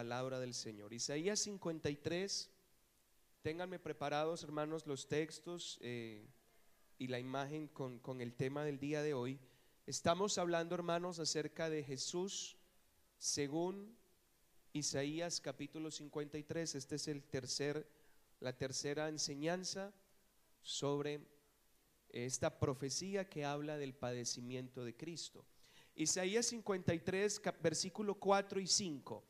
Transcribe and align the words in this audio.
palabra 0.00 0.40
del 0.40 0.54
Señor. 0.54 0.94
Isaías 0.94 1.40
53, 1.40 2.48
ténganme 3.42 3.78
preparados 3.78 4.42
hermanos 4.42 4.86
los 4.86 5.08
textos 5.08 5.78
eh, 5.82 6.26
y 6.96 7.08
la 7.08 7.18
imagen 7.18 7.68
con, 7.68 7.98
con 7.98 8.22
el 8.22 8.32
tema 8.32 8.64
del 8.64 8.78
día 8.78 9.02
de 9.02 9.12
hoy. 9.12 9.38
Estamos 9.86 10.38
hablando 10.38 10.74
hermanos 10.74 11.18
acerca 11.18 11.68
de 11.68 11.84
Jesús 11.84 12.56
según 13.18 13.94
Isaías 14.72 15.38
capítulo 15.38 15.90
53. 15.90 16.76
Este 16.76 16.94
es 16.94 17.06
el 17.06 17.22
tercer, 17.22 17.86
la 18.40 18.56
tercera 18.56 19.10
enseñanza 19.10 19.92
sobre 20.62 21.28
esta 22.08 22.58
profecía 22.58 23.28
que 23.28 23.44
habla 23.44 23.76
del 23.76 23.92
padecimiento 23.92 24.82
de 24.82 24.96
Cristo. 24.96 25.44
Isaías 25.94 26.46
53, 26.46 27.42
versículo 27.62 28.14
4 28.14 28.60
y 28.60 28.66
5. 28.66 29.29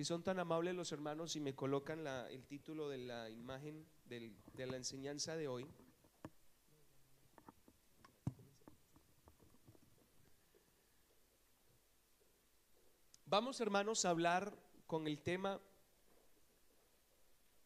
Si 0.00 0.04
son 0.06 0.22
tan 0.22 0.38
amables 0.38 0.74
los 0.74 0.92
hermanos 0.92 1.36
y 1.36 1.40
me 1.40 1.54
colocan 1.54 2.06
el 2.06 2.46
título 2.46 2.88
de 2.88 2.96
la 2.96 3.28
imagen 3.28 3.86
de 4.06 4.66
la 4.66 4.78
enseñanza 4.78 5.36
de 5.36 5.46
hoy. 5.46 5.66
Vamos 13.26 13.60
hermanos 13.60 14.06
a 14.06 14.08
hablar 14.08 14.56
con 14.86 15.06
el 15.06 15.20
tema 15.20 15.60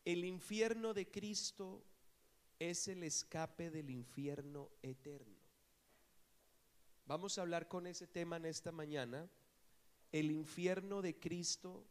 El 0.04 0.24
infierno 0.24 0.92
de 0.92 1.08
Cristo 1.08 1.84
es 2.58 2.88
el 2.88 3.04
escape 3.04 3.70
del 3.70 3.90
infierno 3.90 4.70
eterno. 4.82 5.38
Vamos 7.06 7.38
a 7.38 7.42
hablar 7.42 7.68
con 7.68 7.86
ese 7.86 8.08
tema 8.08 8.38
en 8.38 8.46
esta 8.46 8.72
mañana. 8.72 9.30
El 10.10 10.32
infierno 10.32 11.00
de 11.00 11.16
Cristo 11.16 11.86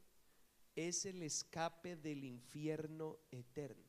es 0.76 1.06
el 1.06 1.22
escape 1.22 1.96
del 1.96 2.24
infierno 2.24 3.18
eterno. 3.32 3.84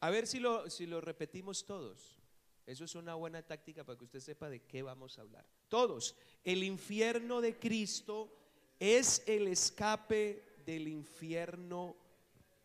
A 0.00 0.10
ver 0.10 0.26
si 0.26 0.38
lo, 0.38 0.68
si 0.70 0.86
lo 0.86 1.00
repetimos 1.00 1.64
todos. 1.64 2.20
Eso 2.66 2.84
es 2.84 2.94
una 2.94 3.14
buena 3.14 3.42
táctica 3.42 3.84
para 3.84 3.98
que 3.98 4.04
usted 4.04 4.20
sepa 4.20 4.48
de 4.48 4.62
qué 4.62 4.82
vamos 4.82 5.18
a 5.18 5.22
hablar. 5.22 5.46
Todos. 5.68 6.16
El 6.44 6.62
infierno 6.62 7.40
de 7.40 7.58
Cristo 7.58 8.34
es 8.78 9.22
el 9.26 9.48
escape 9.48 10.42
del 10.64 10.88
infierno 10.88 11.96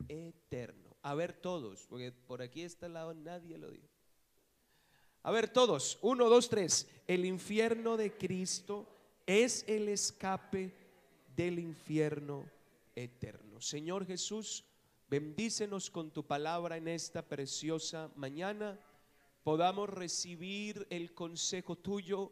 eterno. 0.07 0.95
A 1.01 1.15
ver 1.15 1.33
todos, 1.33 1.85
porque 1.87 2.11
por 2.11 2.41
aquí 2.41 2.61
está 2.61 2.85
al 2.85 2.93
lado 2.93 3.13
nadie 3.13 3.57
lo 3.57 3.71
dijo. 3.71 3.87
A 5.23 5.31
ver 5.31 5.49
todos, 5.49 5.97
uno, 6.01 6.29
dos, 6.29 6.49
tres. 6.49 6.87
El 7.07 7.25
infierno 7.25 7.97
de 7.97 8.17
Cristo 8.17 8.87
es 9.25 9.65
el 9.67 9.89
escape 9.89 10.73
del 11.39 11.57
infierno 11.57 12.45
eterno. 12.93 13.61
Señor 13.61 14.05
Jesús, 14.05 14.65
bendícenos 15.09 15.89
con 15.89 16.11
tu 16.11 16.27
palabra 16.27 16.75
en 16.75 16.89
esta 16.89 17.21
preciosa 17.21 18.11
mañana. 18.17 18.77
Podamos 19.41 19.89
recibir 19.89 20.85
el 20.89 21.13
consejo 21.13 21.77
tuyo. 21.77 22.29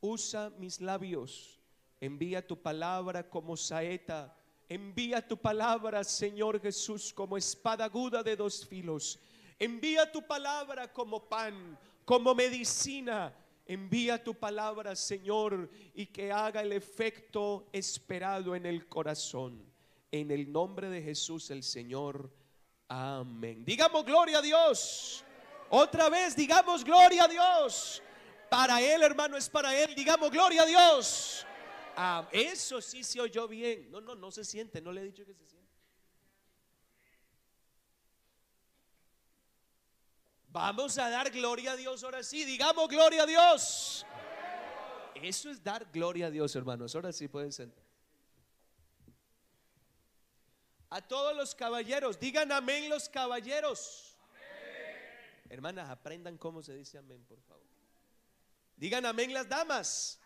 Usa 0.00 0.50
mis 0.58 0.80
labios. 0.80 1.60
Envía 2.00 2.44
tu 2.44 2.60
palabra 2.60 3.30
como 3.30 3.56
saeta. 3.56 4.36
Envía 4.68 5.24
tu 5.24 5.36
palabra, 5.36 6.02
Señor 6.02 6.60
Jesús, 6.60 7.12
como 7.12 7.36
espada 7.36 7.84
aguda 7.84 8.24
de 8.24 8.34
dos 8.34 8.66
filos. 8.66 9.20
Envía 9.60 10.10
tu 10.10 10.26
palabra 10.26 10.92
como 10.92 11.28
pan 11.28 11.78
como 12.04 12.34
medicina. 12.34 13.32
Envía 13.66 14.22
tu 14.22 14.34
palabra, 14.34 14.94
Señor, 14.94 15.70
y 15.94 16.06
que 16.06 16.30
haga 16.30 16.60
el 16.60 16.72
efecto 16.72 17.66
esperado 17.72 18.54
en 18.54 18.66
el 18.66 18.86
corazón. 18.88 19.64
En 20.10 20.30
el 20.30 20.52
nombre 20.52 20.90
de 20.90 21.02
Jesús 21.02 21.50
el 21.50 21.62
Señor. 21.62 22.30
Amén. 22.88 23.64
Digamos 23.64 24.04
gloria 24.04 24.38
a 24.38 24.42
Dios. 24.42 25.24
Otra 25.70 26.08
vez, 26.08 26.36
digamos 26.36 26.84
gloria 26.84 27.24
a 27.24 27.28
Dios. 27.28 28.02
Para 28.50 28.80
Él, 28.80 29.02
hermano, 29.02 29.36
es 29.36 29.48
para 29.48 29.76
Él. 29.76 29.94
Digamos 29.94 30.30
gloria 30.30 30.62
a 30.62 30.66
Dios. 30.66 31.46
Ah, 31.96 32.28
eso 32.30 32.80
sí 32.80 33.02
se 33.02 33.20
oyó 33.20 33.48
bien. 33.48 33.90
No, 33.90 34.00
no, 34.00 34.14
no 34.14 34.30
se 34.30 34.44
siente. 34.44 34.80
No 34.80 34.92
le 34.92 35.00
he 35.00 35.04
dicho 35.04 35.24
que 35.24 35.34
se 35.34 35.46
siente. 35.46 35.63
Vamos 40.54 40.96
a 40.98 41.10
dar 41.10 41.32
gloria 41.32 41.72
a 41.72 41.76
Dios 41.76 42.04
ahora 42.04 42.22
sí. 42.22 42.44
Digamos 42.44 42.88
gloria 42.88 43.24
a 43.24 43.26
Dios. 43.26 44.06
Eso 45.16 45.50
es 45.50 45.60
dar 45.60 45.84
gloria 45.92 46.26
a 46.26 46.30
Dios, 46.30 46.54
hermanos. 46.54 46.94
Ahora 46.94 47.12
sí 47.12 47.26
pueden 47.26 47.50
sentar. 47.50 47.82
A 50.90 51.02
todos 51.02 51.36
los 51.36 51.56
caballeros, 51.56 52.20
digan 52.20 52.52
amén 52.52 52.88
los 52.88 53.08
caballeros. 53.08 54.16
Hermanas, 55.50 55.90
aprendan 55.90 56.38
cómo 56.38 56.62
se 56.62 56.72
dice 56.76 56.98
amén, 56.98 57.24
por 57.24 57.40
favor. 57.40 57.66
Digan 58.76 59.04
amén 59.06 59.34
las 59.34 59.48
damas. 59.48 60.20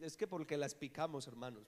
Es 0.00 0.16
que 0.16 0.28
porque 0.28 0.56
las 0.56 0.76
picamos, 0.76 1.26
hermanos. 1.26 1.66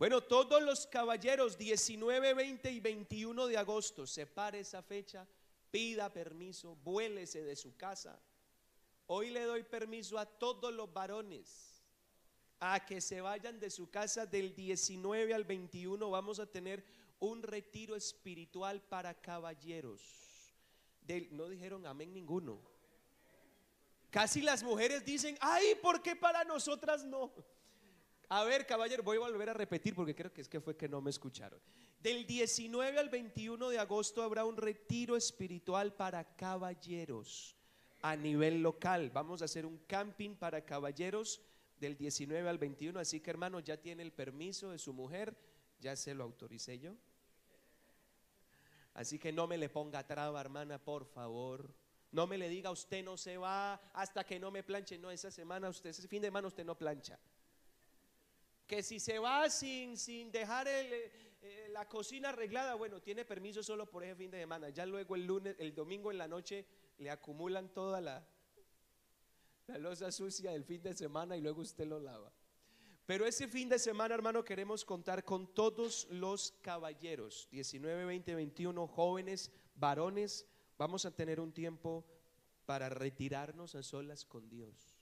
Bueno, 0.00 0.22
todos 0.22 0.62
los 0.62 0.86
caballeros, 0.86 1.58
19, 1.58 2.32
20 2.32 2.70
y 2.70 2.80
21 2.80 3.46
de 3.46 3.58
agosto, 3.58 4.06
separe 4.06 4.60
esa 4.60 4.82
fecha, 4.82 5.28
pida 5.70 6.10
permiso, 6.10 6.74
vuélese 6.76 7.44
de 7.44 7.54
su 7.54 7.76
casa. 7.76 8.18
Hoy 9.08 9.28
le 9.28 9.42
doy 9.42 9.62
permiso 9.62 10.18
a 10.18 10.24
todos 10.24 10.72
los 10.72 10.90
varones 10.90 11.84
a 12.60 12.86
que 12.86 13.02
se 13.02 13.20
vayan 13.20 13.60
de 13.60 13.68
su 13.68 13.90
casa 13.90 14.24
del 14.24 14.54
19 14.54 15.34
al 15.34 15.44
21. 15.44 16.08
Vamos 16.08 16.38
a 16.38 16.46
tener 16.46 16.82
un 17.18 17.42
retiro 17.42 17.94
espiritual 17.94 18.80
para 18.80 19.12
caballeros. 19.12 20.00
no 21.32 21.46
dijeron 21.46 21.86
amén 21.86 22.14
ninguno. 22.14 22.58
Casi 24.08 24.40
las 24.40 24.62
mujeres 24.62 25.04
dicen, 25.04 25.36
ay, 25.42 25.74
¿por 25.82 26.00
qué 26.00 26.16
para 26.16 26.42
nosotras 26.44 27.04
no? 27.04 27.59
A 28.32 28.44
ver, 28.44 28.64
caballero, 28.64 29.02
voy 29.02 29.16
a 29.16 29.20
volver 29.20 29.50
a 29.50 29.54
repetir 29.54 29.92
porque 29.92 30.14
creo 30.14 30.32
que 30.32 30.40
es 30.40 30.48
que 30.48 30.60
fue 30.60 30.76
que 30.76 30.88
no 30.88 31.00
me 31.00 31.10
escucharon. 31.10 31.60
Del 32.00 32.24
19 32.24 32.96
al 32.96 33.08
21 33.08 33.68
de 33.70 33.78
agosto 33.80 34.22
habrá 34.22 34.44
un 34.44 34.56
retiro 34.56 35.16
espiritual 35.16 35.92
para 35.94 36.22
caballeros 36.36 37.56
a 38.02 38.14
nivel 38.14 38.62
local. 38.62 39.10
Vamos 39.10 39.42
a 39.42 39.46
hacer 39.46 39.66
un 39.66 39.78
camping 39.78 40.36
para 40.36 40.64
caballeros 40.64 41.40
del 41.80 41.96
19 41.96 42.48
al 42.48 42.58
21. 42.58 43.00
Así 43.00 43.18
que 43.18 43.30
hermano, 43.30 43.58
ya 43.58 43.78
tiene 43.78 44.04
el 44.04 44.12
permiso 44.12 44.70
de 44.70 44.78
su 44.78 44.92
mujer, 44.92 45.36
ya 45.80 45.96
se 45.96 46.14
lo 46.14 46.22
autoricé 46.22 46.78
yo. 46.78 46.94
Así 48.94 49.18
que 49.18 49.32
no 49.32 49.48
me 49.48 49.58
le 49.58 49.68
ponga 49.68 50.06
traba, 50.06 50.40
hermana, 50.40 50.78
por 50.78 51.04
favor. 51.04 51.74
No 52.12 52.28
me 52.28 52.38
le 52.38 52.48
diga, 52.48 52.70
usted 52.70 53.04
no 53.04 53.16
se 53.16 53.38
va 53.38 53.74
hasta 53.92 54.22
que 54.22 54.38
no 54.38 54.52
me 54.52 54.62
planche. 54.62 54.98
No, 54.98 55.10
esa 55.10 55.32
semana, 55.32 55.68
usted, 55.68 55.90
ese 55.90 56.06
fin 56.06 56.22
de 56.22 56.28
semana 56.28 56.46
usted 56.46 56.64
no 56.64 56.78
plancha 56.78 57.18
que 58.70 58.84
si 58.84 59.00
se 59.00 59.18
va 59.18 59.50
sin, 59.50 59.96
sin 59.96 60.30
dejar 60.30 60.68
eh, 60.68 61.68
la 61.70 61.88
cocina 61.88 62.28
arreglada, 62.28 62.76
bueno, 62.76 63.02
tiene 63.02 63.24
permiso 63.24 63.64
solo 63.64 63.90
por 63.90 64.04
ese 64.04 64.14
fin 64.14 64.30
de 64.30 64.38
semana. 64.38 64.68
Ya 64.68 64.86
luego 64.86 65.16
el 65.16 65.26
lunes, 65.26 65.56
el 65.58 65.74
domingo 65.74 66.12
en 66.12 66.18
la 66.18 66.28
noche 66.28 66.64
le 66.98 67.10
acumulan 67.10 67.70
toda 67.70 68.00
la, 68.00 68.24
la 69.66 69.76
losa 69.78 70.12
sucia 70.12 70.52
del 70.52 70.62
fin 70.62 70.80
de 70.82 70.94
semana 70.94 71.36
y 71.36 71.40
luego 71.40 71.62
usted 71.62 71.84
lo 71.84 71.98
lava. 71.98 72.32
Pero 73.06 73.26
ese 73.26 73.48
fin 73.48 73.68
de 73.68 73.80
semana, 73.80 74.14
hermano, 74.14 74.44
queremos 74.44 74.84
contar 74.84 75.24
con 75.24 75.52
todos 75.52 76.06
los 76.08 76.52
caballeros, 76.62 77.48
19, 77.50 78.04
20, 78.04 78.36
21 78.36 78.86
jóvenes, 78.86 79.50
varones. 79.74 80.46
Vamos 80.78 81.04
a 81.06 81.10
tener 81.10 81.40
un 81.40 81.50
tiempo 81.50 82.04
para 82.66 82.88
retirarnos 82.88 83.74
a 83.74 83.82
solas 83.82 84.24
con 84.24 84.48
Dios. 84.48 84.96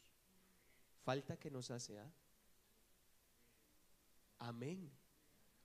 Falta 1.03 1.37
que 1.37 1.51
nos 1.51 1.71
hace, 1.71 1.99
¿ah? 1.99 2.11
Amén. 4.39 4.91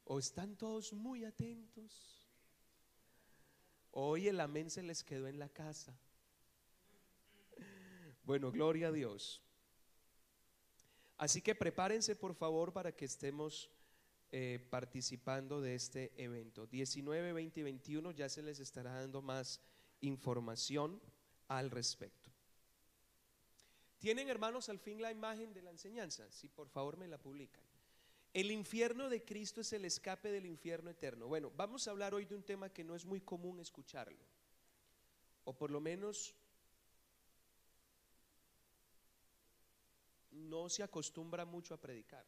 ¿O 0.05 0.19
están 0.19 0.55
todos 0.57 0.93
muy 0.93 1.23
atentos? 1.23 2.27
Hoy 3.91 4.27
el 4.27 4.39
amén 4.39 4.69
se 4.69 4.83
les 4.83 5.03
quedó 5.03 5.27
en 5.27 5.39
la 5.39 5.49
casa. 5.49 5.97
Bueno, 8.23 8.51
gloria 8.51 8.87
a 8.87 8.91
Dios. 8.91 9.41
Así 11.17 11.41
que 11.41 11.55
prepárense 11.55 12.15
por 12.15 12.33
favor 12.33 12.73
para 12.73 12.95
que 12.95 13.05
estemos 13.05 13.69
eh, 14.31 14.65
participando 14.69 15.61
de 15.61 15.75
este 15.75 16.11
evento. 16.17 16.65
19, 16.65 17.33
20 17.33 17.59
y 17.59 17.63
21 17.63 18.11
ya 18.11 18.29
se 18.29 18.41
les 18.41 18.59
estará 18.59 18.93
dando 18.93 19.21
más 19.21 19.61
información 20.01 20.99
al 21.47 21.69
respecto. 21.69 22.31
¿Tienen 23.99 24.27
hermanos 24.27 24.69
al 24.69 24.79
fin 24.79 25.01
la 25.01 25.11
imagen 25.11 25.53
de 25.53 25.61
la 25.61 25.69
enseñanza? 25.69 26.29
Si 26.31 26.49
por 26.49 26.67
favor 26.67 26.97
me 26.97 27.07
la 27.07 27.17
publican. 27.17 27.63
El 28.33 28.49
infierno 28.49 29.09
de 29.09 29.23
Cristo 29.23 29.61
es 29.61 29.71
el 29.73 29.85
escape 29.85 30.31
del 30.31 30.47
infierno 30.47 30.89
eterno. 30.89 31.27
Bueno, 31.27 31.51
vamos 31.55 31.87
a 31.87 31.91
hablar 31.91 32.15
hoy 32.15 32.25
de 32.25 32.33
un 32.33 32.41
tema 32.41 32.73
que 32.73 32.83
no 32.83 32.95
es 32.95 33.05
muy 33.05 33.21
común 33.21 33.59
escucharlo, 33.59 34.25
o 35.43 35.55
por 35.55 35.69
lo 35.69 35.79
menos 35.79 36.33
no 40.31 40.67
se 40.67 40.81
acostumbra 40.81 41.45
mucho 41.45 41.75
a 41.75 41.79
predicar. 41.79 42.25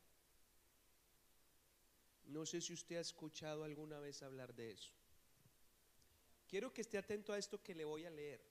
No 2.25 2.45
sé 2.45 2.61
si 2.61 2.73
usted 2.73 2.97
ha 2.97 3.01
escuchado 3.01 3.63
alguna 3.63 3.99
vez 3.99 4.21
hablar 4.21 4.53
de 4.53 4.73
eso. 4.73 4.93
Quiero 6.47 6.71
que 6.71 6.81
esté 6.81 6.99
atento 6.99 7.33
a 7.33 7.39
esto 7.39 7.63
que 7.63 7.73
le 7.73 7.83
voy 7.83 8.05
a 8.05 8.11
leer, 8.11 8.41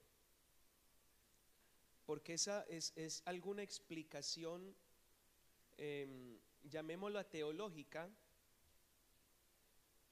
porque 2.05 2.33
esa 2.33 2.63
es, 2.63 3.23
alguna 3.25 3.63
explicación, 3.63 4.75
eh, 5.77 6.37
llamémosla 6.69 7.23
teológica, 7.29 8.09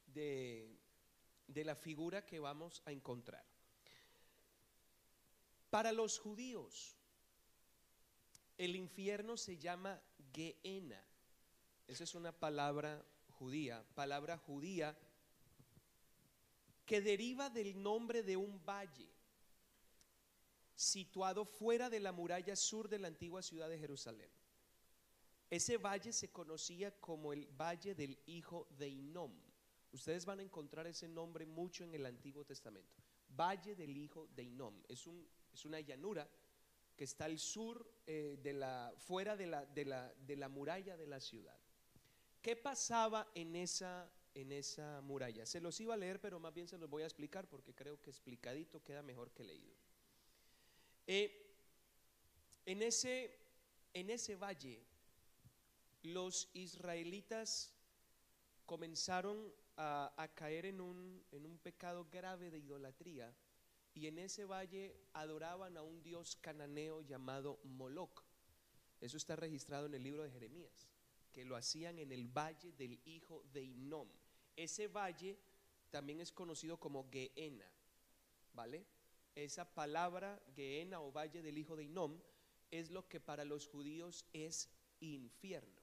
de, 0.07 0.79
de 1.47 1.63
la 1.65 1.75
figura 1.75 2.25
que 2.25 2.39
vamos 2.39 2.81
a 2.85 2.91
encontrar. 2.91 3.45
Para 5.69 5.91
los 5.91 6.19
judíos, 6.19 6.95
el 8.57 8.75
infierno 8.75 9.37
se 9.37 9.57
llama 9.57 9.99
Geena. 10.31 11.03
Esa 11.87 12.03
es 12.03 12.15
una 12.15 12.31
palabra 12.31 13.03
judía, 13.31 13.83
palabra 13.95 14.37
judía 14.37 14.97
que 16.85 17.01
deriva 17.01 17.49
del 17.49 17.81
nombre 17.81 18.23
de 18.23 18.37
un 18.37 18.63
valle 18.63 19.09
situado 20.75 21.45
fuera 21.45 21.89
de 21.89 21.99
la 21.99 22.11
muralla 22.11 22.55
sur 22.55 22.89
de 22.89 22.99
la 22.99 23.07
antigua 23.07 23.41
ciudad 23.41 23.69
de 23.69 23.79
Jerusalén. 23.79 24.29
Ese 25.53 25.77
valle 25.77 26.11
se 26.11 26.31
conocía 26.31 26.99
como 26.99 27.31
el 27.31 27.45
Valle 27.45 27.93
del 27.93 28.17
Hijo 28.25 28.67
de 28.71 28.89
Inom. 28.89 29.31
Ustedes 29.91 30.25
van 30.25 30.39
a 30.39 30.41
encontrar 30.41 30.87
ese 30.87 31.07
nombre 31.07 31.45
mucho 31.45 31.83
en 31.83 31.93
el 31.93 32.07
Antiguo 32.07 32.43
Testamento. 32.43 33.03
Valle 33.29 33.75
del 33.75 33.95
Hijo 33.95 34.27
de 34.35 34.45
Inom. 34.45 34.81
Es, 34.87 35.05
un, 35.05 35.23
es 35.53 35.63
una 35.65 35.79
llanura 35.79 36.27
que 36.95 37.03
está 37.03 37.25
al 37.25 37.37
sur, 37.37 37.87
eh, 38.07 38.39
de 38.41 38.53
la, 38.53 38.95
fuera 38.97 39.37
de 39.37 39.45
la, 39.45 39.63
de, 39.63 39.85
la, 39.85 40.11
de 40.25 40.35
la 40.37 40.49
muralla 40.49 40.97
de 40.97 41.05
la 41.05 41.19
ciudad. 41.19 41.59
¿Qué 42.41 42.55
pasaba 42.55 43.29
en 43.35 43.55
esa, 43.55 44.11
en 44.33 44.51
esa 44.51 45.01
muralla? 45.01 45.45
Se 45.45 45.61
los 45.61 45.79
iba 45.79 45.93
a 45.93 45.97
leer, 45.97 46.19
pero 46.19 46.39
más 46.39 46.55
bien 46.55 46.67
se 46.67 46.79
los 46.79 46.89
voy 46.89 47.03
a 47.03 47.05
explicar 47.05 47.47
porque 47.47 47.75
creo 47.75 48.01
que 48.01 48.09
explicadito 48.09 48.83
queda 48.83 49.03
mejor 49.03 49.29
que 49.29 49.43
leído. 49.43 49.75
Eh, 51.05 51.55
en, 52.65 52.81
ese, 52.81 53.37
en 53.93 54.09
ese 54.09 54.35
valle, 54.35 54.83
los 56.03 56.49
israelitas 56.53 57.73
comenzaron 58.65 59.53
a, 59.77 60.31
caer 60.35 60.65
en 60.65 60.81
un, 60.81 61.25
en 61.31 61.45
un 61.45 61.57
pecado 61.57 62.07
grave 62.11 62.51
de 62.51 62.59
idolatría 62.59 63.33
y 63.93 64.07
en 64.07 64.19
ese 64.19 64.45
valle 64.45 64.95
adoraban 65.13 65.77
a 65.77 65.81
un 65.81 66.03
dios 66.03 66.35
cananeo 66.35 67.01
llamado 67.01 67.59
Moloch. 67.63 68.23
Eso 69.01 69.17
está 69.17 69.35
registrado 69.35 69.87
en 69.87 69.95
el 69.95 70.03
libro 70.03 70.23
de 70.23 70.31
Jeremías 70.31 70.87
que 71.33 71.43
lo 71.43 71.55
hacían 71.55 71.97
en 71.99 72.11
el 72.11 72.27
valle 72.27 72.71
del 72.73 73.01
hijo 73.05 73.43
de 73.51 73.63
Inom. 73.63 74.07
Ese 74.55 74.87
valle 74.87 75.39
también 75.89 76.21
es 76.21 76.31
conocido 76.31 76.79
como 76.79 77.09
Geena, 77.09 77.65
¿vale? 78.53 78.85
Esa 79.35 79.65
palabra 79.73 80.39
Geena 80.55 81.01
o 81.01 81.11
valle 81.11 81.41
del 81.41 81.57
hijo 81.57 81.75
de 81.75 81.85
Inom 81.85 82.21
es 82.69 82.91
lo 82.91 83.09
que 83.09 83.19
para 83.19 83.45
los 83.45 83.67
judíos 83.67 84.25
es 84.31 84.69
infierno. 84.99 85.82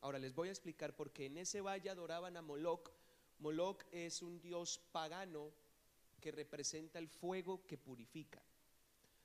Ahora 0.00 0.18
les 0.18 0.34
voy 0.34 0.48
a 0.48 0.52
explicar 0.52 0.96
por 0.96 1.12
qué 1.12 1.26
en 1.26 1.36
ese 1.36 1.60
valle 1.60 1.90
adoraban 1.90 2.36
a 2.36 2.42
Moloch. 2.42 2.90
Moloch 3.38 3.84
es 3.92 4.22
un 4.22 4.40
dios 4.40 4.78
pagano 4.92 5.52
que 6.20 6.32
representa 6.32 6.98
el 6.98 7.08
fuego 7.08 7.66
que 7.66 7.78
purifica. 7.78 8.42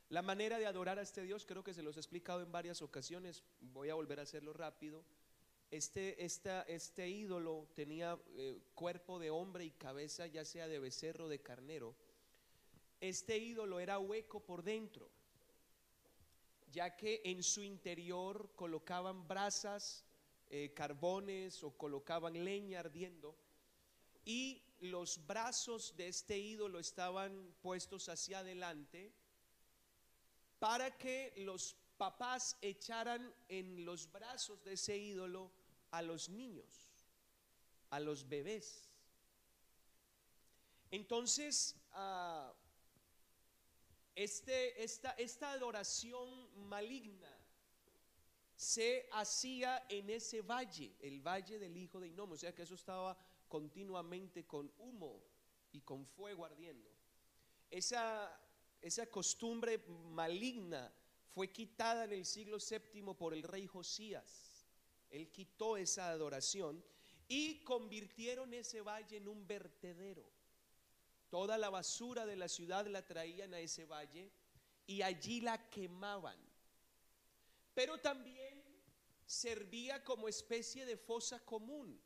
La 0.09 0.21
manera 0.21 0.59
de 0.59 0.67
adorar 0.67 0.99
a 0.99 1.01
este 1.01 1.23
Dios 1.23 1.45
creo 1.45 1.63
que 1.63 1.73
se 1.73 1.81
los 1.81 1.97
he 1.97 1.99
explicado 1.99 2.41
en 2.41 2.51
varias 2.51 2.81
ocasiones, 2.81 3.43
voy 3.59 3.89
a 3.89 3.95
volver 3.95 4.19
a 4.19 4.23
hacerlo 4.23 4.53
rápido. 4.53 5.03
Este, 5.71 6.23
este 6.23 7.09
ídolo 7.09 7.67
tenía 7.73 8.17
eh, 8.35 8.61
cuerpo 8.75 9.17
de 9.19 9.31
hombre 9.31 9.65
y 9.65 9.71
cabeza 9.71 10.27
ya 10.27 10.45
sea 10.45 10.67
de 10.67 10.79
becerro 10.79 11.25
o 11.25 11.29
de 11.29 11.41
carnero. 11.41 11.95
Este 13.01 13.37
ídolo 13.37 13.79
era 13.79 13.99
hueco 13.99 14.39
por 14.39 14.63
dentro, 14.63 15.09
ya 16.71 16.95
que 16.95 17.21
en 17.25 17.43
su 17.43 17.63
interior 17.63 18.51
colocaban 18.55 19.27
brasas, 19.27 20.04
eh, 20.49 20.73
carbones 20.73 21.63
o 21.63 21.75
colocaban 21.77 22.43
leña 22.43 22.79
ardiendo 22.79 23.35
y 24.25 24.63
los 24.79 25.25
brazos 25.25 25.95
de 25.95 26.07
este 26.07 26.37
ídolo 26.37 26.79
estaban 26.79 27.55
puestos 27.61 28.09
hacia 28.09 28.39
adelante 28.39 29.13
para 30.59 30.97
que 30.97 31.33
los 31.37 31.75
papás 31.97 32.57
echaran 32.61 33.33
en 33.47 33.85
los 33.85 34.11
brazos 34.11 34.63
de 34.63 34.73
ese 34.73 34.97
ídolo 34.97 35.51
a 35.91 36.01
los 36.01 36.29
niños, 36.29 36.89
a 37.89 37.99
los 37.99 38.27
bebés. 38.27 38.89
Entonces, 40.91 41.75
ah, 41.91 42.53
este, 44.15 44.83
esta, 44.83 45.11
esta 45.11 45.51
adoración 45.51 46.49
maligna 46.67 47.34
se 48.55 49.07
hacía 49.11 49.85
en 49.89 50.09
ese 50.09 50.41
valle, 50.41 50.95
el 51.01 51.21
valle 51.21 51.59
del 51.59 51.75
hijo 51.75 51.99
de 51.99 52.07
Inom, 52.07 52.31
o 52.31 52.37
sea 52.37 52.53
que 52.53 52.63
eso 52.63 52.75
estaba 52.75 53.17
continuamente 53.47 54.45
con 54.45 54.71
humo 54.77 55.21
y 55.71 55.81
con 55.81 56.05
fuego 56.05 56.45
ardiendo. 56.45 56.89
Esa, 57.69 58.31
esa 58.81 59.05
costumbre 59.07 59.79
maligna 59.87 60.93
fue 61.27 61.51
quitada 61.51 62.05
en 62.05 62.13
el 62.13 62.25
siglo 62.25 62.59
séptimo 62.59 63.17
por 63.17 63.33
el 63.33 63.43
rey 63.43 63.67
Josías. 63.67 64.65
Él 65.09 65.29
quitó 65.31 65.75
esa 65.75 66.09
adoración 66.09 66.83
y 67.27 67.63
convirtieron 67.63 68.53
ese 68.53 68.81
valle 68.81 69.17
en 69.17 69.27
un 69.27 69.45
vertedero. 69.45 70.25
Toda 71.29 71.57
la 71.57 71.69
basura 71.69 72.25
de 72.25 72.37
la 72.37 72.47
ciudad 72.47 72.87
la 72.87 73.05
traían 73.05 73.53
a 73.53 73.59
ese 73.59 73.85
valle 73.85 74.31
y 74.87 75.01
allí 75.01 75.41
la 75.41 75.69
quemaban. 75.69 76.37
Pero 77.73 77.97
también 77.97 78.44
servía 79.25 80.03
como 80.03 80.27
especie 80.27 80.85
de 80.85 80.97
fosa 80.97 81.39
común, 81.43 81.99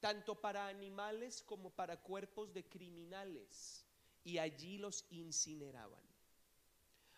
tanto 0.00 0.40
para 0.40 0.66
animales 0.68 1.42
como 1.42 1.70
para 1.70 1.96
cuerpos 1.96 2.52
de 2.52 2.64
criminales, 2.64 3.86
y 4.24 4.38
allí 4.38 4.78
los 4.78 5.04
incineraban. 5.10 6.02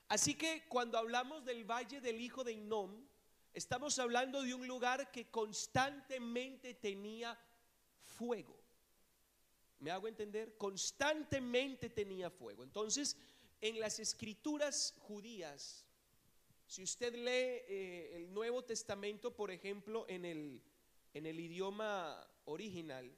Así 0.08 0.34
que 0.34 0.68
cuando 0.68 0.98
hablamos 0.98 1.44
del 1.44 1.64
valle 1.64 2.00
del 2.00 2.20
hijo 2.20 2.44
de 2.44 2.52
Inom, 2.52 3.06
estamos 3.52 3.98
hablando 3.98 4.42
de 4.42 4.54
un 4.54 4.66
lugar 4.66 5.10
que 5.10 5.30
constantemente 5.30 6.74
tenía 6.74 7.36
fuego. 8.02 8.56
¿Me 9.80 9.90
hago 9.90 10.06
entender? 10.06 10.56
Constantemente 10.56 11.90
tenía 11.90 12.30
fuego. 12.30 12.62
Entonces, 12.62 13.16
en 13.60 13.80
las 13.80 13.98
escrituras 13.98 14.94
judías, 15.00 15.85
si 16.66 16.82
usted 16.82 17.14
lee 17.14 17.64
eh, 17.68 18.12
el 18.16 18.32
Nuevo 18.32 18.64
Testamento, 18.64 19.34
por 19.34 19.50
ejemplo, 19.50 20.04
en 20.08 20.24
el, 20.24 20.62
en 21.14 21.26
el 21.26 21.40
idioma 21.40 22.26
original, 22.44 23.10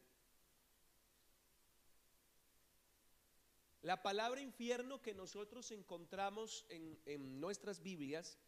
La 3.82 4.02
palabra 4.02 4.40
infierno 4.40 5.00
que 5.00 5.14
nosotros 5.14 5.70
encontramos 5.70 6.66
en, 6.68 7.40
nuestras 7.40 7.80
Biblias, 7.80 8.38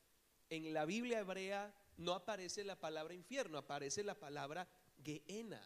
en 0.48 0.74
la 0.74 0.84
Biblia 0.84 1.20
hebrea 1.20 1.72
no 1.96 2.12
aparece 2.14 2.64
la 2.64 2.80
palabra 2.80 3.14
infierno, 3.14 3.58
aparece 3.58 4.02
la 4.02 4.18
palabra 4.18 4.68
Geena 5.02 5.62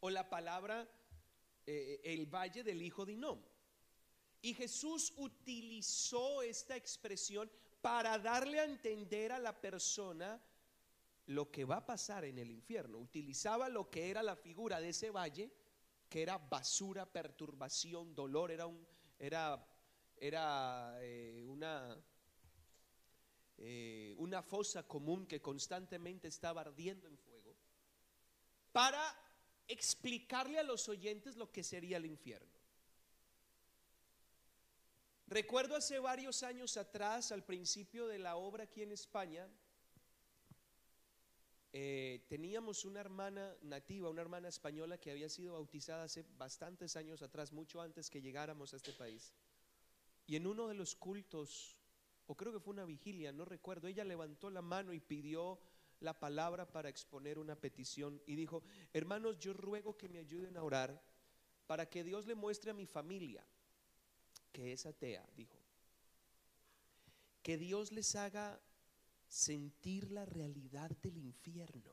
o 0.00 0.10
la 0.10 0.28
palabra 0.28 0.88
eh, 1.64 2.00
el 2.04 2.26
valle 2.26 2.64
del 2.64 2.82
hijo 2.82 3.06
de 3.06 3.12
Inom. 3.12 3.40
Y 4.42 4.52
Jesús 4.54 5.12
utilizó 5.16 6.42
esta 6.42 6.76
expresión 6.76 7.50
para 7.80 8.18
darle 8.18 8.60
a 8.60 8.64
entender 8.64 9.32
a 9.32 9.38
la 9.38 9.58
persona 9.60 10.40
lo 11.26 11.50
que 11.50 11.64
va 11.64 11.76
a 11.76 11.86
pasar 11.86 12.24
en 12.24 12.38
el 12.38 12.50
infierno. 12.50 12.98
Utilizaba 12.98 13.68
lo 13.68 13.90
que 13.90 14.10
era 14.10 14.22
la 14.22 14.36
figura 14.36 14.80
de 14.80 14.90
ese 14.90 15.10
valle 15.10 15.50
que 16.08 16.22
era 16.22 16.38
basura, 16.38 17.06
perturbación, 17.06 18.14
dolor, 18.14 18.50
era, 18.50 18.66
un, 18.66 18.86
era, 19.18 19.62
era 20.16 20.96
eh, 21.02 21.44
una, 21.46 21.96
eh, 23.58 24.14
una 24.16 24.42
fosa 24.42 24.84
común 24.84 25.26
que 25.26 25.42
constantemente 25.42 26.28
estaba 26.28 26.62
ardiendo 26.62 27.06
en 27.06 27.18
fuego, 27.18 27.54
para 28.72 29.14
explicarle 29.66 30.58
a 30.58 30.62
los 30.62 30.88
oyentes 30.88 31.36
lo 31.36 31.52
que 31.52 31.62
sería 31.62 31.98
el 31.98 32.06
infierno. 32.06 32.57
Recuerdo 35.30 35.76
hace 35.76 35.98
varios 35.98 36.42
años 36.42 36.78
atrás, 36.78 37.32
al 37.32 37.44
principio 37.44 38.06
de 38.06 38.18
la 38.18 38.36
obra 38.36 38.64
aquí 38.64 38.82
en 38.82 38.92
España, 38.92 39.46
eh, 41.70 42.24
teníamos 42.30 42.86
una 42.86 43.00
hermana 43.00 43.54
nativa, 43.60 44.08
una 44.08 44.22
hermana 44.22 44.48
española 44.48 44.96
que 44.96 45.10
había 45.10 45.28
sido 45.28 45.52
bautizada 45.52 46.04
hace 46.04 46.24
bastantes 46.38 46.96
años 46.96 47.20
atrás, 47.20 47.52
mucho 47.52 47.82
antes 47.82 48.08
que 48.08 48.22
llegáramos 48.22 48.72
a 48.72 48.78
este 48.78 48.94
país. 48.94 49.34
Y 50.26 50.36
en 50.36 50.46
uno 50.46 50.66
de 50.66 50.74
los 50.74 50.94
cultos, 50.94 51.76
o 52.26 52.34
creo 52.34 52.50
que 52.50 52.60
fue 52.60 52.72
una 52.72 52.86
vigilia, 52.86 53.30
no 53.30 53.44
recuerdo, 53.44 53.86
ella 53.86 54.04
levantó 54.04 54.48
la 54.48 54.62
mano 54.62 54.94
y 54.94 55.00
pidió 55.00 55.60
la 56.00 56.18
palabra 56.18 56.72
para 56.72 56.88
exponer 56.88 57.38
una 57.38 57.54
petición 57.54 58.22
y 58.24 58.34
dijo, 58.34 58.62
hermanos, 58.94 59.38
yo 59.38 59.52
ruego 59.52 59.94
que 59.98 60.08
me 60.08 60.20
ayuden 60.20 60.56
a 60.56 60.62
orar 60.62 61.02
para 61.66 61.84
que 61.84 62.02
Dios 62.02 62.26
le 62.26 62.34
muestre 62.34 62.70
a 62.70 62.74
mi 62.74 62.86
familia 62.86 63.46
que 64.52 64.72
es 64.72 64.86
atea, 64.86 65.26
dijo, 65.36 65.58
que 67.42 67.56
Dios 67.56 67.92
les 67.92 68.14
haga 68.14 68.60
sentir 69.28 70.10
la 70.10 70.24
realidad 70.24 70.90
del 71.02 71.16
infierno. 71.18 71.92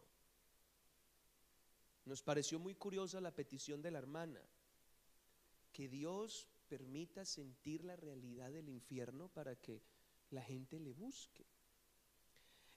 Nos 2.06 2.22
pareció 2.22 2.60
muy 2.60 2.76
curiosa 2.76 3.20
la 3.20 3.34
petición 3.34 3.82
de 3.82 3.92
la 3.92 4.00
hermana, 4.00 4.42
que 5.72 5.90
Dios 5.90 6.48
permita 6.68 7.26
sentir 7.26 7.84
la 7.84 7.96
realidad 7.96 8.52
del 8.52 8.70
infierno 8.70 9.28
para 9.30 9.56
que 9.56 9.82
la 10.32 10.42
gente 10.42 10.80
le 10.80 10.94
busque. 10.94 11.46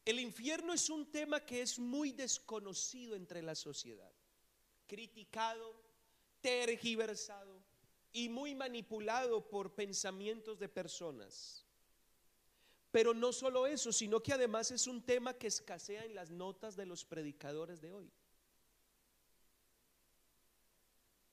El 0.04 0.20
infierno 0.20 0.72
es 0.72 0.88
un 0.88 1.10
tema 1.10 1.44
que 1.44 1.60
es 1.60 1.78
muy 1.78 2.12
desconocido 2.12 3.14
entre 3.14 3.42
la 3.42 3.54
sociedad, 3.54 4.12
criticado, 4.86 5.82
tergiversado 6.40 7.67
y 8.12 8.28
muy 8.28 8.54
manipulado 8.54 9.48
por 9.48 9.74
pensamientos 9.74 10.58
de 10.58 10.68
personas. 10.68 11.64
Pero 12.90 13.12
no 13.12 13.32
solo 13.32 13.66
eso, 13.66 13.92
sino 13.92 14.22
que 14.22 14.32
además 14.32 14.70
es 14.70 14.86
un 14.86 15.02
tema 15.02 15.34
que 15.34 15.46
escasea 15.46 16.04
en 16.04 16.14
las 16.14 16.30
notas 16.30 16.74
de 16.74 16.86
los 16.86 17.04
predicadores 17.04 17.80
de 17.80 17.92
hoy. 17.92 18.10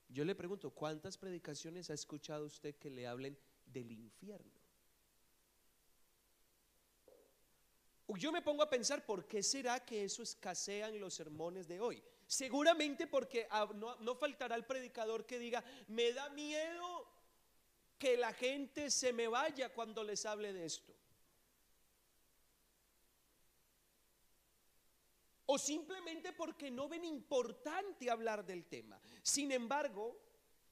Yo 0.10 0.24
le 0.24 0.36
pregunto, 0.36 0.72
¿cuántas 0.72 1.18
predicaciones 1.18 1.90
ha 1.90 1.94
escuchado 1.94 2.46
usted 2.46 2.76
que 2.76 2.90
le 2.90 3.08
hablen 3.08 3.38
del 3.66 3.92
infierno? 3.92 4.56
Yo 8.08 8.32
me 8.32 8.42
pongo 8.42 8.64
a 8.64 8.70
pensar, 8.70 9.06
¿por 9.06 9.28
qué 9.28 9.42
será 9.42 9.84
que 9.84 10.04
eso 10.04 10.24
escasea 10.24 10.90
en 10.90 11.00
los 11.00 11.14
sermones 11.14 11.68
de 11.68 11.80
hoy? 11.80 12.04
Seguramente 12.28 13.08
porque 13.08 13.48
no, 13.76 13.96
no 13.98 14.16
faltará 14.16 14.56
el 14.56 14.66
predicador 14.66 15.26
que 15.26 15.40
diga, 15.40 15.64
me 15.88 16.12
da 16.12 16.30
miedo 16.30 17.08
que 17.98 18.18
la 18.18 18.34
gente 18.34 18.90
se 18.92 19.14
me 19.14 19.28
vaya 19.28 19.74
cuando 19.74 20.04
les 20.04 20.26
hable 20.26 20.52
de 20.54 20.66
esto. 20.66 20.96
o 25.48 25.58
simplemente 25.58 26.34
porque 26.34 26.72
no 26.72 26.90
ven 26.90 27.06
importante 27.06 28.10
hablar 28.10 28.46
del 28.46 28.66
tema. 28.66 29.00
Sin 29.22 29.52
embargo, 29.52 30.20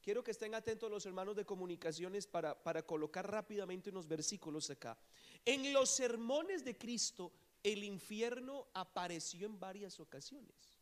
quiero 0.02 0.24
que 0.24 0.32
estén 0.32 0.56
atentos 0.56 0.90
los 0.90 1.06
hermanos 1.06 1.36
de 1.36 1.46
comunicaciones 1.46 2.28
para, 2.28 2.62
para 2.62 2.86
colocar 2.86 3.30
rápidamente 3.30 3.90
unos 3.92 4.08
versículos 4.08 4.70
acá. 4.70 4.98
En 5.46 5.74
los 5.74 5.90
sermones 5.90 6.64
de 6.64 6.78
Cristo, 6.78 7.32
el 7.62 7.84
infierno 7.84 8.68
apareció 8.74 9.46
en 9.46 9.60
varias 9.60 10.00
ocasiones. 10.00 10.73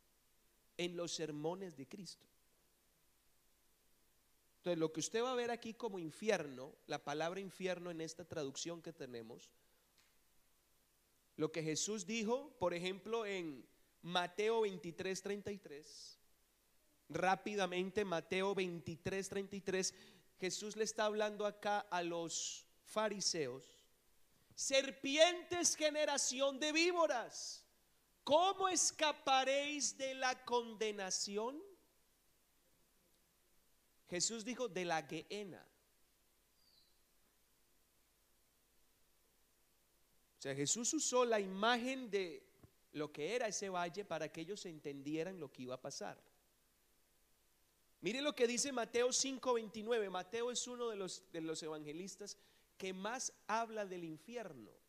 En 0.76 0.96
los 0.96 1.12
sermones 1.12 1.76
de 1.76 1.86
Cristo. 1.86 2.26
Entonces, 4.58 4.78
lo 4.78 4.92
que 4.92 5.00
usted 5.00 5.22
va 5.22 5.32
a 5.32 5.36
ver 5.36 5.50
aquí 5.50 5.74
como 5.74 5.98
infierno, 5.98 6.72
la 6.86 7.02
palabra 7.02 7.40
infierno 7.40 7.90
en 7.90 8.00
esta 8.00 8.24
traducción 8.24 8.80
que 8.80 8.92
tenemos, 8.92 9.50
lo 11.36 11.50
que 11.50 11.62
Jesús 11.62 12.06
dijo, 12.06 12.56
por 12.58 12.72
ejemplo, 12.72 13.26
en 13.26 13.66
Mateo 14.02 14.60
23, 14.62 15.22
33. 15.22 16.18
Rápidamente, 17.08 18.04
Mateo 18.04 18.54
23, 18.54 19.28
33. 19.28 19.94
Jesús 20.38 20.76
le 20.76 20.84
está 20.84 21.06
hablando 21.06 21.46
acá 21.46 21.80
a 21.80 22.02
los 22.02 22.66
fariseos. 22.84 23.64
Serpientes, 24.54 25.76
generación 25.76 26.60
de 26.60 26.72
víboras, 26.72 27.61
¿cómo 28.24 28.68
escaparéis 28.68 29.96
de 29.96 30.14
la 30.14 30.44
condenación? 30.44 31.60
Jesús 34.08 34.44
dijo 34.44 34.68
de 34.68 34.84
la 34.84 35.02
Gehenna. 35.02 35.66
O 40.38 40.42
sea, 40.42 40.54
Jesús 40.54 40.92
usó 40.92 41.24
la 41.24 41.40
imagen 41.40 42.10
de 42.10 42.42
lo 42.92 43.12
que 43.12 43.34
era 43.34 43.46
ese 43.46 43.68
valle 43.68 44.04
para 44.04 44.30
que 44.30 44.40
ellos 44.40 44.66
entendieran 44.66 45.38
lo 45.38 45.50
que 45.50 45.62
iba 45.62 45.76
a 45.76 45.80
pasar. 45.80 46.20
Mire 48.00 48.20
lo 48.20 48.34
que 48.34 48.48
dice 48.48 48.72
Mateo 48.72 49.12
5:29. 49.12 50.10
Mateo 50.10 50.50
es 50.50 50.66
uno 50.66 50.88
de 50.88 50.96
los, 50.96 51.22
de 51.32 51.40
los 51.40 51.62
evangelistas 51.62 52.36
que 52.76 52.92
más 52.92 53.32
habla 53.46 53.86
del 53.86 54.04
infierno 54.04 54.81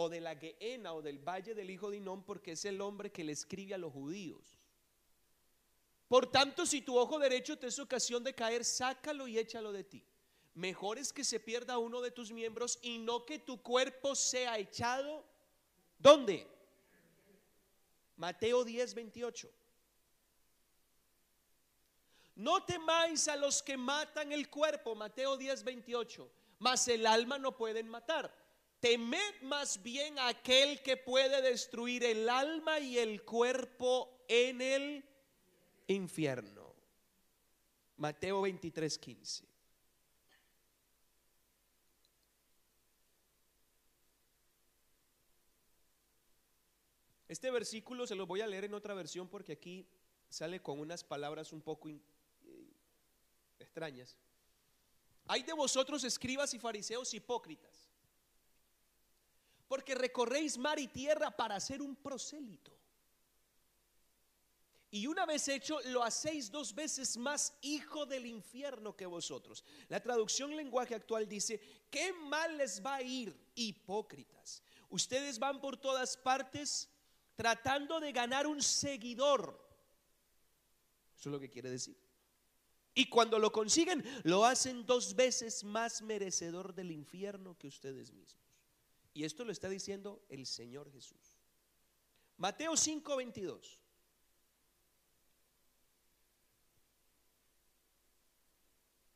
o 0.00 0.08
de 0.08 0.20
la 0.20 0.36
Gehenna 0.36 0.94
o 0.94 1.02
del 1.02 1.18
valle 1.18 1.56
del 1.56 1.70
hijo 1.70 1.90
de 1.90 1.96
Inón 1.96 2.22
porque 2.22 2.52
es 2.52 2.64
el 2.64 2.80
hombre 2.80 3.10
que 3.10 3.24
le 3.24 3.32
escribe 3.32 3.74
a 3.74 3.78
los 3.78 3.92
judíos. 3.92 4.56
Por 6.06 6.30
tanto, 6.30 6.64
si 6.66 6.82
tu 6.82 6.96
ojo 6.96 7.18
derecho 7.18 7.58
te 7.58 7.66
es 7.66 7.80
ocasión 7.80 8.22
de 8.22 8.32
caer, 8.32 8.64
sácalo 8.64 9.26
y 9.26 9.38
échalo 9.38 9.72
de 9.72 9.82
ti. 9.82 10.04
Mejor 10.54 10.98
es 10.98 11.12
que 11.12 11.24
se 11.24 11.40
pierda 11.40 11.78
uno 11.78 12.00
de 12.00 12.12
tus 12.12 12.30
miembros 12.30 12.78
y 12.80 12.98
no 12.98 13.26
que 13.26 13.40
tu 13.40 13.60
cuerpo 13.60 14.14
sea 14.14 14.56
echado. 14.56 15.24
¿Dónde? 15.98 16.46
Mateo 18.16 18.62
10, 18.62 18.94
28. 18.94 19.50
No 22.36 22.62
temáis 22.62 23.26
a 23.26 23.34
los 23.34 23.64
que 23.64 23.76
matan 23.76 24.30
el 24.30 24.48
cuerpo, 24.48 24.94
Mateo 24.94 25.36
10, 25.36 25.64
28, 25.64 26.30
mas 26.60 26.86
el 26.86 27.04
alma 27.04 27.36
no 27.36 27.56
pueden 27.56 27.88
matar. 27.88 28.32
Temed 28.80 29.42
más 29.42 29.82
bien 29.82 30.18
aquel 30.20 30.82
que 30.82 30.96
puede 30.96 31.42
destruir 31.42 32.04
el 32.04 32.28
alma 32.28 32.78
y 32.78 32.98
el 32.98 33.24
cuerpo 33.24 34.24
en 34.28 34.60
el 34.60 35.04
infierno. 35.88 36.74
Mateo 37.96 38.42
23, 38.42 38.98
15. 38.98 39.48
Este 47.28 47.50
versículo 47.50 48.06
se 48.06 48.14
lo 48.14 48.26
voy 48.26 48.40
a 48.40 48.46
leer 48.46 48.64
en 48.64 48.74
otra 48.74 48.94
versión 48.94 49.28
porque 49.28 49.52
aquí 49.52 49.86
sale 50.30 50.62
con 50.62 50.78
unas 50.78 51.04
palabras 51.04 51.52
un 51.52 51.60
poco 51.60 51.88
eh, 51.90 52.00
extrañas. 53.58 54.16
Hay 55.26 55.42
de 55.42 55.52
vosotros 55.52 56.04
escribas 56.04 56.54
y 56.54 56.58
fariseos 56.58 57.12
hipócritas, 57.12 57.87
porque 59.68 59.94
recorréis 59.94 60.58
mar 60.58 60.78
y 60.78 60.88
tierra 60.88 61.30
para 61.30 61.56
hacer 61.56 61.82
un 61.82 61.94
prosélito. 61.94 62.72
Y 64.90 65.06
una 65.06 65.26
vez 65.26 65.46
hecho, 65.48 65.78
lo 65.86 66.02
hacéis 66.02 66.50
dos 66.50 66.74
veces 66.74 67.18
más 67.18 67.52
hijo 67.60 68.06
del 68.06 68.24
infierno 68.24 68.96
que 68.96 69.04
vosotros. 69.04 69.62
La 69.88 70.00
traducción 70.00 70.56
lenguaje 70.56 70.94
actual 70.94 71.28
dice, 71.28 71.60
¿qué 71.90 72.12
mal 72.12 72.56
les 72.56 72.82
va 72.84 72.94
a 72.96 73.02
ir, 73.02 73.38
hipócritas? 73.54 74.62
Ustedes 74.88 75.38
van 75.38 75.60
por 75.60 75.76
todas 75.76 76.16
partes 76.16 76.88
tratando 77.36 78.00
de 78.00 78.12
ganar 78.12 78.46
un 78.46 78.62
seguidor. 78.62 79.62
Eso 81.18 81.28
es 81.28 81.32
lo 81.32 81.38
que 81.38 81.50
quiere 81.50 81.70
decir. 81.70 81.96
Y 82.94 83.10
cuando 83.10 83.38
lo 83.38 83.52
consiguen, 83.52 84.02
lo 84.24 84.46
hacen 84.46 84.86
dos 84.86 85.14
veces 85.14 85.62
más 85.64 86.00
merecedor 86.00 86.74
del 86.74 86.90
infierno 86.90 87.56
que 87.58 87.68
ustedes 87.68 88.10
mismos. 88.10 88.47
Y 89.18 89.24
esto 89.24 89.44
lo 89.44 89.50
está 89.50 89.68
diciendo 89.68 90.24
el 90.28 90.46
Señor 90.46 90.92
Jesús. 90.92 91.40
Mateo 92.36 92.76
5:22. 92.76 93.80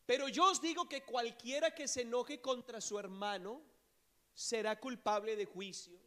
Pero 0.04 0.26
yo 0.28 0.50
os 0.50 0.60
digo 0.60 0.88
que 0.88 1.04
cualquiera 1.04 1.72
que 1.72 1.86
se 1.86 2.00
enoje 2.00 2.40
contra 2.40 2.80
su 2.80 2.98
hermano 2.98 3.62
será 4.34 4.80
culpable 4.80 5.36
de 5.36 5.44
juicio 5.44 6.00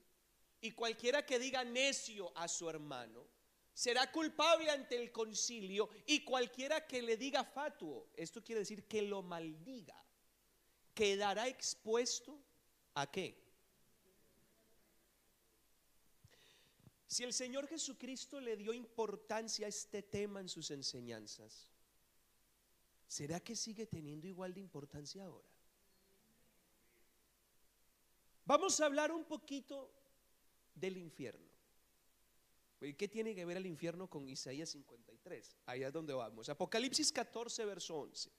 y 0.60 0.72
cualquiera 0.72 1.25
que 1.25 1.40
diga 1.40 1.64
necio 1.64 2.38
a 2.38 2.50
su 2.50 2.70
hermano 2.70 3.25
será 3.74 4.12
culpable 4.12 4.70
ante 4.72 4.98
el 4.98 5.14
concilio 5.14 5.90
y 6.06 6.25
cualquiera 6.25 6.86
que 6.86 7.02
le 7.02 7.16
diga 7.16 7.46
fatuo, 7.46 8.10
esto 8.14 8.44
quiere 8.44 8.60
decir 8.60 8.90
que 8.90 9.04
lo 9.04 9.22
maldiga, 9.22 9.96
quedará 10.94 11.48
expuesto 11.48 12.44
a 12.96 13.10
qué? 13.10 13.45
Si 17.08 17.24
el 17.24 17.34
Señor 17.34 17.68
Jesucristo 17.68 18.40
le 18.40 18.58
dio 18.58 18.74
importancia 18.74 19.66
a 19.66 19.70
este 19.70 20.02
tema 20.02 20.40
en 20.40 20.50
sus 20.50 20.72
enseñanzas, 20.72 21.70
¿será 23.08 23.40
que 23.40 23.56
sigue 23.56 23.86
teniendo 23.86 24.28
igual 24.28 24.54
de 24.54 24.62
importancia 24.62 25.26
ahora? 25.26 25.48
Vamos 28.46 28.80
a 28.80 28.86
hablar 28.86 29.12
un 29.12 29.26
poquito 29.26 29.92
del 30.74 30.98
infierno. 30.98 31.46
¿Y 32.82 32.94
qué 32.94 33.08
tiene 33.08 33.34
que 33.34 33.46
ver 33.46 33.58
el 33.58 33.66
infierno 33.66 34.08
con 34.08 34.28
Isaías 34.30 34.70
53? 34.70 35.58
Allá 35.66 35.88
es 35.88 35.94
donde 35.94 36.14
vamos. 36.14 36.50
Apocalipsis 36.50 37.12
14, 37.12 37.66
verso 37.66 37.96
11. 37.98 38.32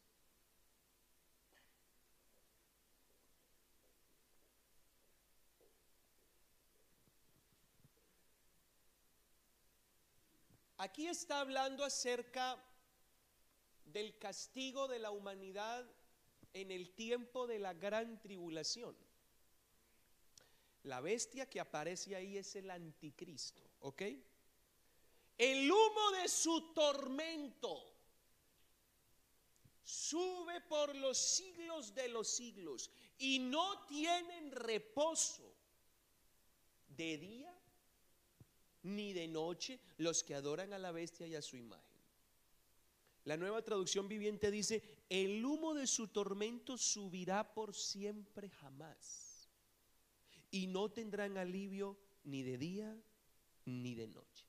Aquí 10.86 11.08
está 11.08 11.40
hablando 11.40 11.84
acerca 11.84 12.56
del 13.86 14.16
castigo 14.18 14.86
de 14.86 15.00
la 15.00 15.10
humanidad 15.10 15.84
en 16.52 16.70
el 16.70 16.94
tiempo 16.94 17.48
de 17.48 17.58
la 17.58 17.74
gran 17.74 18.20
tribulación. 18.20 18.96
La 20.84 21.00
bestia 21.00 21.50
que 21.50 21.58
aparece 21.58 22.14
ahí 22.14 22.38
es 22.38 22.54
el 22.54 22.70
anticristo, 22.70 23.68
¿ok? 23.80 24.02
El 25.36 25.72
humo 25.72 26.10
de 26.22 26.28
su 26.28 26.72
tormento 26.72 27.92
sube 29.82 30.60
por 30.60 30.94
los 30.94 31.18
siglos 31.18 31.92
de 31.96 32.06
los 32.10 32.28
siglos 32.28 32.92
y 33.18 33.40
no 33.40 33.84
tienen 33.86 34.52
reposo 34.52 35.52
de 36.86 37.18
día 37.18 37.55
ni 38.86 39.12
de 39.12 39.26
noche 39.26 39.80
los 39.98 40.22
que 40.22 40.34
adoran 40.34 40.72
a 40.72 40.78
la 40.78 40.92
bestia 40.92 41.26
y 41.26 41.34
a 41.34 41.42
su 41.42 41.56
imagen. 41.56 41.96
La 43.24 43.36
nueva 43.36 43.60
traducción 43.62 44.06
viviente 44.06 44.52
dice, 44.52 44.82
el 45.08 45.44
humo 45.44 45.74
de 45.74 45.88
su 45.88 46.08
tormento 46.08 46.78
subirá 46.78 47.52
por 47.52 47.74
siempre 47.74 48.48
jamás 48.48 49.48
y 50.52 50.68
no 50.68 50.90
tendrán 50.90 51.36
alivio 51.36 51.98
ni 52.22 52.44
de 52.44 52.56
día 52.56 52.96
ni 53.64 53.96
de 53.96 54.06
noche. 54.06 54.46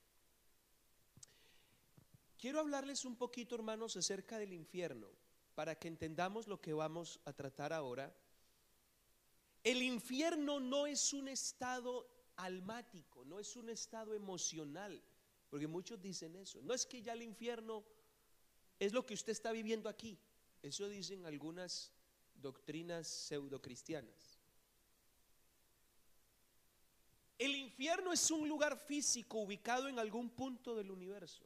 Quiero 2.38 2.60
hablarles 2.60 3.04
un 3.04 3.16
poquito, 3.16 3.56
hermanos, 3.56 3.98
acerca 3.98 4.38
del 4.38 4.54
infierno, 4.54 5.08
para 5.56 5.74
que 5.74 5.88
entendamos 5.88 6.48
lo 6.48 6.62
que 6.62 6.74
vamos 6.74 7.20
a 7.26 7.34
tratar 7.34 7.74
ahora. 7.74 8.16
El 9.64 9.82
infierno 9.82 10.60
no 10.60 10.86
es 10.86 11.14
un 11.14 11.28
estado 11.28 12.17
no 13.26 13.40
es 13.40 13.56
un 13.56 13.70
estado 13.70 14.14
emocional, 14.14 15.02
porque 15.50 15.68
muchos 15.68 16.02
dicen 16.02 16.36
eso. 16.36 16.62
No 16.62 16.74
es 16.74 16.86
que 16.86 17.02
ya 17.02 17.14
el 17.14 17.22
infierno 17.22 17.84
es 18.80 18.94
lo 18.94 19.06
que 19.06 19.14
usted 19.14 19.32
está 19.32 19.52
viviendo 19.52 19.90
aquí. 19.90 20.18
Eso 20.62 20.88
dicen 20.88 21.26
algunas 21.26 21.92
doctrinas 22.36 23.08
pseudocristianas. 23.08 24.40
El 27.38 27.56
infierno 27.56 28.14
es 28.14 28.32
un 28.32 28.48
lugar 28.48 28.78
físico 28.78 29.40
ubicado 29.40 29.88
en 29.88 30.00
algún 30.00 30.30
punto 30.30 30.76
del 30.76 30.90
universo. 30.90 31.46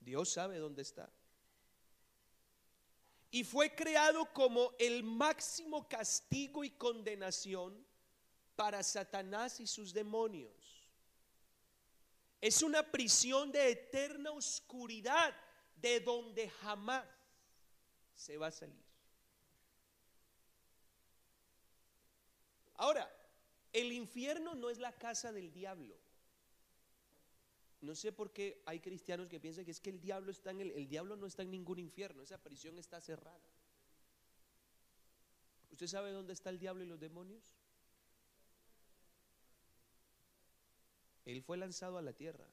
Dios 0.00 0.28
sabe 0.28 0.58
dónde 0.58 0.82
está. 0.82 1.10
Y 3.30 3.44
fue 3.44 3.74
creado 3.74 4.32
como 4.32 4.72
el 4.78 5.02
máximo 5.02 5.88
castigo 5.88 6.64
y 6.64 6.70
condenación 6.70 7.87
para 8.58 8.82
Satanás 8.82 9.60
y 9.60 9.68
sus 9.68 9.92
demonios. 9.92 10.52
Es 12.40 12.60
una 12.60 12.82
prisión 12.82 13.52
de 13.52 13.70
eterna 13.70 14.32
oscuridad 14.32 15.32
de 15.76 16.00
donde 16.00 16.50
jamás 16.50 17.06
se 18.16 18.36
va 18.36 18.48
a 18.48 18.50
salir. 18.50 18.84
Ahora, 22.74 23.08
el 23.72 23.92
infierno 23.92 24.56
no 24.56 24.70
es 24.70 24.78
la 24.78 24.90
casa 24.90 25.30
del 25.30 25.52
diablo. 25.52 25.96
No 27.80 27.94
sé 27.94 28.10
por 28.10 28.32
qué 28.32 28.60
hay 28.66 28.80
cristianos 28.80 29.28
que 29.28 29.38
piensan 29.38 29.64
que 29.64 29.70
es 29.70 29.80
que 29.80 29.90
el 29.90 30.00
diablo 30.00 30.32
está 30.32 30.50
en 30.50 30.62
el, 30.62 30.72
el 30.72 30.88
diablo 30.88 31.14
no 31.14 31.26
está 31.26 31.42
en 31.42 31.52
ningún 31.52 31.78
infierno, 31.78 32.24
esa 32.24 32.38
prisión 32.38 32.76
está 32.80 33.00
cerrada. 33.00 33.38
¿Usted 35.70 35.86
sabe 35.86 36.10
dónde 36.10 36.32
está 36.32 36.50
el 36.50 36.58
diablo 36.58 36.82
y 36.82 36.88
los 36.88 36.98
demonios? 36.98 37.54
Él 41.28 41.42
fue 41.42 41.58
lanzado 41.58 41.98
a 41.98 42.02
la 42.02 42.14
tierra. 42.14 42.46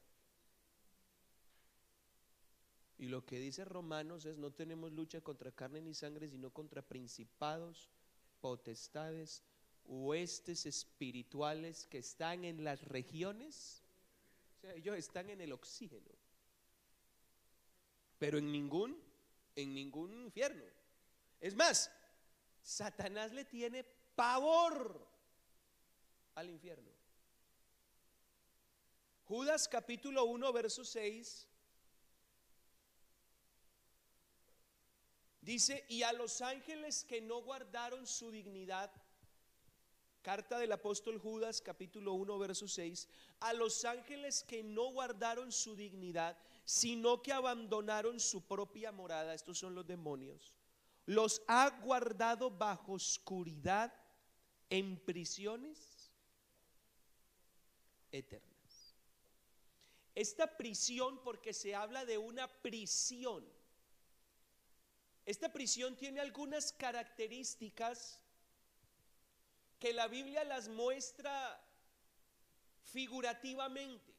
Y 2.98 3.06
lo 3.08 3.26
que 3.26 3.40
dice 3.40 3.64
Romanos 3.64 4.26
es, 4.26 4.38
no 4.38 4.52
tenemos 4.52 4.92
lucha 4.92 5.22
contra 5.22 5.54
carne 5.54 5.82
ni 5.82 5.94
sangre, 5.94 6.28
sino 6.28 6.50
contra 6.50 6.82
principados, 6.82 7.90
potestades, 8.42 9.44
huestes 9.86 10.66
espirituales 10.66 11.88
que 11.88 12.00
están 12.00 12.44
en 12.44 12.66
las 12.66 12.82
regiones. 12.84 13.82
O 14.58 14.60
sea, 14.60 14.74
ellos 14.74 14.98
están 14.98 15.30
en 15.30 15.40
el 15.40 15.54
oxígeno. 15.54 16.12
Pero 18.20 18.40
en 18.40 18.52
ningún, 18.52 19.02
en 19.56 19.74
ningún 19.74 20.14
infierno. 20.14 20.66
Es 21.40 21.56
más, 21.56 21.90
Satanás 22.62 23.32
le 23.32 23.46
tiene 23.46 23.86
pavor 24.16 25.08
al 26.34 26.50
infierno. 26.50 26.95
Judas 29.28 29.68
capítulo 29.68 30.26
1, 30.26 30.54
verso 30.54 30.86
6. 30.86 31.48
Dice, 35.42 35.84
y 35.90 36.04
a 36.04 36.14
los 36.14 36.42
ángeles 36.42 37.04
que 37.04 37.22
no 37.22 37.42
guardaron 37.42 38.06
su 38.06 38.32
dignidad, 38.32 38.92
carta 40.22 40.60
del 40.60 40.72
apóstol 40.72 41.20
Judas 41.20 41.62
capítulo 41.62 42.14
1, 42.14 42.38
verso 42.40 42.68
6, 42.68 43.08
a 43.40 43.54
los 43.54 43.84
ángeles 43.86 44.44
que 44.44 44.64
no 44.64 44.92
guardaron 44.92 45.52
su 45.52 45.76
dignidad, 45.76 46.38
sino 46.64 47.22
que 47.22 47.34
abandonaron 47.34 48.20
su 48.20 48.42
propia 48.42 48.92
morada, 48.92 49.34
estos 49.34 49.58
son 49.58 49.74
los 49.76 49.86
demonios, 49.86 50.54
los 51.06 51.42
ha 51.48 51.70
guardado 51.82 52.50
bajo 52.50 52.94
oscuridad 52.94 53.94
en 54.70 54.98
prisiones 54.98 56.12
eternas. 58.12 58.55
Esta 60.16 60.58
prisión, 60.58 61.22
porque 61.24 61.54
se 61.54 61.76
habla 61.76 62.06
de 62.06 62.18
una 62.18 62.48
prisión, 62.48 63.46
esta 65.26 65.52
prisión 65.52 65.96
tiene 65.96 66.20
algunas 66.20 66.72
características 66.72 68.22
que 69.80 69.92
la 69.92 70.08
Biblia 70.08 70.44
las 70.44 70.70
muestra 70.70 71.60
figurativamente. 72.84 74.14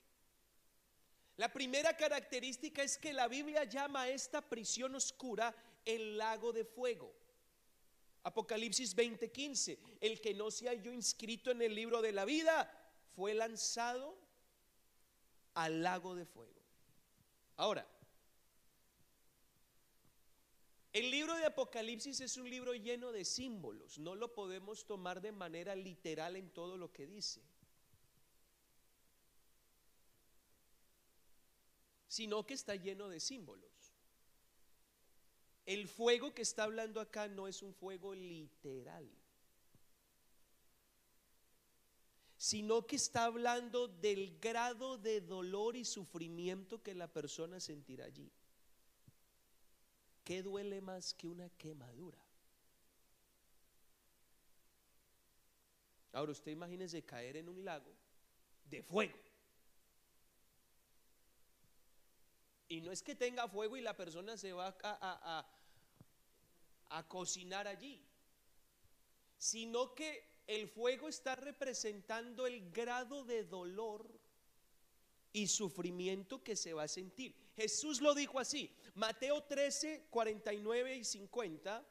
La 1.36 1.52
primera 1.52 1.96
característica 1.96 2.82
es 2.82 2.98
que 2.98 3.12
la 3.12 3.28
Biblia 3.28 3.64
llama 3.64 4.02
a 4.02 4.08
esta 4.08 4.40
prisión 4.40 4.94
oscura 4.96 5.54
el 5.84 6.18
lago 6.18 6.52
de 6.52 6.64
fuego. 6.64 7.14
Apocalipsis 8.24 8.96
20:15, 8.96 9.78
el 10.00 10.20
que 10.20 10.34
no 10.34 10.50
se 10.50 10.66
halló 10.66 10.92
inscrito 10.92 11.52
en 11.52 11.62
el 11.62 11.74
libro 11.74 12.02
de 12.02 12.10
la 12.10 12.24
vida 12.24 12.68
fue 13.14 13.34
lanzado 13.34 14.18
al 15.56 15.82
lago 15.82 16.14
de 16.14 16.26
fuego. 16.26 16.62
Ahora, 17.56 17.86
el 20.92 21.10
libro 21.10 21.34
de 21.34 21.46
Apocalipsis 21.46 22.20
es 22.20 22.36
un 22.36 22.48
libro 22.48 22.74
lleno 22.74 23.10
de 23.10 23.24
símbolos, 23.24 23.98
no 23.98 24.14
lo 24.14 24.34
podemos 24.34 24.86
tomar 24.86 25.22
de 25.22 25.32
manera 25.32 25.74
literal 25.74 26.36
en 26.36 26.50
todo 26.50 26.76
lo 26.76 26.92
que 26.92 27.06
dice, 27.06 27.42
sino 32.06 32.46
que 32.46 32.54
está 32.54 32.74
lleno 32.76 33.08
de 33.08 33.18
símbolos. 33.18 33.94
El 35.64 35.88
fuego 35.88 36.34
que 36.34 36.42
está 36.42 36.64
hablando 36.64 37.00
acá 37.00 37.28
no 37.28 37.48
es 37.48 37.62
un 37.62 37.72
fuego 37.72 38.14
literal. 38.14 39.10
Sino 42.46 42.86
que 42.86 42.94
está 42.94 43.24
hablando 43.24 43.88
del 43.88 44.38
grado 44.38 44.98
de 44.98 45.20
dolor 45.20 45.74
y 45.74 45.84
sufrimiento 45.84 46.80
que 46.80 46.94
la 46.94 47.08
persona 47.08 47.58
sentirá 47.58 48.04
allí. 48.04 48.30
¿Qué 50.22 50.44
duele 50.44 50.80
más 50.80 51.12
que 51.12 51.26
una 51.26 51.48
quemadura? 51.58 52.24
Ahora 56.12 56.30
usted 56.30 56.52
imagínese 56.52 57.04
caer 57.04 57.36
en 57.36 57.48
un 57.48 57.64
lago 57.64 57.92
de 58.70 58.80
fuego. 58.80 59.18
Y 62.68 62.80
no 62.80 62.92
es 62.92 63.02
que 63.02 63.16
tenga 63.16 63.48
fuego 63.48 63.76
y 63.76 63.80
la 63.80 63.96
persona 63.96 64.36
se 64.36 64.52
va 64.52 64.68
a, 64.84 65.44
a 66.90 67.08
cocinar 67.08 67.66
allí, 67.66 68.00
sino 69.36 69.96
que 69.96 70.35
el 70.46 70.68
fuego 70.68 71.08
está 71.08 71.34
representando 71.34 72.46
el 72.46 72.70
grado 72.70 73.24
de 73.24 73.44
dolor 73.44 74.08
y 75.32 75.48
sufrimiento 75.48 76.42
que 76.42 76.56
se 76.56 76.72
va 76.72 76.84
a 76.84 76.88
sentir. 76.88 77.34
Jesús 77.56 78.00
lo 78.00 78.14
dijo 78.14 78.38
así, 78.38 78.74
Mateo 78.94 79.42
13, 79.42 80.06
49 80.10 80.96
y 80.96 81.04
50. 81.04 81.86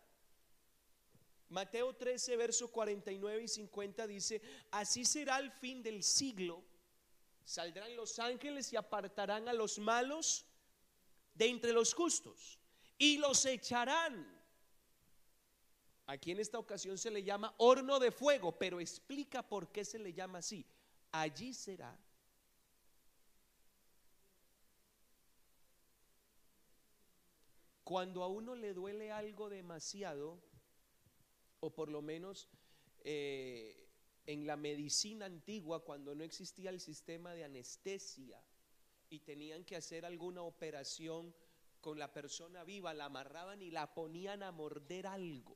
Mateo 1.50 1.94
13, 1.94 2.38
verso 2.38 2.72
49 2.72 3.44
y 3.44 3.48
50 3.48 4.08
dice, 4.08 4.41
así 4.72 5.06
será 5.06 5.38
el 5.38 5.52
fin 5.52 5.84
del 5.84 6.02
siglo. 6.02 6.63
Saldrán 7.44 7.96
los 7.96 8.18
ángeles 8.18 8.74
y 8.74 8.78
apartarán 8.78 9.48
a 9.48 9.54
los 9.54 9.78
malos 9.78 10.46
de 11.36 11.46
entre 11.48 11.72
los 11.72 11.94
justos 11.94 12.60
y 12.98 13.18
los 13.18 13.46
echarán. 13.46 14.35
Aquí 16.08 16.32
en 16.32 16.39
esta 16.39 16.60
ocasión 16.60 16.98
se 16.98 17.12
le 17.12 17.24
llama 17.24 17.54
horno 17.58 18.00
de 18.00 18.12
fuego, 18.12 18.58
pero 18.58 18.80
explica 18.80 19.41
por 19.41 19.72
qué 19.72 19.84
se 19.84 20.00
le 20.00 20.13
llama 20.13 20.39
así. 20.39 20.65
Allí 21.12 21.54
será 21.54 21.98
Cuando 27.86 28.24
a 28.24 28.28
uno 28.28 28.56
le 28.56 28.74
duele 28.74 29.12
algo 29.12 29.48
demasiado, 29.48 30.41
o 31.60 31.70
por 31.70 31.88
lo 31.88 32.02
menos 32.02 32.50
eh, 33.04 33.88
en 34.26 34.48
la 34.48 34.58
medicina 34.58 35.28
antigua, 35.28 35.86
cuando 35.86 36.15
no 36.15 36.24
existía 36.24 36.72
el 36.72 36.80
sistema 36.80 37.36
de 37.36 37.44
anestesia 37.44 38.44
y 39.08 39.20
tenían 39.20 39.63
que 39.63 39.76
hacer 39.76 40.04
alguna 40.04 40.41
operación 40.41 41.36
con 41.80 42.00
la 42.00 42.12
persona 42.12 42.63
viva, 42.63 42.91
la 42.96 43.06
amarraban 43.06 43.62
y 43.62 43.70
la 43.70 43.94
ponían 43.94 44.41
a 44.41 44.52
morder 44.52 45.06
algo. 45.06 45.56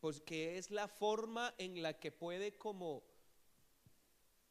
Porque 0.00 0.58
es 0.58 0.70
la 0.70 0.88
forma 0.88 1.54
en 1.58 1.82
la 1.82 1.98
que 1.98 2.12
puede 2.12 2.56
como 2.56 3.04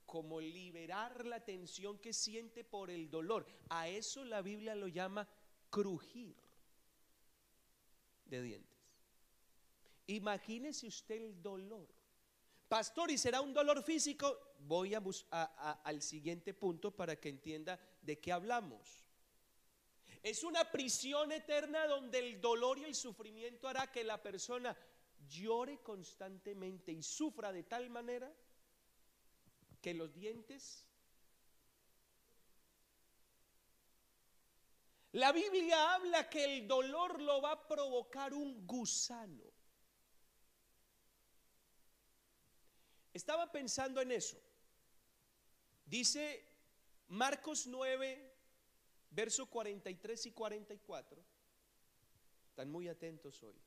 como 0.07 0.39
liberar 0.39 1.25
la 1.25 1.43
tensión 1.43 1.99
que 1.99 2.13
siente 2.13 2.63
por 2.63 2.89
el 2.89 3.09
dolor. 3.09 3.45
A 3.67 3.89
eso 3.89 4.23
la 4.23 4.41
Biblia 4.41 4.73
lo 4.73 4.87
llama 4.87 5.27
crujir 5.69 6.33
de 8.23 8.41
dientes. 8.41 8.77
Imagínese 10.07 10.87
usted 10.87 11.21
el 11.21 11.41
dolor. 11.41 11.89
Pastor, 12.69 13.11
¿y 13.11 13.17
será 13.17 13.41
un 13.41 13.53
dolor 13.53 13.83
físico? 13.83 14.53
Voy 14.59 14.93
a, 14.93 15.01
al 15.83 16.01
siguiente 16.01 16.53
punto 16.53 16.95
para 16.95 17.17
que 17.17 17.29
entienda 17.29 17.77
de 18.01 18.17
qué 18.19 18.31
hablamos. 18.31 19.05
Es 20.23 20.43
una 20.43 20.71
prisión 20.71 21.31
eterna 21.33 21.85
donde 21.85 22.19
el 22.19 22.39
dolor 22.39 22.79
y 22.79 22.85
el 22.85 22.95
sufrimiento 22.95 23.67
hará 23.67 23.91
que 23.91 24.03
la 24.03 24.21
persona 24.21 24.75
llore 25.27 25.81
constantemente 25.81 26.91
y 26.91 27.03
sufra 27.03 27.51
de 27.51 27.63
tal 27.63 27.89
manera 27.89 28.33
que 29.81 29.93
los 29.93 30.13
dientes 30.13 30.87
La 35.17 35.31
Biblia 35.31 35.95
habla 35.95 36.29
que 36.29 36.43
el 36.43 36.67
dolor 36.67 37.19
lo 37.19 37.41
va 37.41 37.53
a 37.53 37.67
provocar 37.67 38.35
un 38.35 38.67
gusano. 38.67 39.45
Estaba 43.11 43.51
pensando 43.51 43.99
en 43.99 44.11
eso. 44.11 44.37
Dice 45.85 46.45
Marcos 47.07 47.65
9, 47.65 48.37
verso 49.09 49.49
43 49.49 50.27
y 50.27 50.31
44. 50.33 51.25
Están 52.49 52.69
muy 52.69 52.87
atentos 52.87 53.41
hoy. 53.41 53.59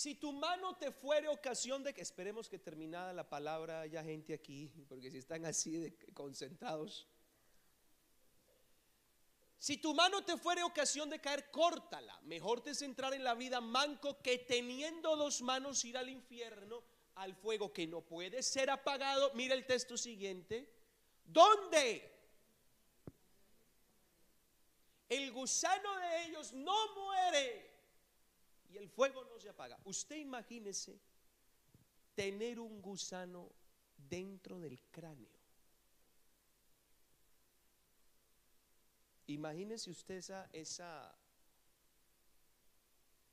Si 0.00 0.14
tu 0.14 0.32
mano 0.32 0.76
te 0.76 0.90
fuere 0.92 1.28
ocasión 1.28 1.82
de 1.82 1.92
que 1.92 2.00
esperemos 2.00 2.48
que 2.48 2.58
terminada 2.58 3.12
la 3.12 3.28
palabra 3.28 3.82
haya 3.82 4.02
gente 4.02 4.32
aquí, 4.32 4.72
porque 4.88 5.10
si 5.10 5.18
están 5.18 5.44
así 5.44 5.76
de 5.76 5.94
concentrados, 6.14 7.06
si 9.58 9.76
tu 9.76 9.92
mano 9.92 10.24
te 10.24 10.38
fuere 10.38 10.62
ocasión 10.62 11.10
de 11.10 11.20
caer, 11.20 11.50
córtala. 11.50 12.18
Mejor 12.22 12.62
te 12.62 12.74
centrar 12.74 13.12
en 13.12 13.24
la 13.24 13.34
vida 13.34 13.60
manco 13.60 14.22
que 14.22 14.38
teniendo 14.38 15.16
dos 15.16 15.42
manos 15.42 15.84
ir 15.84 15.98
al 15.98 16.08
infierno, 16.08 16.82
al 17.16 17.34
fuego 17.34 17.70
que 17.70 17.86
no 17.86 18.00
puede 18.00 18.42
ser 18.42 18.70
apagado. 18.70 19.30
Mira 19.34 19.54
el 19.54 19.66
texto 19.66 19.98
siguiente. 19.98 20.66
¿Dónde? 21.26 22.10
El 25.10 25.30
gusano 25.30 25.98
de 25.98 26.24
ellos 26.24 26.54
no 26.54 26.94
muere 26.94 27.69
y 28.72 28.78
el 28.78 28.88
fuego 28.88 29.24
no 29.24 29.38
se 29.38 29.48
apaga. 29.48 29.78
Usted 29.84 30.16
imagínese 30.16 31.00
tener 32.14 32.60
un 32.60 32.80
gusano 32.80 33.50
dentro 33.96 34.60
del 34.60 34.80
cráneo. 34.90 35.40
Imagínese 39.26 39.90
usted 39.90 40.16
esa, 40.16 40.48
esa, 40.52 41.14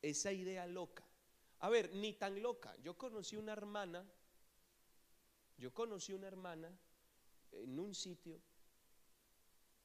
esa 0.01 0.31
idea 0.31 0.65
loca. 0.67 1.03
A 1.59 1.69
ver, 1.69 1.93
ni 1.95 2.13
tan 2.13 2.41
loca. 2.41 2.75
Yo 2.77 2.95
conocí 2.97 3.35
una 3.35 3.53
hermana, 3.53 4.05
yo 5.57 5.73
conocí 5.73 6.13
una 6.13 6.27
hermana 6.27 6.71
en 7.51 7.79
un 7.79 7.95
sitio 7.95 8.39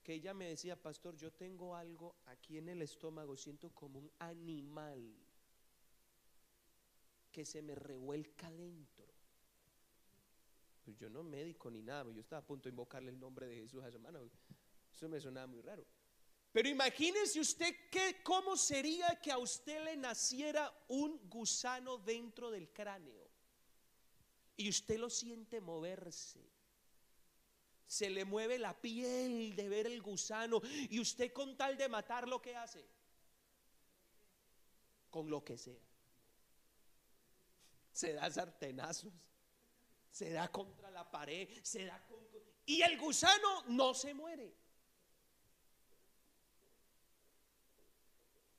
que 0.03 0.15
ella 0.15 0.35
me 0.35 0.49
decía, 0.49 0.81
pastor, 0.81 1.17
yo 1.17 1.33
tengo 1.33 1.77
algo 1.77 2.17
aquí 2.27 2.59
en 2.59 2.69
el 2.69 2.83
estómago, 2.83 3.37
siento 3.37 3.71
como 3.71 4.01
un 4.01 4.11
animal 4.19 5.22
que 7.33 7.45
se 7.45 7.63
me 7.63 7.75
revuelca 7.75 8.51
dentro. 8.53 9.07
Pues 10.85 10.97
yo 10.99 11.09
no 11.09 11.23
médico 11.23 11.71
ni 11.71 11.83
nada, 11.83 12.13
yo 12.13 12.21
estaba 12.21 12.43
a 12.43 12.47
punto 12.47 12.69
de 12.69 12.71
invocarle 12.71 13.11
el 13.11 13.19
nombre 13.19 13.47
de 13.47 13.57
Jesús 13.57 13.83
a 13.83 13.89
esa 13.89 13.97
hermana. 13.97 14.21
Eso 14.93 15.09
me 15.09 15.21
sonaba 15.21 15.47
muy 15.47 15.63
raro. 15.63 15.85
Pero 16.53 16.69
imagínese 16.69 17.41
usted 17.41 17.89
que, 17.91 18.23
cómo 18.23 18.57
sería 18.57 19.19
que 19.21 19.33
a 19.33 19.39
usted 19.39 19.83
le 19.85 19.97
naciera 19.97 20.71
un 20.89 21.19
gusano 21.31 21.97
dentro 21.97 22.51
del 22.51 22.71
cráneo 22.71 23.31
y 24.57 24.69
usted 24.69 24.99
lo 24.99 25.09
siente 25.09 25.61
moverse. 25.61 26.41
Se 27.87 28.11
le 28.11 28.25
mueve 28.25 28.59
la 28.59 28.79
piel 28.79 29.57
de 29.57 29.69
ver 29.69 29.87
el 29.87 30.03
gusano 30.03 30.61
y 30.91 31.01
usted 31.01 31.33
con 31.33 31.57
tal 31.57 31.77
de 31.77 31.89
matarlo, 31.89 32.43
¿qué 32.43 32.55
hace? 32.55 32.85
Con 35.11 35.31
lo 35.31 35.43
que 35.43 35.57
sea. 35.57 35.92
Se 37.93 38.13
da 38.15 38.31
sartenazos, 38.31 39.13
se 40.11 40.31
da 40.31 40.49
contra 40.49 40.91
la 40.91 41.11
pared, 41.11 41.49
se 41.63 41.85
da. 41.85 42.03
Y 42.67 42.83
el 42.83 42.99
gusano 42.99 43.65
no 43.69 43.95
se 43.95 44.15
muere. 44.15 44.63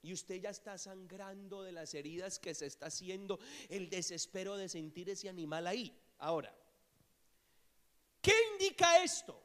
y 0.03 0.11
usted 0.11 0.41
ya 0.41 0.49
está 0.49 0.77
sangrando 0.77 1.63
de 1.63 1.71
las 1.71 1.93
heridas 1.93 2.37
que 2.37 2.53
se 2.53 2.65
está 2.65 2.87
haciendo, 2.87 3.39
el 3.69 3.89
desespero 3.89 4.57
de 4.57 4.67
sentir 4.67 5.09
ese 5.09 5.29
animal 5.29 5.65
ahí. 5.65 5.97
Ahora, 6.19 6.53
¿qué 8.21 8.33
indica 8.51 9.01
esto? 9.01 9.41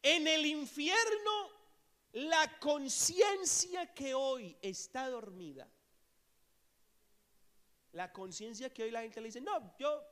En 0.00 0.28
el 0.28 0.46
infierno, 0.46 1.50
la 2.12 2.58
conciencia 2.60 3.92
que 3.92 4.14
hoy 4.14 4.56
está 4.62 5.08
dormida, 5.08 5.68
la 7.92 8.12
conciencia 8.12 8.72
que 8.72 8.84
hoy 8.84 8.90
la 8.90 9.02
gente 9.02 9.20
le 9.20 9.28
dice, 9.28 9.40
no, 9.40 9.76
yo, 9.78 10.02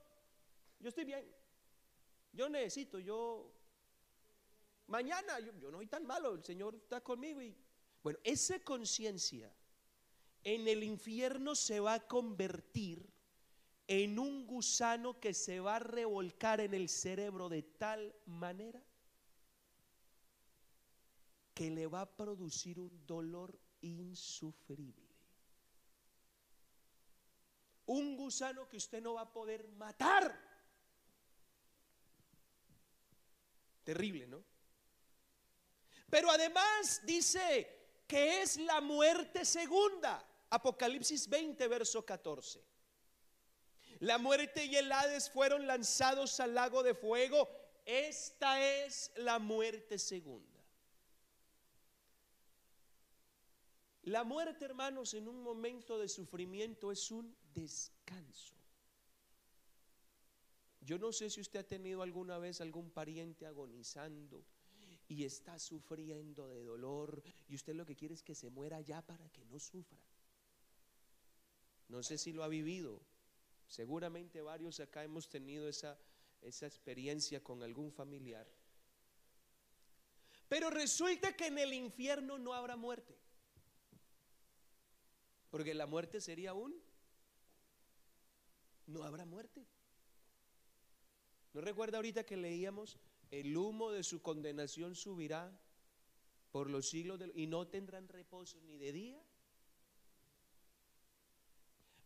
yo 0.78 0.88
estoy 0.88 1.04
bien, 1.04 1.26
yo 2.32 2.48
necesito, 2.48 2.98
yo, 2.98 3.52
mañana, 4.86 5.40
yo, 5.40 5.52
yo 5.58 5.70
no 5.70 5.78
soy 5.78 5.86
tan 5.86 6.06
malo, 6.06 6.34
el 6.34 6.44
Señor 6.44 6.74
está 6.74 7.00
conmigo 7.00 7.40
y 7.40 7.56
bueno, 8.02 8.18
esa 8.24 8.58
conciencia 8.60 9.52
en 10.42 10.68
el 10.68 10.82
infierno 10.82 11.54
se 11.54 11.80
va 11.80 11.94
a 11.94 12.06
convertir 12.06 13.10
en 13.86 14.18
un 14.18 14.46
gusano 14.46 15.18
que 15.18 15.34
se 15.34 15.60
va 15.60 15.76
a 15.76 15.80
revolcar 15.80 16.60
en 16.60 16.74
el 16.74 16.88
cerebro 16.88 17.48
de 17.48 17.62
tal 17.62 18.14
manera 18.26 18.82
que 21.52 21.70
le 21.70 21.86
va 21.86 22.02
a 22.02 22.16
producir 22.16 22.78
un 22.78 23.04
dolor 23.06 23.58
insufrible. 23.82 25.09
Un 27.92 28.16
gusano 28.16 28.68
que 28.68 28.76
usted 28.76 29.02
no 29.02 29.14
va 29.14 29.22
a 29.22 29.32
poder 29.32 29.66
matar. 29.66 30.24
Terrible, 33.82 34.28
¿no? 34.28 34.44
Pero 36.08 36.30
además 36.30 37.00
dice, 37.04 37.80
que 38.06 38.42
es 38.42 38.56
la 38.58 38.80
muerte 38.80 39.44
segunda. 39.44 40.24
Apocalipsis 40.50 41.28
20, 41.28 41.68
verso 41.68 42.04
14. 42.04 42.60
La 44.00 44.18
muerte 44.18 44.64
y 44.64 44.76
el 44.76 44.90
Hades 44.90 45.30
fueron 45.30 45.66
lanzados 45.66 46.40
al 46.40 46.54
lago 46.54 46.82
de 46.82 46.94
fuego. 46.94 47.48
Esta 47.84 48.64
es 48.64 49.12
la 49.16 49.38
muerte 49.38 49.98
segunda. 49.98 50.60
La 54.02 54.24
muerte, 54.24 54.64
hermanos, 54.64 55.14
en 55.14 55.28
un 55.28 55.42
momento 55.42 55.98
de 55.98 56.08
sufrimiento 56.08 56.90
es 56.90 57.10
un 57.10 57.36
descanso. 57.54 58.54
Yo 60.80 60.98
no 60.98 61.12
sé 61.12 61.30
si 61.30 61.40
usted 61.40 61.60
ha 61.60 61.66
tenido 61.66 62.02
alguna 62.02 62.38
vez 62.38 62.60
algún 62.60 62.90
pariente 62.90 63.46
agonizando 63.46 64.44
y 65.08 65.24
está 65.24 65.58
sufriendo 65.58 66.48
de 66.48 66.62
dolor 66.62 67.22
y 67.48 67.54
usted 67.54 67.74
lo 67.74 67.84
que 67.84 67.96
quiere 67.96 68.14
es 68.14 68.22
que 68.22 68.34
se 68.34 68.48
muera 68.48 68.80
ya 68.80 69.02
para 69.02 69.28
que 69.28 69.44
no 69.44 69.58
sufra. 69.58 69.98
No 71.88 72.02
sé 72.02 72.16
si 72.18 72.32
lo 72.32 72.44
ha 72.44 72.48
vivido. 72.48 73.02
Seguramente 73.66 74.40
varios 74.40 74.80
acá 74.80 75.04
hemos 75.04 75.28
tenido 75.28 75.68
esa, 75.68 75.98
esa 76.40 76.66
experiencia 76.66 77.42
con 77.42 77.62
algún 77.62 77.92
familiar. 77.92 78.48
Pero 80.48 80.70
resulta 80.70 81.36
que 81.36 81.46
en 81.46 81.58
el 81.58 81.72
infierno 81.72 82.38
no 82.38 82.54
habrá 82.54 82.76
muerte. 82.76 83.16
Porque 85.50 85.74
la 85.74 85.86
muerte 85.86 86.20
sería 86.20 86.54
un... 86.54 86.74
No 88.90 89.04
habrá 89.04 89.24
muerte. 89.24 89.64
¿No 91.52 91.60
recuerda 91.60 91.98
ahorita 91.98 92.24
que 92.24 92.36
leíamos, 92.36 92.98
el 93.30 93.56
humo 93.56 93.92
de 93.92 94.02
su 94.02 94.20
condenación 94.20 94.94
subirá 94.94 95.50
por 96.50 96.68
los 96.68 96.88
siglos 96.88 97.20
y 97.34 97.46
no 97.46 97.68
tendrán 97.68 98.08
reposo 98.08 98.60
ni 98.62 98.76
de 98.78 98.92
día? 98.92 99.22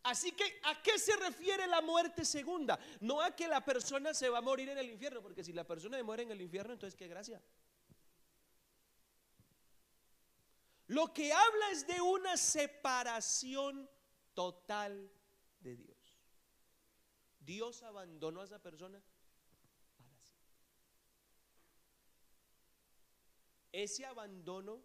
Así 0.02 0.32
que, 0.32 0.44
¿a 0.64 0.82
qué 0.82 0.98
se 0.98 1.16
refiere 1.16 1.66
la 1.66 1.80
muerte 1.80 2.26
segunda? 2.26 2.78
No 3.00 3.22
a 3.22 3.34
que 3.34 3.48
la 3.48 3.64
persona 3.64 4.12
se 4.12 4.28
va 4.28 4.38
a 4.38 4.42
morir 4.42 4.68
en 4.68 4.76
el 4.76 4.90
infierno, 4.90 5.22
porque 5.22 5.42
si 5.42 5.54
la 5.54 5.64
persona 5.64 6.02
muere 6.02 6.24
en 6.24 6.32
el 6.32 6.42
infierno, 6.42 6.74
entonces 6.74 6.94
qué 6.94 7.08
gracia. 7.08 7.42
Lo 10.88 11.14
que 11.14 11.32
habla 11.32 11.70
es 11.70 11.86
de 11.86 12.02
una 12.02 12.36
separación 12.36 13.88
total 14.34 15.10
de 15.60 15.76
Dios. 15.76 15.93
Dios 17.44 17.82
abandonó 17.82 18.40
a 18.40 18.44
esa 18.44 18.58
persona 18.58 19.02
para 19.98 20.16
siempre. 20.22 20.54
Ese 23.72 24.06
abandono 24.06 24.82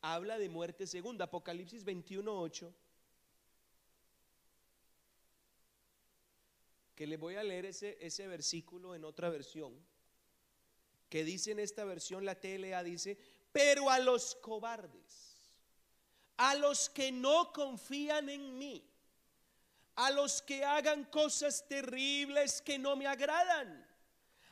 habla 0.00 0.38
de 0.38 0.48
muerte 0.48 0.86
segunda. 0.86 1.26
Apocalipsis 1.26 1.84
21.8. 1.84 2.72
Que 6.94 7.06
le 7.06 7.16
voy 7.16 7.36
a 7.36 7.42
leer 7.42 7.66
ese, 7.66 7.98
ese 8.00 8.26
versículo 8.26 8.94
en 8.94 9.04
otra 9.04 9.30
versión. 9.30 9.74
Que 11.08 11.24
dice 11.24 11.52
en 11.52 11.58
esta 11.58 11.84
versión, 11.84 12.24
la 12.24 12.38
TLA 12.38 12.82
dice, 12.84 13.18
pero 13.52 13.90
a 13.90 13.98
los 13.98 14.36
cobardes, 14.36 15.48
a 16.36 16.54
los 16.54 16.88
que 16.88 17.10
no 17.10 17.52
confían 17.52 18.28
en 18.28 18.58
mí, 18.58 18.89
a 20.00 20.10
los 20.10 20.40
que 20.40 20.64
hagan 20.64 21.04
cosas 21.04 21.68
terribles 21.68 22.62
que 22.62 22.78
no 22.78 22.96
me 22.96 23.06
agradan, 23.06 23.86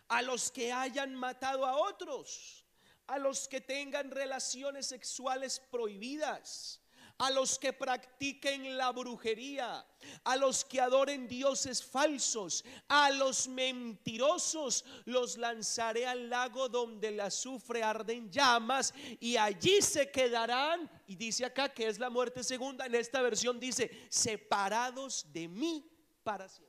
a 0.09 0.21
los 0.21 0.53
que 0.53 0.71
hayan 0.71 1.15
matado 1.15 1.65
a 1.65 1.75
otros, 1.75 2.67
a 3.07 3.19
los 3.19 3.49
que 3.49 3.63
tengan 3.63 4.11
relaciones 4.11 4.87
sexuales 4.87 5.59
prohibidas, 5.71 6.78
a 7.19 7.31
los 7.31 7.59
que 7.59 7.73
practiquen 7.73 8.77
la 8.77 8.93
brujería, 8.93 9.85
a 10.23 10.37
los 10.37 10.65
que 10.65 10.81
adoren 10.81 11.27
dioses 11.27 11.85
falsos, 11.85 12.65
a 12.87 13.11
los 13.11 13.49
mentirosos, 13.49 14.85
los 15.05 15.37
lanzaré 15.37 16.07
al 16.07 16.31
lago 16.31 16.69
donde 16.69 17.09
el 17.09 17.21
azufre 17.21 17.83
arde 17.83 18.13
en 18.13 18.31
llamas 18.31 18.95
y 19.19 19.37
allí 19.37 19.83
se 19.83 20.11
quedarán. 20.11 20.89
Y 21.09 21.17
dice 21.17 21.45
acá 21.45 21.69
que 21.69 21.89
es 21.89 21.99
la 21.99 22.09
muerte 22.09 22.45
segunda, 22.45 22.87
en 22.87 22.95
esta 22.95 23.21
versión 23.21 23.59
dice, 23.59 24.07
separados 24.09 25.27
de 25.33 25.49
mí 25.49 25.91
para 26.23 26.49
siempre. 26.49 26.69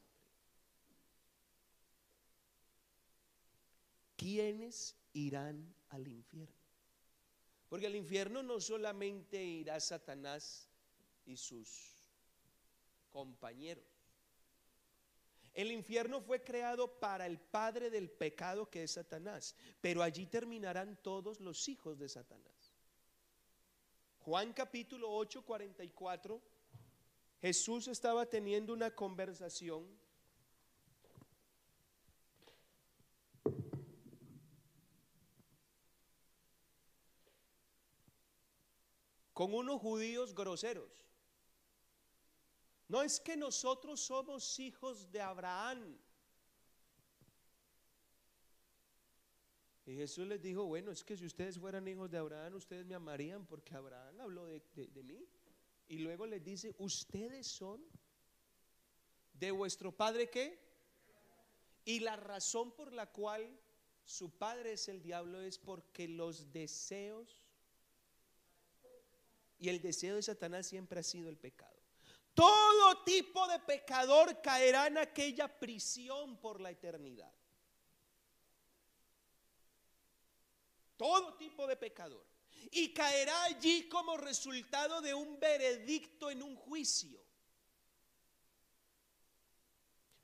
¿Quiénes 4.16 4.96
irán 5.14 5.76
al 5.90 6.08
infierno? 6.08 6.59
Porque 7.70 7.86
al 7.86 7.96
infierno 7.96 8.42
no 8.44 8.60
solamente 8.60 9.44
irá 9.44 9.80
Satanás 9.80 10.68
y 11.26 11.38
sus 11.38 11.70
compañeros. 13.12 13.86
El 15.54 15.72
infierno 15.72 16.22
fue 16.22 16.44
creado 16.44 17.00
para 17.00 17.26
el 17.26 17.40
padre 17.40 17.90
del 17.90 18.10
pecado 18.10 18.70
que 18.70 18.84
es 18.84 18.92
Satanás, 18.92 19.56
pero 19.82 20.02
allí 20.04 20.26
terminarán 20.26 20.98
todos 21.02 21.40
los 21.40 21.68
hijos 21.68 22.00
de 22.00 22.10
Satanás. 22.10 22.74
Juan 24.20 24.54
capítulo 24.54 25.12
8, 25.12 25.44
44, 25.44 26.42
Jesús 27.42 27.88
estaba 27.88 28.26
teniendo 28.28 28.74
una 28.74 28.92
conversación 28.92 29.88
con 39.40 39.54
unos 39.54 39.80
judíos 39.80 40.36
groseros. 40.36 40.92
No 42.90 43.02
es 43.02 43.22
que 43.22 43.38
nosotros 43.38 44.02
somos 44.02 44.60
hijos 44.60 45.10
de 45.14 45.22
Abraham. 45.22 45.98
Y 49.86 49.96
Jesús 49.96 50.28
les 50.28 50.42
dijo, 50.42 50.66
bueno, 50.66 50.92
es 50.92 51.06
que 51.06 51.16
si 51.16 51.26
ustedes 51.26 51.58
fueran 51.58 51.88
hijos 51.88 52.12
de 52.12 52.18
Abraham, 52.18 52.56
ustedes 52.56 52.86
me 52.86 52.96
amarían 52.96 53.46
porque 53.46 53.76
Abraham 53.76 54.20
habló 54.20 54.46
de, 54.46 54.62
mí. 55.06 55.26
Y 55.88 56.00
luego 56.00 56.26
les 56.26 56.44
dice, 56.44 56.76
ustedes 56.78 57.48
son 57.48 57.82
de 59.32 59.52
vuestro 59.52 59.96
padre 59.96 60.30
qué? 60.30 60.60
Y 61.86 62.02
la 62.02 62.18
razón 62.18 62.74
por 62.74 62.92
la 62.92 63.10
cual 63.10 63.58
su 64.04 64.32
padre 64.32 64.74
es 64.74 64.90
el 64.90 65.02
diablo 65.02 65.40
es 65.40 65.58
porque 65.58 66.10
los 66.10 66.52
deseos 66.52 67.39
y 69.60 69.68
el 69.68 69.82
deseo 69.82 70.16
de 70.16 70.24
Satanás 70.24 70.68
siempre 70.68 71.02
ha 71.02 71.04
sido 71.04 71.30
el 71.30 71.38
pecado. 71.38 71.78
Todo 72.34 73.04
tipo 73.04 73.46
de 73.48 73.60
pecador 73.60 74.42
caerá 74.42 74.88
en 74.88 74.98
aquella 74.98 75.48
prisión 75.60 76.38
por 76.40 76.62
la 76.62 76.72
eternidad. 76.72 77.34
Todo 80.96 81.36
tipo 81.36 81.68
de 81.68 81.76
pecador. 81.76 82.26
Y 82.72 82.94
caerá 82.94 83.44
allí 83.44 83.90
como 83.90 84.16
resultado 84.16 85.02
de 85.02 85.14
un 85.14 85.40
veredicto 85.40 86.32
en 86.32 86.42
un 86.42 86.56
juicio. 86.56 87.22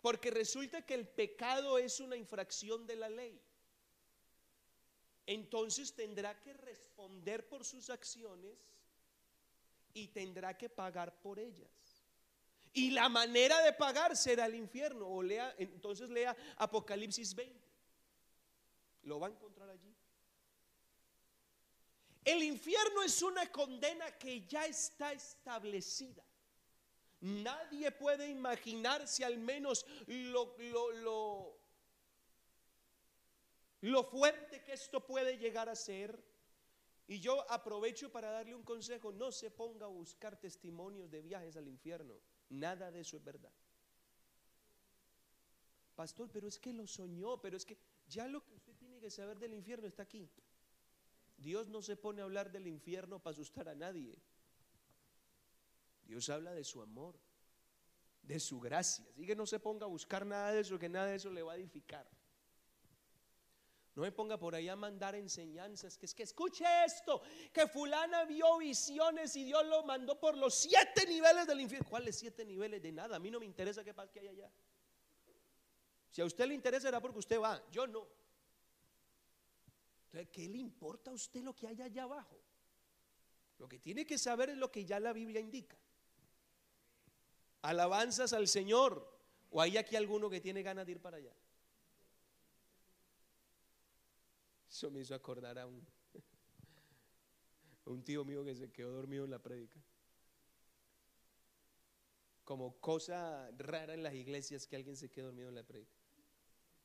Porque 0.02 0.32
resulta 0.32 0.86
que 0.86 0.94
el 0.94 1.08
pecado 1.08 1.78
es 1.78 2.00
una 2.00 2.16
infracción 2.16 2.86
de 2.88 2.96
la 2.96 3.10
ley. 3.10 3.42
Entonces 5.26 5.94
tendrá 5.94 6.40
que 6.40 6.54
responder 6.54 7.50
por 7.50 7.66
sus 7.66 7.90
acciones 7.90 8.75
y 9.96 10.10
tendrá 10.10 10.56
que 10.56 10.70
pagar 10.70 11.20
por 11.22 11.40
ellas. 11.40 11.72
Y 12.74 12.92
la 12.92 13.08
manera 13.08 13.62
de 13.62 13.72
pagar 13.72 14.16
será 14.18 14.46
el 14.46 14.56
infierno. 14.56 15.08
O 15.08 15.24
lea, 15.24 15.56
entonces 15.58 16.10
lea 16.10 16.36
Apocalipsis 16.58 17.34
20. 17.34 17.58
Lo 19.04 19.20
va 19.20 19.28
a 19.28 19.30
encontrar 19.32 19.70
allí. 19.70 19.96
El 22.26 22.44
infierno 22.44 23.02
es 23.04 23.22
una 23.22 23.50
condena 23.52 24.12
que 24.18 24.46
ya 24.46 24.66
está 24.66 25.14
establecida. 25.14 26.26
Nadie 27.22 27.92
puede 27.92 28.28
imaginarse 28.28 29.24
al 29.24 29.38
menos 29.38 29.86
lo, 30.08 30.58
lo, 30.60 30.92
lo, 30.92 31.60
lo 33.82 34.04
fuerte 34.04 34.62
que 34.64 34.74
esto 34.74 35.06
puede 35.06 35.38
llegar 35.38 35.70
a 35.70 35.76
ser 35.76 36.22
y 37.08 37.20
yo 37.20 37.50
aprovecho 37.52 38.12
para 38.12 38.32
darle 38.32 38.56
un 38.56 38.64
consejo, 38.64 39.12
no 39.12 39.32
se 39.32 39.52
ponga 39.52 39.86
a 39.86 39.90
buscar 39.90 40.40
testimonios 40.40 41.12
de 41.12 41.22
viajes 41.22 41.56
al 41.56 41.68
infierno, 41.68 42.16
nada 42.50 42.92
de 42.92 43.02
eso 43.02 43.18
es 43.18 43.24
verdad. 43.24 43.52
Pastor, 45.96 46.30
pero 46.32 46.48
es 46.48 46.60
que 46.60 46.74
lo 46.74 46.88
soñó, 46.88 47.40
pero 47.42 47.56
es 47.56 47.66
que 47.66 47.78
ya 48.08 48.28
lo 48.28 48.44
que 48.44 48.54
usted 48.54 48.76
tiene 48.76 49.00
que 49.00 49.10
saber 49.10 49.40
del 49.40 49.54
infierno 49.54 49.88
está 49.88 50.04
aquí. 50.04 50.30
Dios 51.38 51.68
no 51.68 51.82
se 51.82 51.96
pone 51.96 52.22
a 52.22 52.26
hablar 52.26 52.52
del 52.52 52.68
infierno 52.68 53.20
para 53.20 53.34
asustar 53.34 53.70
a 53.70 53.76
nadie. 53.76 54.18
Dios 56.04 56.30
habla 56.30 56.54
de 56.54 56.64
su 56.64 56.82
amor, 56.82 57.20
de 58.22 58.40
su 58.40 58.60
gracia. 58.60 59.06
Así 59.12 59.26
que 59.26 59.36
no 59.36 59.46
se 59.46 59.60
ponga 59.60 59.86
a 59.86 59.90
buscar 59.90 60.26
nada 60.26 60.52
de 60.52 60.62
eso, 60.62 60.80
que 60.80 60.90
nada 60.90 61.08
de 61.08 61.16
eso 61.16 61.30
le 61.30 61.44
va 61.44 61.54
a 61.54 61.58
edificar. 61.58 62.08
No 63.96 64.02
me 64.02 64.12
ponga 64.12 64.38
por 64.38 64.54
ahí 64.54 64.68
a 64.68 64.76
mandar 64.76 65.16
enseñanzas, 65.16 65.98
que 65.98 66.06
es 66.06 66.14
que 66.14 66.24
escuche 66.24 66.66
esto, 66.86 67.22
que 67.54 67.66
fulana 67.66 68.26
vio 68.26 68.58
visiones 68.58 69.34
y 69.38 69.46
Dios 69.46 69.66
lo 69.66 69.84
mandó 69.84 70.20
por 70.20 70.38
los 70.38 70.54
siete 70.54 71.06
niveles 71.08 71.48
del 71.48 71.62
infierno. 71.62 71.88
¿Cuáles 71.90 72.18
siete 72.18 72.44
niveles? 72.44 72.82
De 72.82 72.92
nada, 72.92 73.16
a 73.16 73.20
mí 73.20 73.32
no 73.32 73.40
me 73.40 73.46
interesa 73.46 73.86
qué 73.86 73.94
pasa 73.94 74.12
que 74.12 74.20
hay 74.20 74.28
allá. 74.28 74.52
Si 76.12 76.22
a 76.22 76.26
usted 76.26 76.46
le 76.46 76.54
interesa 76.54 76.90
era 76.90 77.00
porque 77.00 77.20
usted 77.20 77.40
va, 77.40 77.64
yo 77.72 77.88
no. 77.88 78.06
Entonces, 80.08 80.30
¿qué 80.30 80.50
le 80.50 80.58
importa 80.58 81.12
a 81.12 81.14
usted 81.14 81.42
lo 81.42 81.56
que 81.56 81.68
hay 81.68 81.82
allá 81.82 82.04
abajo? 82.04 82.38
Lo 83.60 83.70
que 83.70 83.80
tiene 83.80 84.06
que 84.06 84.18
saber 84.18 84.50
es 84.50 84.58
lo 84.58 84.72
que 84.72 84.84
ya 84.84 85.00
la 85.00 85.14
Biblia 85.14 85.40
indica. 85.40 85.78
Alabanzas 87.62 88.34
al 88.34 88.50
Señor. 88.50 89.14
¿O 89.52 89.62
hay 89.62 89.78
aquí 89.78 89.96
alguno 89.96 90.30
que 90.30 90.42
tiene 90.42 90.64
ganas 90.64 90.86
de 90.86 90.94
ir 90.94 91.02
para 91.02 91.16
allá? 91.16 91.32
Eso 94.76 94.92
me 94.92 95.00
hizo 95.00 95.16
acordar 95.16 95.58
a 95.58 95.66
un, 95.66 95.82
tío 98.04 98.26
mío 98.26 98.44
que 98.44 98.54
se 98.54 98.70
quedó 98.74 98.92
dormido 98.92 99.24
en 99.24 99.32
la 99.32 99.40
prédica. 99.40 99.80
Como 102.44 102.78
cosa 102.82 103.50
rara 103.58 103.94
en 103.94 104.04
las 104.04 104.14
iglesias 104.16 104.68
que 104.68 104.76
alguien 104.76 104.98
se 104.98 105.10
quede 105.10 105.28
dormido 105.28 105.48
en 105.48 105.56
la 105.56 105.64
prédica. 105.64 105.96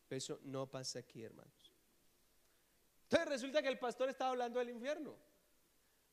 Eso 0.09 0.39
no 0.45 0.71
pasa 0.71 1.01
aquí, 1.01 1.25
hermanos. 1.25 1.73
Entonces 3.03 3.29
resulta 3.29 3.61
que 3.61 3.69
el 3.69 3.81
pastor 3.81 4.09
estaba 4.09 4.31
hablando 4.31 4.61
del 4.61 4.71
infierno. 4.71 5.17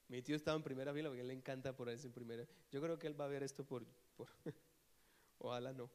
Mi 0.08 0.24
tío 0.24 0.36
estaba 0.36 0.58
en 0.58 0.64
primera 0.64 0.92
fila 0.96 1.10
porque 1.10 1.22
él 1.22 1.28
le 1.28 1.36
encanta 1.36 1.76
por 1.76 1.90
eso 1.90 2.08
en 2.08 2.14
primera. 2.14 2.48
Yo 2.72 2.82
creo 2.82 2.98
que 2.98 3.06
él 3.06 3.22
va 3.22 3.26
a 3.26 3.28
ver 3.28 3.44
esto 3.44 3.64
por, 3.64 3.86
por 4.16 4.28
ojalá 5.38 5.74
no. 5.74 5.92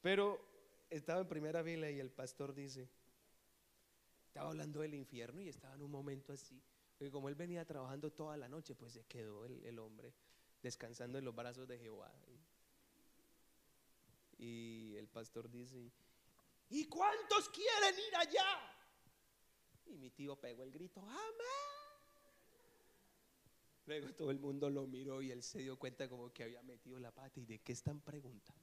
Pero 0.00 0.40
estaba 0.88 1.20
en 1.20 1.28
primera 1.28 1.62
fila 1.62 1.90
y 1.90 2.00
el 2.00 2.10
pastor 2.10 2.54
dice, 2.54 2.88
estaba 4.30 4.50
hablando 4.50 4.78
del 4.80 4.94
infierno 4.94 5.40
y 5.40 5.48
estaba 5.48 5.74
en 5.74 5.82
un 5.82 5.90
momento 5.90 6.32
así. 6.32 6.62
Porque 6.96 7.10
como 7.10 7.28
él 7.28 7.34
venía 7.34 7.64
trabajando 7.64 8.12
toda 8.12 8.36
la 8.36 8.48
noche, 8.48 8.76
pues 8.76 8.92
se 8.92 9.04
quedó 9.04 9.44
el, 9.44 9.78
hombre 9.80 10.14
descansando 10.62 11.18
en 11.18 11.24
los 11.24 11.34
brazos 11.34 11.66
de 11.66 11.76
Jehová. 11.78 12.14
Y 14.38 14.94
el 14.96 15.08
pastor 15.08 15.50
dice, 15.50 15.90
¿Y 16.68 16.84
cuántos 16.84 17.48
quieren 17.48 17.98
ir 17.98 18.16
allá? 18.16 18.76
Y 19.86 19.96
mi 19.96 20.10
tío 20.10 20.36
pegó 20.36 20.62
el 20.62 20.70
grito, 20.70 21.00
amén. 21.00 21.90
Luego 23.86 24.14
todo 24.14 24.30
el 24.30 24.38
mundo 24.38 24.70
lo 24.70 24.86
miró 24.86 25.20
y 25.22 25.32
él 25.32 25.42
se 25.42 25.58
dio 25.58 25.76
cuenta 25.76 26.08
como 26.08 26.32
que 26.32 26.44
había 26.44 26.62
metido 26.62 27.00
la 27.00 27.10
pata 27.10 27.40
y 27.40 27.46
de 27.46 27.58
qué 27.58 27.72
están 27.72 28.00
preguntando. 28.00 28.62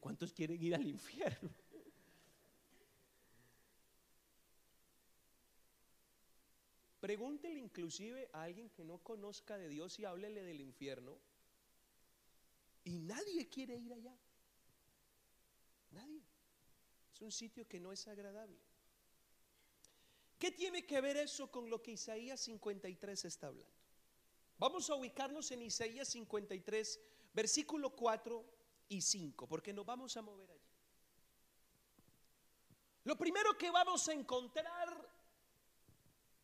cuántos 0.00 0.32
quieren 0.32 0.62
ir 0.62 0.74
al 0.74 0.86
infierno. 0.86 1.50
Pregúntele 7.00 7.58
inclusive 7.58 8.28
a 8.32 8.42
alguien 8.42 8.70
que 8.70 8.84
no 8.84 8.98
conozca 8.98 9.56
de 9.56 9.68
Dios 9.68 9.98
y 9.98 10.04
háblele 10.04 10.42
del 10.42 10.60
infierno. 10.60 11.18
Y 12.84 12.98
nadie 12.98 13.48
quiere 13.48 13.76
ir 13.76 13.92
allá. 13.92 14.16
Nadie 15.90 16.22
un 17.20 17.32
sitio 17.32 17.66
que 17.66 17.80
no 17.80 17.92
es 17.92 18.06
agradable. 18.08 18.58
¿Qué 20.38 20.50
tiene 20.50 20.86
que 20.86 21.00
ver 21.00 21.16
eso 21.18 21.50
con 21.50 21.68
lo 21.68 21.82
que 21.82 21.92
Isaías 21.92 22.40
53 22.40 23.24
está 23.26 23.48
hablando? 23.48 23.72
Vamos 24.58 24.88
a 24.90 24.94
ubicarnos 24.94 25.50
en 25.50 25.62
Isaías 25.62 26.08
53, 26.08 27.00
versículo 27.32 27.90
4 27.90 28.44
y 28.88 29.00
5, 29.02 29.46
porque 29.46 29.72
nos 29.72 29.84
vamos 29.84 30.16
a 30.16 30.22
mover 30.22 30.50
allí. 30.50 30.60
Lo 33.04 33.16
primero 33.16 33.56
que 33.56 33.70
vamos 33.70 34.08
a 34.08 34.12
encontrar 34.12 34.89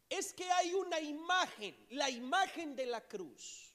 es 0.08 0.32
que 0.32 0.50
hay 0.50 0.74
una 0.74 1.00
imagen, 1.00 1.76
la 1.90 2.10
imagen 2.10 2.76
de 2.76 2.86
la 2.86 3.06
cruz. 3.06 3.72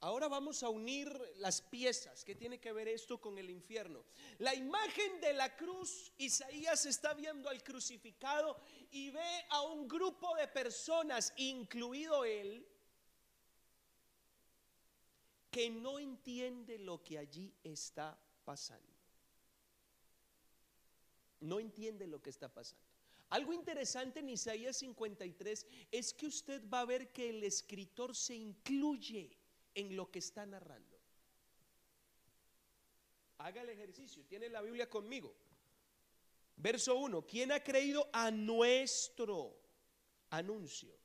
Ahora 0.00 0.28
vamos 0.28 0.62
a 0.62 0.68
unir 0.68 1.08
las 1.36 1.62
piezas. 1.62 2.24
¿Qué 2.26 2.34
tiene 2.34 2.60
que 2.60 2.72
ver 2.72 2.88
esto 2.88 3.18
con 3.18 3.38
el 3.38 3.48
infierno? 3.48 4.04
La 4.36 4.54
imagen 4.54 5.18
de 5.22 5.32
la 5.32 5.56
cruz, 5.56 6.12
Isaías 6.18 6.84
está 6.84 7.14
viendo 7.14 7.48
al 7.48 7.62
crucificado 7.62 8.60
y 8.90 9.10
ve 9.10 9.46
a 9.48 9.62
un 9.62 9.88
grupo 9.88 10.36
de 10.36 10.46
personas, 10.46 11.32
incluido 11.38 12.26
él, 12.26 12.68
que 15.50 15.70
no 15.70 15.98
entiende 15.98 16.78
lo 16.78 17.02
que 17.02 17.16
allí 17.16 17.54
está 17.62 18.18
pasando. 18.44 18.92
No 21.40 21.60
entiende 21.60 22.06
lo 22.06 22.20
que 22.20 22.28
está 22.28 22.52
pasando. 22.52 22.93
Algo 23.30 23.52
interesante 23.52 24.20
en 24.20 24.28
Isaías 24.28 24.76
53 24.76 25.66
es 25.90 26.14
que 26.14 26.26
usted 26.26 26.62
va 26.68 26.80
a 26.80 26.84
ver 26.84 27.12
que 27.12 27.30
el 27.30 27.42
escritor 27.42 28.14
se 28.14 28.34
incluye 28.34 29.36
en 29.74 29.96
lo 29.96 30.10
que 30.10 30.20
está 30.20 30.46
narrando. 30.46 30.98
Haga 33.38 33.62
el 33.62 33.70
ejercicio, 33.70 34.24
tiene 34.24 34.48
la 34.48 34.62
Biblia 34.62 34.88
conmigo. 34.88 35.34
Verso 36.56 36.94
1, 36.96 37.26
¿quién 37.26 37.50
ha 37.52 37.60
creído 37.60 38.08
a 38.12 38.30
nuestro 38.30 39.58
anuncio? 40.30 40.96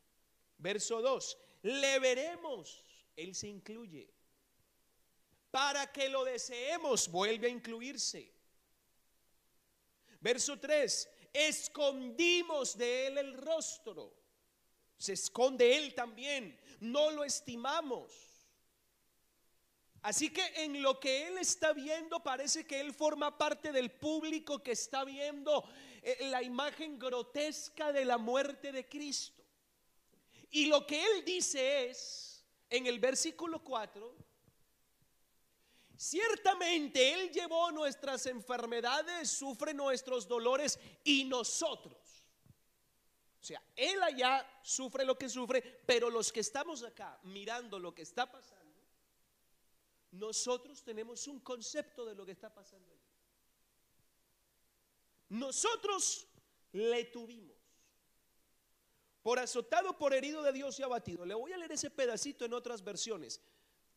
Verso 0.58 1.02
2, 1.02 1.38
le 1.64 2.00
veremos, 2.00 2.84
Él 3.16 3.34
se 3.34 3.48
incluye. 3.48 4.14
Para 5.50 5.92
que 5.92 6.10
lo 6.10 6.24
deseemos, 6.24 7.10
vuelve 7.10 7.48
a 7.48 7.52
incluirse. 7.52 8.32
Verso 10.22 10.60
3, 10.60 11.10
escondimos 11.34 12.78
de 12.78 13.08
Él 13.08 13.18
el 13.18 13.34
rostro. 13.38 14.14
Se 14.98 15.14
esconde 15.14 15.78
Él 15.78 15.94
también, 15.94 16.60
no 16.80 17.12
lo 17.12 17.24
estimamos. 17.24 18.30
Así 20.02 20.30
que 20.30 20.46
en 20.64 20.82
lo 20.82 21.00
que 21.00 21.28
él 21.28 21.38
está 21.38 21.74
viendo 21.74 22.24
parece 22.24 22.66
que 22.66 22.80
él 22.80 22.94
forma 22.94 23.38
parte 23.38 23.74
del 23.74 23.92
público 23.92 24.64
que 24.64 24.72
está 24.72 25.04
viendo 25.04 25.68
eh, 26.02 26.28
la 26.30 26.42
imagen 26.42 26.98
grotesca 26.98 27.92
de 27.92 28.06
la 28.06 28.18
muerte 28.18 28.72
de 28.72 28.88
Cristo. 28.88 29.44
Y 30.52 30.68
lo 30.68 30.88
que 30.88 31.04
él 31.04 31.26
dice 31.26 31.90
es, 31.90 32.46
en 32.70 32.88
el 32.88 33.00
versículo 33.00 33.62
4, 33.62 34.16
ciertamente 36.00 37.14
él 37.14 37.30
llevó 37.30 37.72
nuestras 37.72 38.26
enfermedades, 38.26 39.30
sufre 39.30 39.74
nuestros 39.74 40.28
dolores 40.28 40.80
y 41.04 41.26
nosotros. 41.26 41.98
O 43.42 43.44
sea, 43.44 43.62
él 43.76 44.02
allá 44.02 44.48
sufre 44.64 45.04
lo 45.04 45.18
que 45.18 45.28
sufre, 45.28 45.62
pero 45.86 46.10
los 46.10 46.32
que 46.32 46.40
estamos 46.40 46.84
acá 46.84 47.20
mirando 47.24 47.78
lo 47.80 47.94
que 47.94 48.04
está 48.04 48.32
pasando, 48.32 48.60
nosotros 50.12 50.84
tenemos 50.84 51.28
un 51.28 51.42
concepto 51.42 52.06
de 52.06 52.16
lo 52.16 52.26
que 52.26 52.32
está 52.32 52.54
pasando 52.54 52.94
allí. 52.94 53.00
Nosotros 55.30 56.28
le 56.72 57.06
tuvimos. 57.06 57.58
Por 59.22 59.38
azotado, 59.38 59.98
por 59.98 60.14
herido 60.14 60.42
de 60.44 60.54
Dios 60.54 60.80
y 60.80 60.84
abatido. 60.84 61.26
Le 61.26 61.34
voy 61.34 61.52
a 61.52 61.58
leer 61.58 61.74
ese 61.74 61.90
pedacito 61.90 62.46
en 62.46 62.54
otras 62.54 62.84
versiones. 62.84 63.42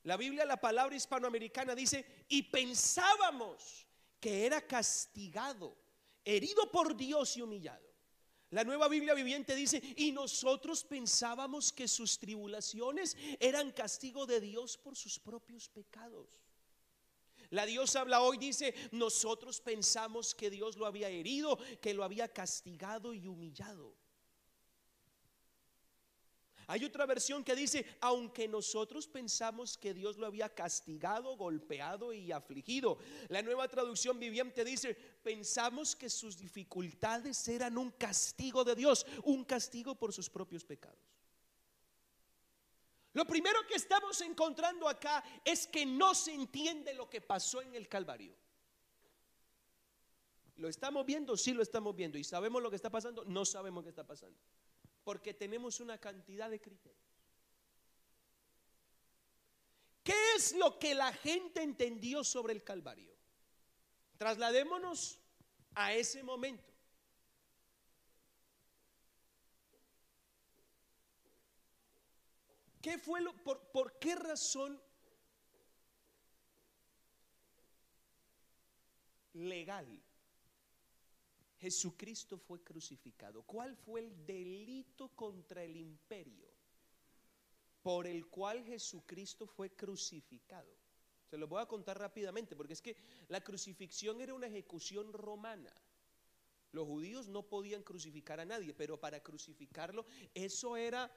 La 0.05 0.17
Biblia, 0.17 0.45
la 0.45 0.61
palabra 0.61 0.97
hispanoamericana 0.97 1.75
dice, 1.75 2.25
y 2.29 2.43
pensábamos 2.43 3.87
que 4.19 4.47
era 4.47 4.61
castigado, 4.67 5.77
herido 6.25 6.71
por 6.71 6.97
Dios 6.97 7.37
y 7.37 7.43
humillado. 7.43 7.93
La 8.51 8.65
nueva 8.65 8.89
Biblia 8.89 9.15
viviente 9.15 9.55
dice, 9.55 9.83
y 9.97 10.13
nosotros 10.13 10.85
pensábamos 10.85 11.73
que 11.73 11.89
sus 11.89 12.19
tribulaciones 12.19 13.17
eran 13.41 13.71
castigo 13.71 14.27
de 14.27 14.41
Dios 14.41 14.77
por 14.77 14.97
sus 14.97 15.19
propios 15.19 15.69
pecados. 15.69 16.29
La 17.51 17.65
Dios 17.65 17.97
habla 17.97 18.23
hoy, 18.23 18.39
dice, 18.39 18.75
nosotros 18.93 19.61
pensamos 19.61 20.35
que 20.35 20.51
Dios 20.51 20.77
lo 20.77 20.87
había 20.87 21.09
herido, 21.09 21.59
que 21.81 21.95
lo 21.95 22.03
había 22.03 22.29
castigado 22.29 23.15
y 23.15 23.27
humillado. 23.27 23.95
Hay 26.67 26.85
otra 26.85 27.07
versión 27.07 27.43
que 27.43 27.55
dice, 27.57 27.85
aunque 28.01 28.47
nosotros 28.47 29.07
pensamos 29.07 29.77
que 29.77 29.95
Dios 29.95 30.17
lo 30.17 30.27
había 30.27 30.49
castigado, 30.49 31.37
golpeado 31.37 32.13
y 32.13 32.31
afligido. 32.33 32.99
La 33.29 33.43
nueva 33.43 33.69
traducción 33.69 34.19
viviente 34.19 34.65
dice, 34.65 34.95
pensamos 34.95 35.97
que 35.97 36.09
sus 36.09 36.39
dificultades 36.39 37.47
eran 37.49 37.79
un 37.79 37.91
castigo 37.91 38.65
de 38.65 38.75
Dios, 38.75 39.07
un 39.25 39.45
castigo 39.45 39.95
por 39.95 40.13
sus 40.13 40.31
propios 40.31 40.65
pecados. 40.65 40.99
Lo 43.15 43.27
primero 43.27 43.67
que 43.67 43.75
estamos 43.75 44.21
encontrando 44.23 44.89
acá 44.89 45.23
es 45.45 45.67
que 45.67 45.85
no 45.85 46.15
se 46.15 46.33
entiende 46.33 46.95
lo 46.95 47.11
que 47.11 47.21
pasó 47.21 47.61
en 47.61 47.75
el 47.75 47.89
Calvario. 47.89 48.35
¿Lo 50.57 50.69
estamos 50.69 51.05
viendo? 51.05 51.37
Sí 51.37 51.53
lo 51.53 51.63
estamos 51.63 51.95
viendo. 51.95 52.17
¿Y 52.17 52.25
sabemos 52.25 52.63
lo 52.63 52.71
que 52.71 52.77
está 52.77 52.89
pasando? 52.89 53.25
No 53.25 53.45
sabemos 53.45 53.83
qué 53.83 53.91
está 53.91 54.07
pasando 54.07 54.39
porque 55.05 55.35
tenemos 55.35 55.81
una 55.81 55.99
cantidad 55.99 56.51
de 56.51 56.61
criterios. 56.61 57.03
¿Qué 60.03 60.15
es 60.37 60.53
lo 60.53 60.79
que 60.79 60.95
la 60.95 61.13
gente 61.13 61.63
entendió 61.63 62.25
sobre 62.25 62.53
el 62.53 62.65
Calvario? 62.65 63.17
Trasladémonos 64.19 65.21
a 65.75 65.95
ese 65.95 66.23
momento. 66.23 66.73
¿Qué 72.81 72.99
fue 72.99 73.21
lo, 73.21 73.33
por, 73.45 73.71
por 73.71 73.99
qué 74.01 74.17
razón 74.17 74.83
legal 79.35 80.03
Jesucristo 81.63 82.39
fue 82.39 82.61
crucificado. 82.65 83.43
¿Cuál 83.45 83.77
fue 83.77 84.01
el 84.01 84.27
delito 84.27 85.11
contra 85.15 85.63
el 85.63 85.77
imperio 85.77 86.51
por 87.83 88.09
el 88.09 88.27
cual 88.27 88.65
Jesucristo 88.65 89.47
fue 89.47 89.71
crucificado? 89.71 90.77
Se 91.31 91.39
lo 91.39 91.47
voy 91.47 91.63
a 91.63 91.67
contar 91.67 92.01
rápidamente 92.01 92.57
porque 92.57 92.73
es 92.73 92.83
que 92.83 92.97
la 93.29 93.41
crucifixión 93.41 94.21
era 94.21 94.35
una 94.35 94.49
ejecución 94.49 95.13
romana. 95.13 95.73
Los 96.73 96.85
judíos 96.89 97.29
no 97.29 97.45
podían 97.45 97.85
crucificar 97.85 98.41
a 98.41 98.45
nadie, 98.45 98.75
pero 98.75 98.99
para 98.99 99.23
crucificarlo 99.23 100.05
eso 100.35 100.77
era 100.77 101.13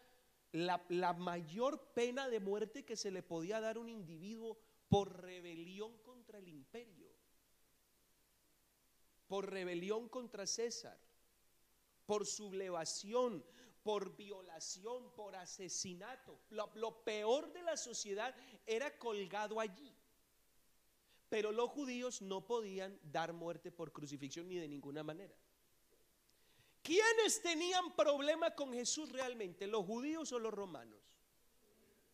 la, 0.51 0.85
la, 0.89 1.13
mayor 1.13 1.91
pena 1.95 2.29
de 2.29 2.39
muerte 2.39 2.85
que 2.85 2.95
se 2.95 3.09
le 3.09 3.23
podía 3.23 3.59
dar 3.59 3.77
a 3.77 3.79
un 3.79 3.89
individuo 3.89 4.59
por 4.89 5.23
rebelión 5.23 5.97
contra 6.03 6.37
el 6.37 6.47
imperio, 6.47 7.04
por 9.27 9.49
rebelión 9.49 10.09
contra 10.09 10.45
César, 10.45 10.97
por 12.05 12.25
sublevación, 12.25 13.43
por 13.85 14.15
violación, 14.15 15.11
por 15.15 15.35
asesinato. 15.35 16.39
Lo, 16.49 17.03
peor 17.03 17.53
de 17.53 17.61
la 17.61 17.77
sociedad 17.77 18.35
era 18.65 18.97
colgado 18.97 19.59
allí. 19.59 19.95
Pero 21.29 21.51
los 21.51 21.69
judíos 21.69 22.21
no 22.21 22.45
podían 22.45 22.99
dar 23.03 23.33
muerte 23.33 23.71
por 23.71 23.91
crucifixión 23.91 24.47
ni 24.47 24.55
de 24.55 24.67
ninguna 24.67 25.03
manera. 25.03 25.35
¿Quiénes 26.81 27.41
tenían 27.41 27.95
problema 27.95 28.55
con 28.55 28.73
Jesús 28.73 29.11
realmente? 29.11 29.67
¿Los 29.67 29.85
judíos 29.85 30.31
o 30.31 30.39
los 30.39 30.53
romanos? 30.53 30.99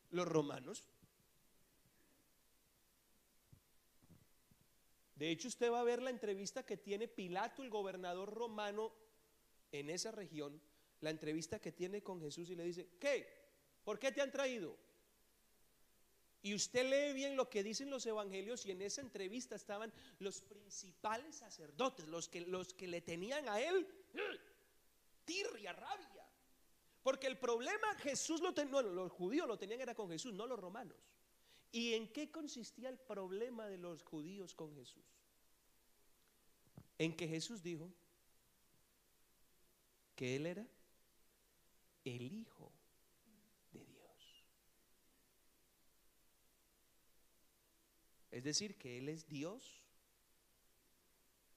Los 0.09 0.27
romanos. 0.27 0.90
De 5.21 5.29
hecho, 5.29 5.49
usted 5.49 5.71
va 5.71 5.81
a 5.81 5.83
ver 5.83 6.01
la 6.01 6.09
entrevista 6.09 6.65
que 6.65 6.77
tiene 6.77 7.07
Pilato, 7.07 7.61
el 7.61 7.69
gobernador 7.69 8.33
romano, 8.33 8.91
en 9.71 9.91
esa 9.91 10.09
región, 10.09 10.59
la 10.99 11.11
entrevista 11.11 11.59
que 11.59 11.71
tiene 11.71 12.01
con 12.01 12.19
Jesús 12.19 12.49
y 12.49 12.55
le 12.55 12.63
dice, 12.63 12.89
¿qué? 12.99 13.27
¿Por 13.83 13.99
qué 13.99 14.11
te 14.11 14.23
han 14.23 14.31
traído? 14.31 14.75
Y 16.41 16.55
usted 16.55 16.89
lee 16.89 17.13
bien 17.13 17.35
lo 17.35 17.51
que 17.51 17.61
dicen 17.61 17.91
los 17.91 18.03
evangelios 18.07 18.65
y 18.65 18.71
en 18.71 18.81
esa 18.81 19.01
entrevista 19.01 19.55
estaban 19.55 19.93
los 20.17 20.41
principales 20.41 21.35
sacerdotes, 21.35 22.07
los 22.07 22.27
que, 22.27 22.41
los 22.41 22.73
que 22.73 22.87
le 22.87 23.01
tenían 23.01 23.47
a 23.47 23.61
él 23.61 23.87
tirria, 25.23 25.71
rabia. 25.71 26.27
Porque 27.03 27.27
el 27.27 27.37
problema 27.37 27.93
Jesús 27.99 28.41
lo 28.41 28.55
tenía, 28.55 28.81
los 28.81 29.11
judíos 29.11 29.47
lo 29.47 29.59
tenían 29.59 29.81
era 29.81 29.93
con 29.93 30.09
Jesús, 30.09 30.33
no 30.33 30.47
los 30.47 30.59
romanos. 30.59 30.97
¿Y 31.71 31.93
en 31.93 32.11
qué 32.11 32.31
consistía 32.31 32.89
el 32.89 32.97
problema 32.97 33.67
de 33.67 33.77
los 33.77 34.03
judíos 34.03 34.53
con 34.53 34.75
Jesús? 34.75 35.10
En 37.01 37.15
que 37.15 37.27
Jesús 37.27 37.63
dijo 37.63 37.91
que 40.15 40.35
Él 40.35 40.45
era 40.45 40.67
el 42.05 42.31
Hijo 42.31 42.71
de 43.71 43.83
Dios. 43.83 44.45
Es 48.29 48.43
decir, 48.43 48.77
que 48.77 48.99
Él 48.99 49.09
es 49.09 49.27
Dios 49.27 49.81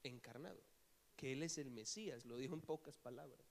encarnado, 0.03 0.63
que 1.15 1.35
Él 1.35 1.43
es 1.43 1.59
el 1.59 1.71
Mesías, 1.71 2.25
lo 2.25 2.39
dijo 2.39 2.55
en 2.55 2.63
pocas 2.63 2.97
palabras. 2.97 3.45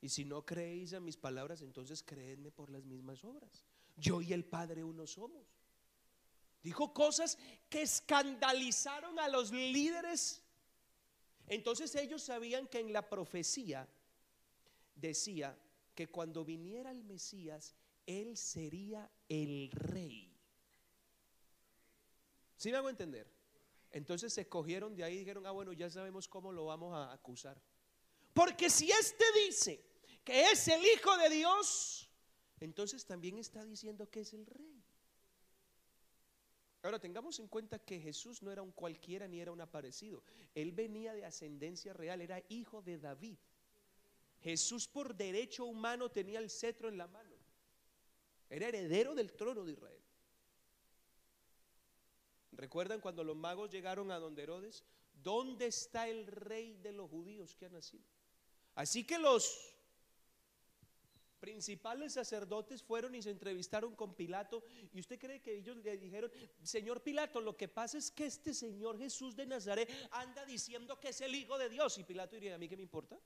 Y 0.00 0.08
si 0.08 0.24
no 0.24 0.46
creéis 0.46 0.92
a 0.92 1.00
mis 1.00 1.16
palabras, 1.16 1.62
entonces 1.62 2.04
creedme 2.04 2.52
por 2.52 2.70
las 2.70 2.84
mismas 2.84 3.24
obras. 3.24 3.64
Yo 3.96 4.22
y 4.22 4.32
el 4.32 4.44
Padre 4.44 4.84
uno 4.84 5.08
somos. 5.08 5.48
Dijo 6.62 6.94
cosas 6.94 7.38
que 7.68 7.82
escandalizaron 7.82 9.18
a 9.18 9.26
los 9.26 9.50
líderes. 9.50 10.41
Entonces 11.48 11.94
ellos 11.94 12.22
sabían 12.22 12.66
que 12.66 12.80
en 12.80 12.92
la 12.92 13.08
profecía 13.08 13.88
decía 14.94 15.58
que 15.94 16.08
cuando 16.08 16.44
viniera 16.44 16.90
el 16.90 17.04
Mesías, 17.04 17.74
Él 18.06 18.36
sería 18.36 19.10
el 19.28 19.70
rey. 19.72 20.32
¿Sí 22.56 22.70
me 22.70 22.76
hago 22.76 22.88
entender? 22.88 23.26
Entonces 23.90 24.32
se 24.32 24.48
cogieron 24.48 24.94
de 24.94 25.04
ahí 25.04 25.16
y 25.16 25.18
dijeron, 25.18 25.46
ah, 25.46 25.50
bueno, 25.50 25.72
ya 25.72 25.90
sabemos 25.90 26.28
cómo 26.28 26.52
lo 26.52 26.66
vamos 26.66 26.94
a 26.94 27.12
acusar. 27.12 27.60
Porque 28.32 28.70
si 28.70 28.90
éste 28.90 29.24
dice 29.46 29.84
que 30.24 30.50
es 30.50 30.66
el 30.68 30.82
Hijo 30.82 31.16
de 31.18 31.28
Dios, 31.28 32.08
entonces 32.60 33.04
también 33.04 33.38
está 33.38 33.64
diciendo 33.64 34.08
que 34.08 34.20
es 34.20 34.32
el 34.32 34.46
rey. 34.46 34.81
Ahora 36.82 36.98
tengamos 36.98 37.38
en 37.38 37.46
cuenta 37.46 37.78
que 37.78 38.00
Jesús 38.00 38.42
no 38.42 38.50
era 38.50 38.60
un 38.60 38.72
cualquiera 38.72 39.28
ni 39.28 39.40
era 39.40 39.52
un 39.52 39.60
aparecido. 39.60 40.24
Él 40.54 40.72
venía 40.72 41.14
de 41.14 41.24
ascendencia 41.24 41.92
real, 41.92 42.20
era 42.20 42.42
hijo 42.48 42.82
de 42.82 42.98
David. 42.98 43.38
Jesús 44.40 44.88
por 44.88 45.14
derecho 45.14 45.64
humano 45.64 46.10
tenía 46.10 46.40
el 46.40 46.50
cetro 46.50 46.88
en 46.88 46.98
la 46.98 47.06
mano. 47.06 47.36
Era 48.50 48.66
heredero 48.66 49.14
del 49.14 49.32
trono 49.32 49.64
de 49.64 49.72
Israel. 49.72 50.02
¿Recuerdan 52.50 53.00
cuando 53.00 53.22
los 53.22 53.36
magos 53.36 53.70
llegaron 53.70 54.10
a 54.10 54.18
donde 54.18 54.42
Herodes? 54.42 54.84
¿Dónde 55.22 55.66
está 55.66 56.08
el 56.08 56.26
rey 56.26 56.74
de 56.82 56.92
los 56.92 57.08
judíos 57.08 57.54
que 57.54 57.66
ha 57.66 57.70
nacido? 57.70 58.04
Así 58.74 59.04
que 59.04 59.18
los 59.18 59.71
principales 61.42 62.12
sacerdotes 62.12 62.84
fueron 62.84 63.16
y 63.16 63.20
se 63.20 63.30
entrevistaron 63.30 63.96
con 63.96 64.14
Pilato. 64.14 64.62
¿Y 64.92 65.00
usted 65.00 65.18
cree 65.18 65.42
que 65.42 65.56
ellos 65.56 65.76
le 65.78 65.96
dijeron, 65.98 66.30
Señor 66.62 67.02
Pilato, 67.02 67.40
lo 67.40 67.56
que 67.56 67.66
pasa 67.66 67.98
es 67.98 68.12
que 68.12 68.26
este 68.26 68.54
Señor 68.54 68.96
Jesús 68.96 69.34
de 69.34 69.44
Nazaret 69.44 69.90
anda 70.12 70.46
diciendo 70.46 71.00
que 71.00 71.08
es 71.08 71.20
el 71.20 71.34
Hijo 71.34 71.58
de 71.58 71.68
Dios? 71.68 71.98
Y 71.98 72.04
Pilato 72.04 72.36
diría, 72.36 72.54
¿a 72.54 72.58
mí 72.58 72.68
qué 72.68 72.76
me 72.76 72.84
importa? 72.84 73.18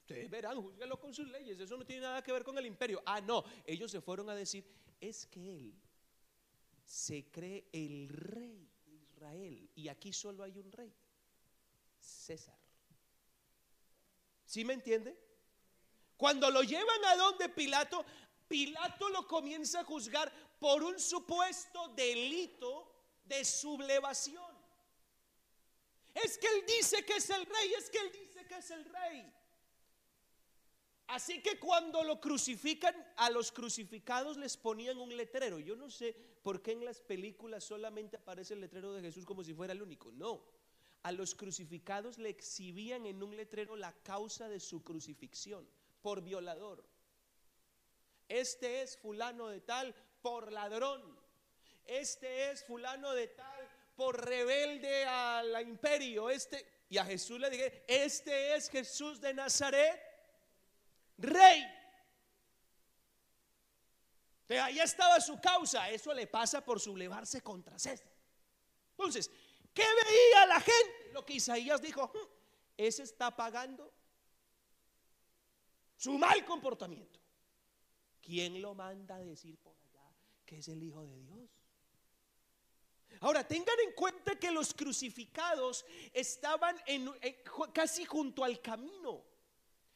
Ustedes 0.00 0.30
verán, 0.30 0.62
juzguenlo 0.62 0.98
con 0.98 1.12
sus 1.12 1.28
leyes, 1.28 1.60
eso 1.60 1.76
no 1.76 1.84
tiene 1.84 2.00
nada 2.00 2.22
que 2.22 2.32
ver 2.32 2.44
con 2.44 2.56
el 2.56 2.64
imperio. 2.64 3.02
Ah, 3.04 3.20
no, 3.20 3.44
ellos 3.66 3.90
se 3.90 4.00
fueron 4.00 4.30
a 4.30 4.34
decir, 4.34 4.64
es 4.98 5.26
que 5.26 5.54
Él 5.54 5.74
se 6.82 7.30
cree 7.30 7.68
el 7.72 8.08
rey 8.08 8.66
de 8.86 8.94
Israel. 8.94 9.68
Y 9.74 9.88
aquí 9.88 10.14
solo 10.14 10.44
hay 10.44 10.56
un 10.56 10.72
rey, 10.72 10.94
César. 12.00 12.56
¿Sí 14.46 14.64
me 14.64 14.72
entiende? 14.72 15.25
Cuando 16.16 16.50
lo 16.50 16.62
llevan 16.62 17.04
a 17.04 17.16
donde 17.16 17.48
Pilato, 17.48 18.04
Pilato 18.48 19.08
lo 19.10 19.26
comienza 19.26 19.80
a 19.80 19.84
juzgar 19.84 20.32
por 20.58 20.82
un 20.82 20.98
supuesto 20.98 21.88
delito 21.88 22.90
de 23.24 23.44
sublevación. 23.44 24.56
Es 26.14 26.38
que 26.38 26.46
él 26.46 26.64
dice 26.66 27.04
que 27.04 27.16
es 27.16 27.28
el 27.28 27.44
rey, 27.44 27.74
es 27.74 27.90
que 27.90 27.98
él 27.98 28.12
dice 28.12 28.46
que 28.46 28.56
es 28.56 28.70
el 28.70 28.84
rey. 28.86 29.32
Así 31.08 31.42
que 31.42 31.60
cuando 31.60 32.02
lo 32.02 32.20
crucifican, 32.20 32.94
a 33.16 33.30
los 33.30 33.52
crucificados 33.52 34.38
les 34.38 34.56
ponían 34.56 34.98
un 34.98 35.14
letrero. 35.14 35.58
Yo 35.58 35.76
no 35.76 35.90
sé 35.90 36.16
por 36.42 36.62
qué 36.62 36.72
en 36.72 36.84
las 36.84 37.00
películas 37.00 37.64
solamente 37.64 38.16
aparece 38.16 38.54
el 38.54 38.60
letrero 38.60 38.92
de 38.94 39.02
Jesús 39.02 39.24
como 39.26 39.44
si 39.44 39.52
fuera 39.52 39.72
el 39.72 39.82
único. 39.82 40.10
No, 40.10 40.42
a 41.02 41.12
los 41.12 41.34
crucificados 41.34 42.18
le 42.18 42.30
exhibían 42.30 43.04
en 43.06 43.22
un 43.22 43.36
letrero 43.36 43.76
la 43.76 43.92
causa 44.02 44.48
de 44.48 44.58
su 44.58 44.82
crucifixión 44.82 45.68
por 46.06 46.22
violador. 46.22 46.84
Este 48.28 48.82
es 48.82 48.96
fulano 48.96 49.48
de 49.48 49.60
tal 49.60 49.92
por 50.22 50.52
ladrón. 50.52 51.02
Este 51.84 52.52
es 52.52 52.62
fulano 52.62 53.10
de 53.10 53.26
tal 53.26 53.68
por 53.96 54.24
rebelde 54.24 55.04
al 55.04 55.60
imperio. 55.62 56.30
Este 56.30 56.84
y 56.88 56.98
a 56.98 57.04
Jesús 57.04 57.40
le 57.40 57.50
dije, 57.50 57.84
este 57.88 58.54
es 58.54 58.70
Jesús 58.70 59.20
de 59.20 59.34
Nazaret, 59.34 60.00
rey. 61.18 61.66
De 64.46 64.60
ahí 64.60 64.78
estaba 64.78 65.20
su 65.20 65.40
causa. 65.40 65.90
Eso 65.90 66.14
le 66.14 66.28
pasa 66.28 66.64
por 66.64 66.78
sublevarse 66.78 67.42
contra 67.42 67.80
César. 67.80 68.12
Entonces, 68.90 69.28
¿qué 69.74 69.82
veía 69.82 70.46
la 70.46 70.60
gente? 70.60 71.10
Lo 71.12 71.26
que 71.26 71.32
Isaías 71.32 71.82
dijo, 71.82 72.06
hmm, 72.14 72.28
ese 72.76 73.02
está 73.02 73.34
pagando 73.34 73.95
su 75.96 76.18
mal 76.18 76.44
comportamiento. 76.44 77.20
¿Quién 78.20 78.60
lo 78.60 78.74
manda 78.74 79.16
a 79.16 79.20
decir 79.20 79.56
por 79.58 79.76
allá 79.76 80.12
que 80.44 80.58
es 80.58 80.68
el 80.68 80.82
Hijo 80.82 81.04
de 81.04 81.16
Dios? 81.20 81.50
Ahora, 83.20 83.46
tengan 83.46 83.78
en 83.86 83.92
cuenta 83.92 84.38
que 84.38 84.50
los 84.50 84.74
crucificados 84.74 85.86
estaban 86.12 86.76
casi 87.72 88.04
junto 88.04 88.44
al 88.44 88.60
camino, 88.60 89.24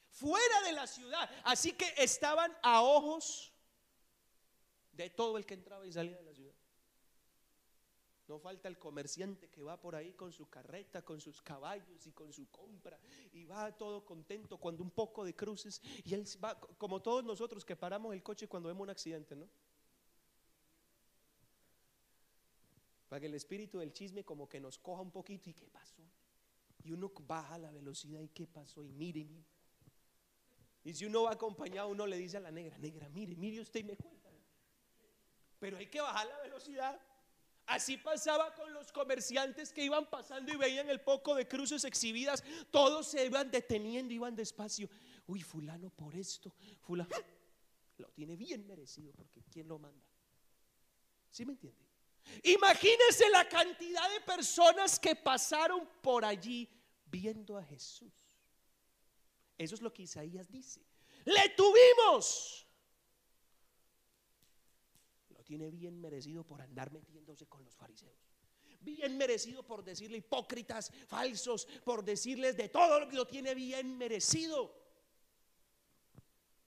fuera 0.09 0.63
de 0.63 0.73
la 0.73 0.87
ciudad. 0.87 1.29
Así 1.45 1.73
que 1.73 1.93
estaban 1.99 2.57
a 2.63 2.83
ojos 2.83 3.53
de 4.93 5.11
todo 5.11 5.37
el 5.39 5.45
que 5.45 5.55
entraba 5.55 5.87
y 5.87 5.93
salía 5.93 6.17
de 6.17 6.23
la. 6.23 6.30
No 8.31 8.39
falta 8.39 8.69
el 8.69 8.79
comerciante 8.79 9.49
que 9.49 9.61
va 9.61 9.77
por 9.77 9.97
ahí 9.97 10.13
con 10.13 10.31
su 10.31 10.49
carreta, 10.49 11.03
con 11.03 11.21
sus 11.21 11.43
caballos 11.43 12.07
y 12.07 12.13
con 12.13 12.33
su 12.33 12.49
compra 12.49 12.97
y 13.33 13.45
va 13.45 13.77
todo 13.77 14.05
contento 14.05 14.57
cuando 14.57 14.85
un 14.85 14.91
poco 14.93 15.25
de 15.25 15.35
cruces 15.35 15.83
y 16.05 16.15
él 16.15 16.25
va 16.43 16.57
como 16.79 17.03
todos 17.03 17.25
nosotros 17.25 17.65
que 17.65 17.75
paramos 17.75 18.15
el 18.15 18.23
coche 18.23 18.47
cuando 18.47 18.69
vemos 18.69 18.85
un 18.85 18.91
accidente, 18.91 19.35
¿no? 19.35 19.49
Para 23.09 23.19
que 23.19 23.27
el 23.27 23.35
espíritu 23.35 23.81
del 23.81 23.93
chisme 23.93 24.25
como 24.25 24.49
que 24.49 24.61
nos 24.61 24.79
coja 24.79 25.03
un 25.03 25.11
poquito 25.11 25.51
y 25.51 25.55
qué 25.55 25.67
pasó. 25.67 26.01
Y 26.85 26.93
uno 26.93 27.11
baja 27.27 27.59
la 27.59 27.73
velocidad 27.73 28.21
y 28.21 28.29
qué 28.29 28.47
pasó 28.47 28.85
y 28.85 28.93
mire, 28.93 29.25
mire. 29.25 29.45
Y 30.85 30.95
si 30.95 31.05
uno 31.05 31.25
va 31.25 31.33
acompañado, 31.33 31.89
uno 31.89 32.07
le 32.07 32.17
dice 32.17 32.37
a 32.37 32.41
la 32.41 32.53
negra, 32.53 32.79
negra, 32.79 33.09
mire, 33.09 33.35
mire 33.35 33.61
usted 33.61 33.81
y 33.81 33.85
me 33.85 33.97
cuenta. 33.97 34.31
Pero 35.59 35.79
hay 35.79 35.89
que 35.89 36.01
bajar 36.01 36.29
la 36.29 36.39
velocidad. 36.43 37.10
Así 37.71 37.97
pasaba 37.97 38.53
con 38.53 38.73
los 38.75 38.91
comerciantes 38.91 39.73
que 39.73 39.85
iban 39.85 40.05
pasando 40.11 40.53
y 40.53 40.57
veían 40.57 40.91
el 40.91 41.01
poco 41.01 41.37
de 41.37 41.47
cruces 41.47 41.85
exhibidas. 41.85 42.43
Todos 42.73 43.07
se 43.07 43.25
iban 43.25 43.49
deteniendo, 43.49 44.13
iban 44.13 44.35
despacio. 44.35 44.91
Uy, 45.29 45.41
fulano 45.41 45.89
por 45.91 46.17
esto, 46.17 46.53
fulano 46.81 47.15
lo 47.99 48.09
tiene 48.09 48.35
bien 48.35 48.67
merecido 48.67 49.13
porque 49.13 49.45
¿quién 49.53 49.69
lo 49.69 49.79
manda? 49.79 50.05
¿Sí 51.31 51.45
me 51.45 51.53
entiende? 51.53 51.79
Imagínense 52.43 53.29
la 53.31 53.49
cantidad 53.49 54.11
de 54.11 54.21
personas 54.23 54.99
que 54.99 55.15
pasaron 55.15 55.89
por 56.03 56.25
allí 56.25 56.69
viendo 57.07 57.57
a 57.57 57.63
Jesús. 57.63 58.13
Eso 59.57 59.77
es 59.77 59.81
lo 59.81 59.93
que 59.93 60.03
Isaías 60.03 60.51
dice. 60.51 60.81
Le 61.25 61.51
tuvimos. 61.51 62.67
Tiene 65.51 65.69
bien 65.69 66.01
merecido 66.01 66.45
por 66.45 66.63
andar 66.63 66.93
metiéndose 66.93 67.45
con 67.47 67.65
los 67.65 67.75
fariseos. 67.75 68.15
Bien 68.83 69.19
merecido 69.19 69.65
por 69.65 69.83
decirle 69.83 70.19
hipócritas, 70.19 70.93
falsos, 71.09 71.67
por 71.85 72.05
decirles 72.05 72.57
de 72.57 72.69
todo 72.69 73.01
lo 73.01 73.09
que 73.09 73.17
lo 73.17 73.27
tiene 73.27 73.53
bien 73.53 73.99
merecido. 73.99 74.73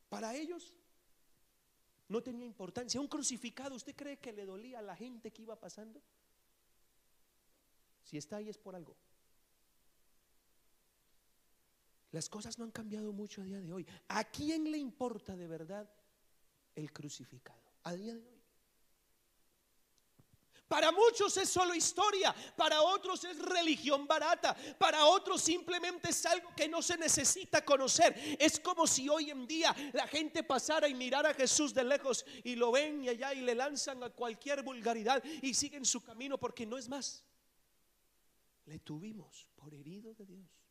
Para 0.09 0.35
ellos 0.35 0.73
no 2.09 2.21
tenía 2.21 2.45
importancia. 2.45 2.99
Un 2.99 3.07
crucificado, 3.07 3.73
¿usted 3.73 3.95
cree 3.95 4.19
que 4.19 4.33
le 4.33 4.45
dolía 4.45 4.79
a 4.79 4.81
la 4.81 4.97
gente 4.97 5.31
que 5.31 5.43
iba 5.43 5.57
pasando? 5.57 6.01
Si 8.03 8.17
está 8.17 8.35
ahí 8.35 8.49
es 8.49 8.57
por 8.57 8.75
algo. 8.75 8.97
Las 12.11 12.27
cosas 12.27 12.59
no 12.59 12.65
han 12.65 12.71
cambiado 12.71 13.13
mucho 13.13 13.43
a 13.43 13.45
día 13.45 13.61
de 13.61 13.71
hoy. 13.71 13.87
¿A 14.09 14.25
quién 14.25 14.69
le 14.69 14.77
importa 14.77 15.37
de 15.37 15.47
verdad 15.47 15.89
el 16.75 16.91
crucificado? 16.91 17.63
A 17.83 17.95
día 17.95 18.13
de 18.15 18.27
hoy. 18.27 18.32
Para 20.67 20.91
muchos 20.91 21.35
es 21.37 21.49
solo 21.49 21.75
historia, 21.75 22.33
para 22.55 22.81
otros 22.81 23.23
es 23.25 23.37
religión 23.37 24.07
barata, 24.07 24.55
para 24.79 25.05
otros 25.05 25.41
simplemente 25.41 26.09
es 26.09 26.25
algo 26.25 26.49
que 26.55 26.67
no 26.67 26.81
se 26.81 26.97
necesita 26.97 27.63
conocer. 27.63 28.15
Es 28.39 28.59
como 28.59 28.87
si 28.87 29.07
hoy 29.09 29.29
en 29.29 29.45
día 29.45 29.75
la 29.93 30.07
gente 30.07 30.43
pasara 30.43 30.87
y 30.87 30.95
mirara 30.95 31.29
a 31.29 31.33
Jesús 31.33 31.73
de 31.73 31.83
lejos 31.83 32.25
y 32.43 32.55
lo 32.55 32.71
ven 32.71 33.03
y 33.03 33.09
allá 33.09 33.33
y 33.33 33.41
le 33.41 33.55
lanzan 33.55 34.03
a 34.03 34.09
cualquier 34.09 34.63
vulgaridad 34.63 35.23
y 35.41 35.53
siguen 35.53 35.85
su 35.85 36.01
camino 36.01 36.39
porque 36.39 36.65
no 36.65 36.77
es 36.77 36.89
más. 36.89 37.23
Le 38.65 38.79
tuvimos 38.79 39.47
por 39.55 39.73
herido 39.73 40.13
de 40.13 40.25
Dios. 40.25 40.63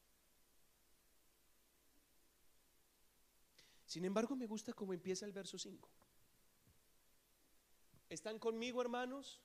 Sin 3.87 4.07
embargo, 4.07 4.35
me 4.35 4.47
gusta 4.47 4.73
cómo 4.73 4.95
empieza 4.95 5.27
el 5.27 5.33
verso 5.33 5.59
5. 5.59 5.87
¿Están 8.09 8.39
conmigo, 8.39 8.81
hermanos? 8.81 9.39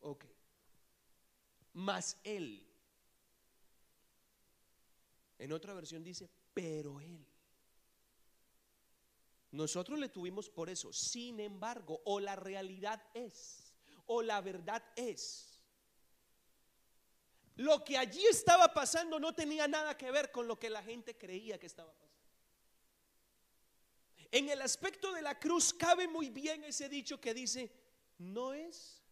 Ok. 0.00 0.24
Mas 1.72 2.18
él. 2.24 2.66
En 5.38 5.52
otra 5.52 5.74
versión 5.74 6.02
dice, 6.02 6.30
pero 6.54 7.00
él. 7.00 7.26
Nosotros 9.50 9.98
le 9.98 10.08
tuvimos 10.08 10.48
por 10.48 10.68
eso. 10.70 10.92
Sin 10.92 11.40
embargo, 11.40 12.00
o 12.04 12.20
la 12.20 12.36
realidad 12.36 13.02
es, 13.14 13.74
o 14.06 14.22
la 14.22 14.40
verdad 14.40 14.82
es. 14.96 15.60
Lo 17.56 17.82
que 17.84 17.96
allí 17.96 18.24
estaba 18.26 18.72
pasando 18.74 19.18
no 19.18 19.34
tenía 19.34 19.66
nada 19.66 19.96
que 19.96 20.10
ver 20.10 20.30
con 20.30 20.46
lo 20.46 20.58
que 20.58 20.68
la 20.68 20.82
gente 20.82 21.16
creía 21.16 21.58
que 21.58 21.66
estaba 21.66 21.90
pasando. 21.92 22.06
En 24.30 24.50
el 24.50 24.60
aspecto 24.60 25.12
de 25.12 25.22
la 25.22 25.38
cruz 25.38 25.72
cabe 25.72 26.06
muy 26.06 26.28
bien 26.28 26.64
ese 26.64 26.88
dicho 26.88 27.18
que 27.20 27.32
dice, 27.32 27.72
no 28.18 28.52
es 28.52 29.02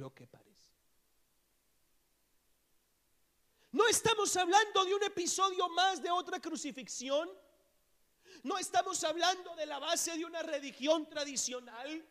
lo 0.00 0.12
que 0.12 0.26
parece. 0.26 0.50
No 3.72 3.86
estamos 3.86 4.36
hablando 4.36 4.84
de 4.84 4.94
un 4.94 5.02
episodio 5.04 5.68
más 5.68 6.02
de 6.02 6.10
otra 6.10 6.40
crucifixión. 6.40 7.30
No 8.42 8.58
estamos 8.58 9.04
hablando 9.04 9.54
de 9.54 9.66
la 9.66 9.78
base 9.78 10.16
de 10.16 10.24
una 10.24 10.42
religión 10.42 11.08
tradicional. 11.08 12.04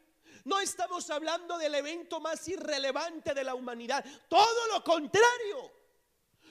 No 0.45 0.59
estamos 0.59 1.09
hablando 1.09 1.57
del 1.57 1.75
evento 1.75 2.21
más 2.21 2.47
irrelevante 2.47 3.33
de 3.33 3.43
la 3.43 3.55
humanidad. 3.55 4.05
Todo 4.29 4.67
lo 4.67 4.83
contrario. 4.83 5.78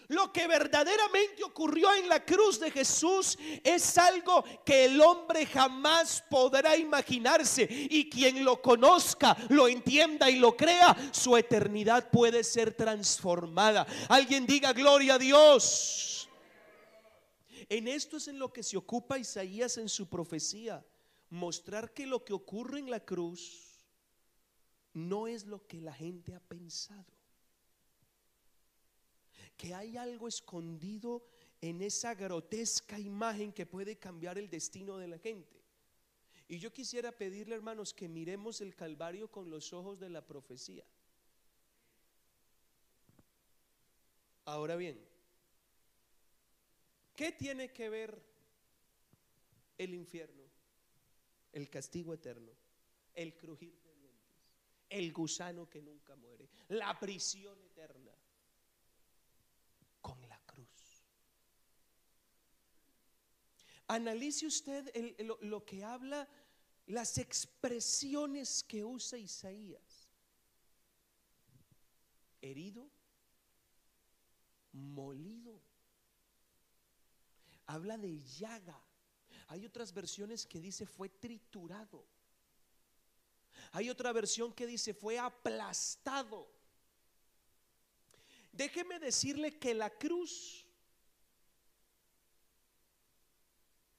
Lo 0.09 0.33
que 0.33 0.47
verdaderamente 0.47 1.45
ocurrió 1.45 1.93
en 1.95 2.09
la 2.09 2.25
cruz 2.25 2.59
de 2.59 2.71
Jesús 2.71 3.39
es 3.63 3.99
algo 3.99 4.43
que 4.65 4.87
el 4.87 4.99
hombre 5.03 5.45
jamás 5.45 6.25
podrá 6.31 6.79
imaginarse. 6.79 7.69
Y 7.69 8.09
quien 8.09 8.43
lo 8.43 8.63
conozca, 8.63 9.37
lo 9.51 9.69
entienda 9.69 10.31
y 10.31 10.39
lo 10.39 10.57
crea, 10.57 10.97
su 11.13 11.37
eternidad 11.37 12.11
puede 12.11 12.43
ser 12.43 12.73
transformada. 12.73 13.87
Alguien 14.09 14.47
diga 14.47 14.73
gloria 14.73 15.15
a 15.15 15.19
Dios. 15.19 16.27
En 17.69 17.87
esto 17.87 18.17
es 18.17 18.29
en 18.29 18.39
lo 18.39 18.51
que 18.51 18.63
se 18.63 18.79
ocupa 18.79 19.19
Isaías 19.19 19.77
en 19.77 19.91
su 19.91 20.09
profecía. 20.09 20.83
Mostrar 21.29 21.93
que 21.93 22.07
lo 22.07 22.25
que 22.25 22.33
ocurre 22.33 22.79
en 22.79 22.91
la 22.91 23.01
cruz 23.01 23.85
no 24.95 25.27
es 25.27 25.45
lo 25.45 25.67
que 25.67 25.83
la 25.83 25.93
gente 25.93 26.35
ha 26.35 26.41
pensado 26.41 27.18
que 29.59 29.75
hay 29.75 29.97
algo 29.97 30.29
escondido 30.29 31.27
en 31.61 31.83
esa 31.83 32.15
grotesca 32.15 32.97
imagen 32.99 33.53
que 33.53 33.67
puede 33.67 33.99
cambiar 33.99 34.39
el 34.39 34.49
destino 34.49 34.97
de 34.97 35.09
la 35.09 35.19
gente. 35.19 35.61
Y 36.47 36.61
yo 36.61 36.73
quisiera 36.73 37.11
pedirle, 37.11 37.57
hermanos, 37.57 37.93
que 37.93 38.09
miremos 38.09 38.61
el 38.61 38.75
Calvario 38.77 39.31
con 39.31 39.51
los 39.51 39.73
ojos 39.73 39.99
de 39.99 40.09
la 40.11 40.25
profecía. 40.25 40.87
Ahora 44.45 44.77
bien, 44.77 45.05
¿qué 47.17 47.33
tiene 47.33 47.73
que 47.73 47.91
ver 47.91 48.23
el 49.77 49.93
infierno, 49.93 50.45
el 51.53 51.69
castigo 51.69 52.15
eterno, 52.15 52.53
el 53.13 53.37
crujir 53.37 53.77
de 53.83 53.95
dientes, 53.97 54.39
el 54.89 55.13
gusano 55.13 55.69
que 55.69 55.83
nunca 55.83 56.15
muere, 56.15 56.49
la 56.69 56.99
prisión 56.99 57.61
eterna? 57.61 58.13
con 60.01 60.29
la 60.29 60.41
cruz. 60.47 61.05
Analice 63.89 64.47
usted 64.47 64.93
lo, 65.41 65.65
que 65.65 65.83
habla, 65.83 66.29
las 66.87 67.17
expresiones 67.17 68.63
que 68.63 68.85
usa 68.85 69.19
Isaías. 69.19 70.11
Herido, 72.43 72.87
molido. 74.73 75.59
Habla 77.67 77.97
de 77.97 78.19
llaga. 78.19 78.79
Hay 79.49 79.65
otras 79.65 79.95
versiones 79.95 80.45
que 80.45 80.61
dice 80.61 80.87
fue 80.87 81.09
triturado. 81.09 82.05
Hay 83.73 83.89
otra 83.89 84.13
versión 84.13 84.53
que 84.53 84.67
dice 84.67 84.93
fue 84.93 85.19
aplastado. 85.19 86.47
Déjeme 88.53 88.99
decirle 88.99 89.59
que 89.59 89.73
la 89.73 89.89
cruz 89.89 90.68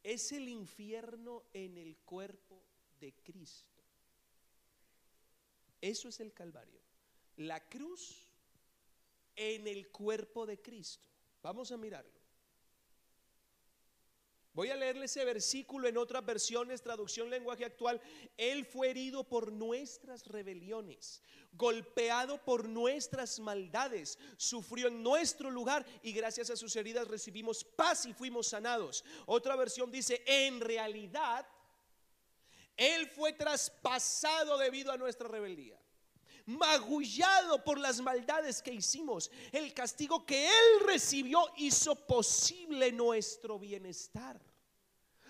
es 0.03 0.31
el 0.31 0.47
infierno 0.47 1.43
en 1.53 1.77
el 1.77 1.97
cuerpo 1.97 2.63
de 2.99 3.13
Cristo. 3.23 3.83
Eso 5.81 6.09
es 6.09 6.19
el 6.19 6.33
Calvario. 6.33 6.81
La 7.37 7.67
cruz 7.69 8.33
en 9.35 9.67
el 9.67 9.89
cuerpo 9.89 10.45
de 10.45 10.61
Cristo. 10.61 11.07
Vamos 11.41 11.71
a 11.71 11.77
mirarlo. 11.77 12.18
Voy 14.59 14.71
a 14.71 14.75
leerle 14.75 15.05
ese 15.05 15.23
versículo 15.23 15.87
en 15.87 15.95
otras 15.95 16.25
versiones, 16.25 16.81
traducción 16.81 17.29
lenguaje 17.29 17.63
actual. 17.63 18.01
Él 18.35 18.65
fue 18.65 18.89
herido 18.89 19.23
por 19.23 19.53
nuestras 19.53 20.27
rebeliones, 20.27 21.23
golpeado 21.53 22.43
por 22.43 22.67
nuestras 22.67 23.39
maldades, 23.39 24.19
sufrió 24.35 24.89
en 24.89 25.01
nuestro 25.01 25.49
lugar 25.49 25.85
y 26.03 26.11
gracias 26.11 26.49
a 26.49 26.57
sus 26.57 26.75
heridas 26.75 27.07
recibimos 27.07 27.63
paz 27.63 28.05
y 28.05 28.13
fuimos 28.13 28.47
sanados. 28.47 29.05
Otra 29.27 29.55
versión 29.55 29.89
dice, 29.89 30.21
en 30.25 30.59
realidad, 30.59 31.47
Él 32.75 33.07
fue 33.07 33.31
traspasado 33.31 34.57
debido 34.57 34.91
a 34.91 34.97
nuestra 34.97 35.29
rebeldía 35.29 35.79
magullado 36.45 37.63
por 37.63 37.77
las 37.77 38.01
maldades 38.01 38.61
que 38.61 38.73
hicimos. 38.73 39.29
El 39.51 39.71
castigo 39.73 40.25
que 40.25 40.47
Él 40.47 40.85
recibió 40.85 41.47
hizo 41.57 41.95
posible 41.95 42.91
nuestro 42.91 43.59
bienestar. 43.59 44.48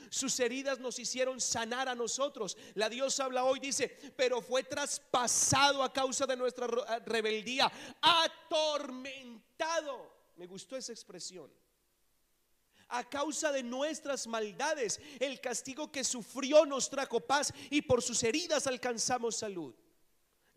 Sus 0.09 0.39
heridas 0.39 0.79
nos 0.79 0.99
hicieron 0.99 1.41
sanar 1.41 1.89
a 1.89 1.95
nosotros. 1.95 2.57
La 2.75 2.89
Dios 2.89 3.19
habla 3.19 3.43
hoy, 3.43 3.59
dice, 3.59 3.87
pero 4.15 4.41
fue 4.41 4.63
traspasado 4.63 5.83
a 5.83 5.93
causa 5.93 6.25
de 6.25 6.35
nuestra 6.37 6.67
rebeldía, 7.05 7.71
atormentado 8.01 9.39
me 10.39 10.47
gustó 10.47 10.77
esa 10.77 10.93
expresión. 10.93 11.51
A 12.87 13.07
causa 13.07 13.51
de 13.51 13.61
nuestras 13.61 14.25
maldades, 14.25 14.99
el 15.19 15.39
castigo 15.41 15.91
que 15.91 16.03
sufrió 16.03 16.65
nos 16.65 16.89
trajo 16.89 17.19
paz 17.19 17.53
y 17.69 17.81
por 17.81 18.01
sus 18.01 18.23
heridas 18.23 18.65
alcanzamos 18.65 19.35
salud. 19.35 19.75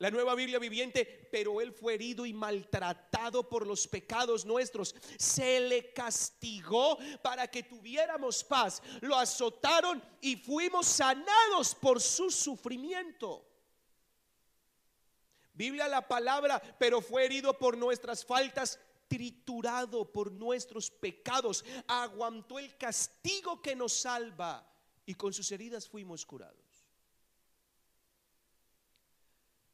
La 0.03 0.11
nueva 0.11 0.35
Biblia 0.35 0.59
viviente, 0.59 1.29
pero 1.31 1.61
Él 1.61 1.71
fue 1.71 1.95
herido 1.95 2.27
y 2.27 2.33
maltratado 2.33 3.49
por 3.49 3.65
los 3.65 3.87
pecados 3.87 4.45
nuestros. 4.45 4.97
Se 5.17 5.61
le 5.61 5.93
castigó 5.93 6.99
para 7.23 7.47
que 7.47 7.63
tuviéramos 7.63 8.43
paz. 8.43 8.83
Lo 9.01 9.15
azotaron 9.15 10.03
y 10.21 10.35
fuimos 10.35 10.89
sanados 10.89 11.77
por 11.77 12.01
su 12.01 12.33
sufrimiento. 12.33 13.47
Biblia 15.55 15.87
la 15.87 16.09
palabra, 16.09 16.61
pero 16.81 17.01
fue 17.01 17.25
herido 17.25 17.57
por 17.57 17.79
nuestras 17.79 18.25
faltas, 18.25 18.81
triturado 19.07 20.11
por 20.11 20.33
nuestros 20.33 20.91
pecados, 20.91 21.65
aguantó 21.87 22.59
el 22.59 22.77
castigo 22.77 23.63
que 23.63 23.77
nos 23.77 23.93
salva 23.93 24.69
y 25.07 25.15
con 25.15 25.33
sus 25.33 25.53
heridas 25.53 25.89
fuimos 25.89 26.27
curados. 26.27 26.62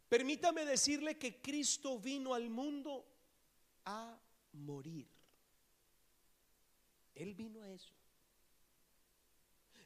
Permítame 0.09 0.65
decirle 0.65 1.19
que 1.19 1.41
Cristo 1.41 1.99
vino 1.99 2.35
al 2.35 2.49
mundo 2.49 3.07
a 3.85 4.19
morir. 4.53 5.09
Él 7.15 7.35
vino 7.35 7.63
a 7.63 7.71
eso. 7.71 7.93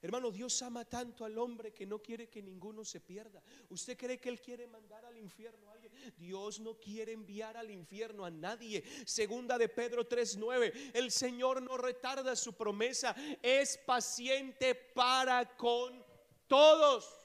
Hermano, 0.03 0.33
Dios 0.33 0.61
ama 0.63 0.85
tanto 0.85 1.25
al 1.25 1.39
hombre 1.39 1.73
que 1.73 1.87
no 1.87 2.01
quiere 2.01 2.29
que 2.29 2.43
ninguno 2.43 2.85
se 2.85 3.01
pierda. 3.01 3.41
¿Usted 3.69 3.97
cree 3.97 4.19
que 4.19 4.29
Él 4.29 4.41
quiere 4.41 4.67
mandar 4.67 5.05
al 5.05 5.17
infierno 5.17 5.71
a 5.71 5.75
alguien? 5.75 5.93
Dios 6.17 6.59
no 6.59 6.75
quiere 6.75 7.13
enviar 7.13 7.57
al 7.57 7.71
infierno 7.71 8.25
a 8.25 8.31
nadie. 8.31 8.83
Segunda 9.07 9.57
de 9.57 9.69
Pedro 9.69 10.09
3:9. 10.09 10.91
El 10.93 11.13
Señor 11.13 11.63
no 11.63 11.77
retarda 11.77 12.35
su 12.35 12.53
promesa. 12.53 13.15
Es 13.41 13.79
paciente 13.79 14.75
para 14.75 15.57
con 15.57 16.05
todos. 16.49 17.22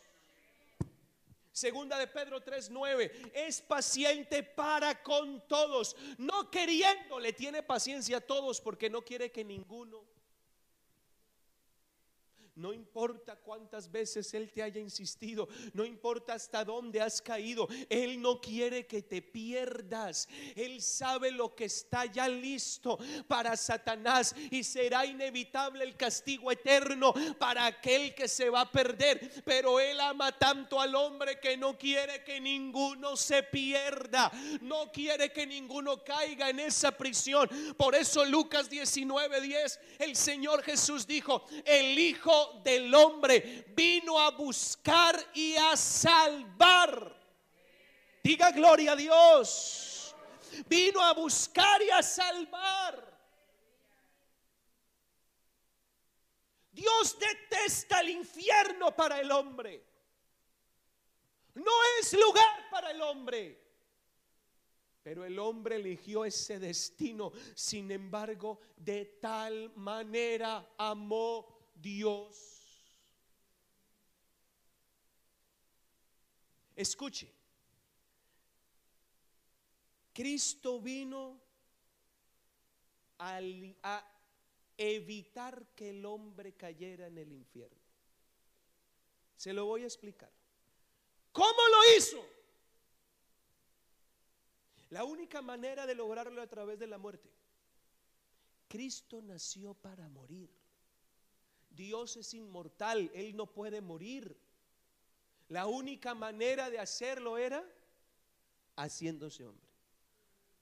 Segunda 1.58 1.98
de 1.98 2.06
Pedro 2.06 2.40
3:9, 2.40 3.32
es 3.34 3.62
paciente 3.62 4.44
para 4.44 5.02
con 5.02 5.48
todos, 5.48 5.96
no 6.20 6.52
queriéndole, 6.52 7.34
tiene 7.34 7.64
paciencia 7.64 8.18
a 8.18 8.22
todos 8.22 8.62
porque 8.62 8.92
no 8.92 9.02
quiere 9.04 9.32
que 9.32 9.44
ninguno 9.44 10.04
no 12.58 12.74
importa 12.74 13.36
cuántas 13.36 13.92
veces 13.92 14.34
Él 14.34 14.52
te 14.52 14.64
haya 14.64 14.82
insistido, 14.82 15.48
no 15.74 15.86
importa 15.86 16.34
hasta 16.34 16.66
dónde 16.66 17.00
has 17.00 17.22
caído, 17.22 17.68
Él 17.88 18.22
no 18.22 18.42
quiere 18.42 18.88
que 18.88 19.04
te 19.04 19.22
pierdas. 19.22 20.28
Él 20.56 20.82
sabe 20.82 21.32
lo 21.32 21.56
que 21.56 21.66
está 21.66 22.06
ya 22.06 22.28
listo 22.28 22.98
para 23.28 23.56
Satanás 23.56 24.36
y 24.50 24.64
será 24.64 25.06
inevitable 25.06 25.84
el 25.84 25.96
castigo 25.96 26.52
eterno 26.52 27.14
para 27.38 27.68
aquel 27.68 28.16
que 28.16 28.28
se 28.28 28.50
va 28.50 28.62
a 28.62 28.72
perder. 28.72 29.44
Pero 29.46 29.80
Él 29.80 30.00
ama 30.00 30.32
tanto 30.38 30.82
al 30.82 30.96
hombre 30.96 31.40
que 31.40 31.58
no 31.58 31.78
quiere 31.78 32.24
que 32.24 32.42
ninguno 32.42 33.16
se 33.16 33.44
pierda, 33.44 34.32
no 34.62 34.92
quiere 34.92 35.32
que 35.32 35.46
ninguno 35.46 36.04
caiga 36.04 36.50
en 36.50 36.60
esa 36.60 36.92
prisión. 36.92 37.48
Por 37.78 37.94
eso 37.94 38.26
Lucas 38.26 38.70
19:10, 38.70 39.80
el 40.00 40.16
Señor 40.16 40.64
Jesús 40.64 41.06
dijo, 41.06 41.46
el 41.64 41.98
Hijo 42.00 42.47
del 42.64 42.94
Hombre 42.94 43.66
vino 43.76 44.20
a 44.20 44.32
buscar 44.32 45.18
y 45.34 45.56
a 45.56 45.76
salvar. 45.76 47.16
Diga 48.24 48.52
gloria 48.52 48.94
a 48.94 48.96
Dios. 48.96 50.16
Vino 50.68 51.02
a 51.02 51.14
buscar 51.14 51.82
y 51.82 51.90
a 51.90 52.02
salvar. 52.02 53.08
Dios 56.72 57.18
detesta 57.20 58.02
el 58.02 58.10
infierno 58.10 58.96
para 58.96 59.20
el 59.20 59.32
hombre. 59.32 59.84
No 61.56 61.72
es 62.00 62.14
lugar 62.14 62.70
para 62.70 62.92
el 62.92 63.02
hombre. 63.02 63.68
Pero 65.02 65.26
el 65.26 65.40
hombre 65.40 65.78
eligió 65.78 66.26
ese 66.26 66.60
destino. 66.60 67.32
Sin 67.56 67.90
embargo, 67.92 68.60
de 68.76 69.06
tal 69.22 69.72
manera 69.76 70.74
amó 70.78 71.57
Dios 71.82 72.48
Escuche, 76.78 77.28
Cristo 80.14 80.80
vino 80.80 81.42
a, 83.18 83.42
evitar 84.78 85.66
que 85.74 85.90
el 85.90 86.06
hombre 86.06 86.54
cayera 86.54 87.08
en 87.08 87.18
el 87.18 87.34
infierno. 87.34 87.82
Se 89.36 89.54
lo 89.54 89.66
voy 89.66 89.82
a 89.82 89.86
explicar. 89.86 90.32
¿Cómo 91.32 91.62
lo 91.72 91.98
hizo? 91.98 92.24
La 94.92 95.04
única 95.04 95.42
manera 95.42 95.88
de 95.88 95.96
lograrlo 95.96 96.44
a 96.44 96.48
través 96.48 96.78
de 96.78 96.86
la 96.86 97.00
muerte. 97.00 97.28
Cristo 98.68 99.20
nació 99.24 99.74
para 99.74 100.08
morir. 100.10 100.52
Dios 101.78 102.18
es 102.18 102.34
inmortal, 102.34 103.10
Él 103.14 103.38
no 103.38 103.46
puede 103.46 103.80
morir. 103.80 104.36
La 105.48 105.68
única 105.68 106.14
manera 106.14 106.70
de 106.70 106.80
hacerlo 106.80 107.38
era 107.38 107.64
haciéndose 108.76 109.46
hombre. 109.46 109.66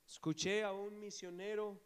Escuché 0.08 0.64
a 0.64 0.72
un 0.74 1.00
misionero 1.00 1.80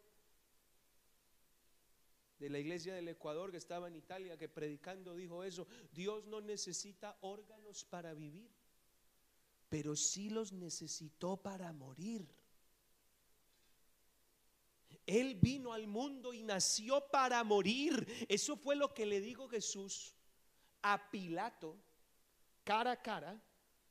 de 2.38 2.50
la 2.50 2.58
iglesia 2.58 2.94
del 2.94 3.08
Ecuador 3.08 3.50
que 3.50 3.56
estaba 3.56 3.88
en 3.88 3.96
Italia 3.96 4.36
que 4.36 4.48
predicando 4.48 5.14
dijo 5.14 5.44
eso, 5.44 5.66
Dios 5.92 6.26
no 6.26 6.40
necesita 6.40 7.16
órganos 7.20 7.84
para 7.84 8.12
vivir, 8.12 8.50
pero 9.68 9.94
sí 9.96 10.28
los 10.28 10.52
necesitó 10.52 11.36
para 11.36 11.72
morir. 11.72 12.26
Él 15.06 15.34
vino 15.34 15.72
al 15.72 15.86
mundo 15.86 16.32
y 16.32 16.42
nació 16.42 17.00
para 17.10 17.42
morir. 17.44 18.06
Eso 18.28 18.56
fue 18.56 18.76
lo 18.76 18.92
que 18.94 19.06
le 19.06 19.20
dijo 19.20 19.48
Jesús 19.48 20.14
a 20.82 21.10
Pilato 21.10 21.76
cara 22.64 22.92
a 22.92 23.02
cara. 23.02 23.40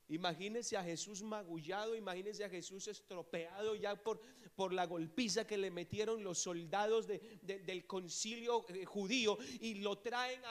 Imagínense 0.08 0.76
a 0.76 0.84
Jesús 0.84 1.22
magullado, 1.22 1.96
imagínense 1.96 2.44
a 2.44 2.50
Jesús 2.50 2.88
estropeado 2.88 3.76
ya 3.76 3.96
por, 3.96 4.22
por 4.56 4.74
la 4.74 4.86
golpiza 4.86 5.46
que 5.46 5.58
le 5.58 5.70
metieron 5.70 6.24
los 6.24 6.40
soldados 6.40 7.08
del 7.08 7.86
concilio 7.86 8.66
eh, 8.70 8.86
judío 8.86 9.38
y 9.60 9.76
lo 9.76 10.00
traen 10.00 10.42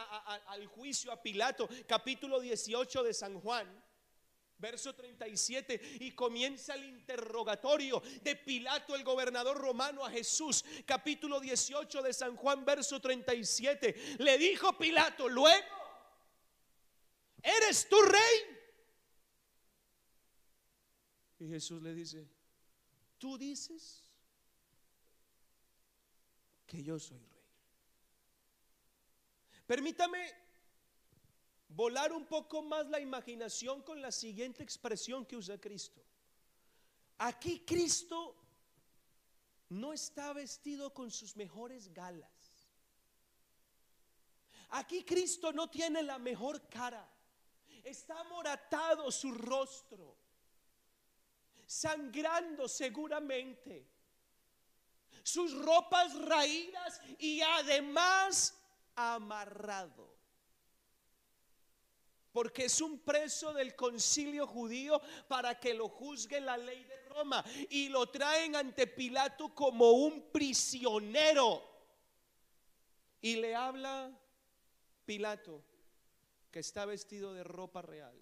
al 0.46 0.66
juicio 0.66 1.10
a 1.10 1.20
Pilato, 1.20 1.68
capítulo 1.86 2.38
18 2.38 3.02
de 3.02 3.14
San 3.14 3.40
Juan. 3.40 3.66
Verso 4.58 4.94
37 4.94 5.98
y 6.00 6.10
comienza 6.12 6.74
el 6.74 6.84
interrogatorio 6.84 8.02
de 8.22 8.34
Pilato 8.34 8.96
el 8.96 9.04
gobernador 9.04 9.56
romano 9.56 10.04
a 10.04 10.10
Jesús. 10.10 10.64
Capítulo 10.84 11.38
18 11.38 12.02
de 12.02 12.12
San 12.12 12.36
Juan, 12.36 12.64
verso 12.64 13.00
37. 13.00 14.16
Le 14.18 14.36
dijo 14.36 14.76
Pilato, 14.76 15.28
luego 15.28 15.78
¿Eres 17.42 17.88
tu 17.88 18.00
rey? 18.02 18.56
Y 21.38 21.48
Jesús 21.48 21.80
le 21.82 21.94
dice, 21.94 22.28
tú 23.16 23.38
dices 23.38 24.04
que 26.66 26.82
yo 26.82 26.98
soy 26.98 27.18
rey. 27.18 27.28
Permítame 29.66 30.47
volar 31.68 32.12
un 32.12 32.26
poco 32.26 32.62
más 32.62 32.88
la 32.88 33.00
imaginación 33.00 33.82
con 33.82 34.00
la 34.00 34.12
siguiente 34.12 34.62
expresión 34.62 35.24
que 35.24 35.36
usa 35.36 35.60
Cristo. 35.60 36.02
Aquí 37.18 37.60
Cristo 37.60 38.36
no 39.68 39.92
está 39.92 40.32
vestido 40.32 40.94
con 40.94 41.10
sus 41.10 41.36
mejores 41.36 41.92
galas. 41.92 42.30
Aquí 44.70 45.04
Cristo 45.04 45.52
no 45.52 45.68
tiene 45.68 46.02
la 46.02 46.18
mejor 46.18 46.68
cara 46.68 47.08
está 47.88 48.22
moratado 48.24 49.10
su 49.10 49.32
rostro, 49.32 50.16
sangrando 51.66 52.68
seguramente, 52.68 53.86
sus 55.22 55.52
ropas 55.64 56.14
raídas 56.22 57.00
y 57.18 57.40
además 57.40 58.56
amarrado. 58.94 60.17
Porque 62.38 62.66
es 62.66 62.80
un 62.80 63.00
preso 63.00 63.52
del 63.52 63.74
concilio 63.74 64.46
judío 64.46 65.02
para 65.26 65.58
que 65.58 65.74
lo 65.74 65.88
juzgue 65.88 66.40
la 66.40 66.56
ley 66.56 66.84
de 66.84 67.00
Roma. 67.08 67.44
Y 67.68 67.88
lo 67.88 68.08
traen 68.10 68.54
ante 68.54 68.86
Pilato 68.86 69.52
como 69.52 69.90
un 69.90 70.30
prisionero. 70.30 71.60
Y 73.20 73.34
le 73.34 73.56
habla 73.56 74.16
Pilato 75.04 75.64
que 76.52 76.60
está 76.60 76.84
vestido 76.84 77.34
de 77.34 77.42
ropa 77.42 77.82
real, 77.82 78.16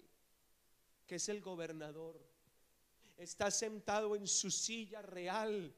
que 1.05 1.17
es 1.17 1.29
el 1.29 1.39
gobernador, 1.39 2.19
está 3.17 3.51
sentado 3.51 4.15
en 4.15 4.25
su 4.25 4.49
silla 4.49 5.03
real 5.03 5.75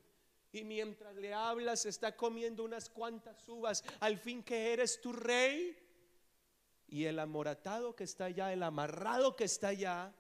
Y 0.54 0.64
mientras 0.64 1.14
le 1.18 1.34
hablas 1.34 1.86
está 1.86 2.16
comiendo 2.16 2.64
unas 2.64 2.90
cuantas 2.90 3.50
uvas. 3.50 3.84
Al 4.00 4.18
fin 4.18 4.42
que 4.44 4.72
eres 4.72 5.02
tu 5.02 5.12
rey. 5.12 5.89
Y 6.90 7.06
el 7.06 7.20
amoratado 7.20 7.96
que 7.96 8.04
está 8.04 8.26
allá, 8.26 8.52
el 8.52 8.64
amarrado 8.64 9.36
que 9.36 9.44
está 9.44 9.70
allá, 9.70 10.14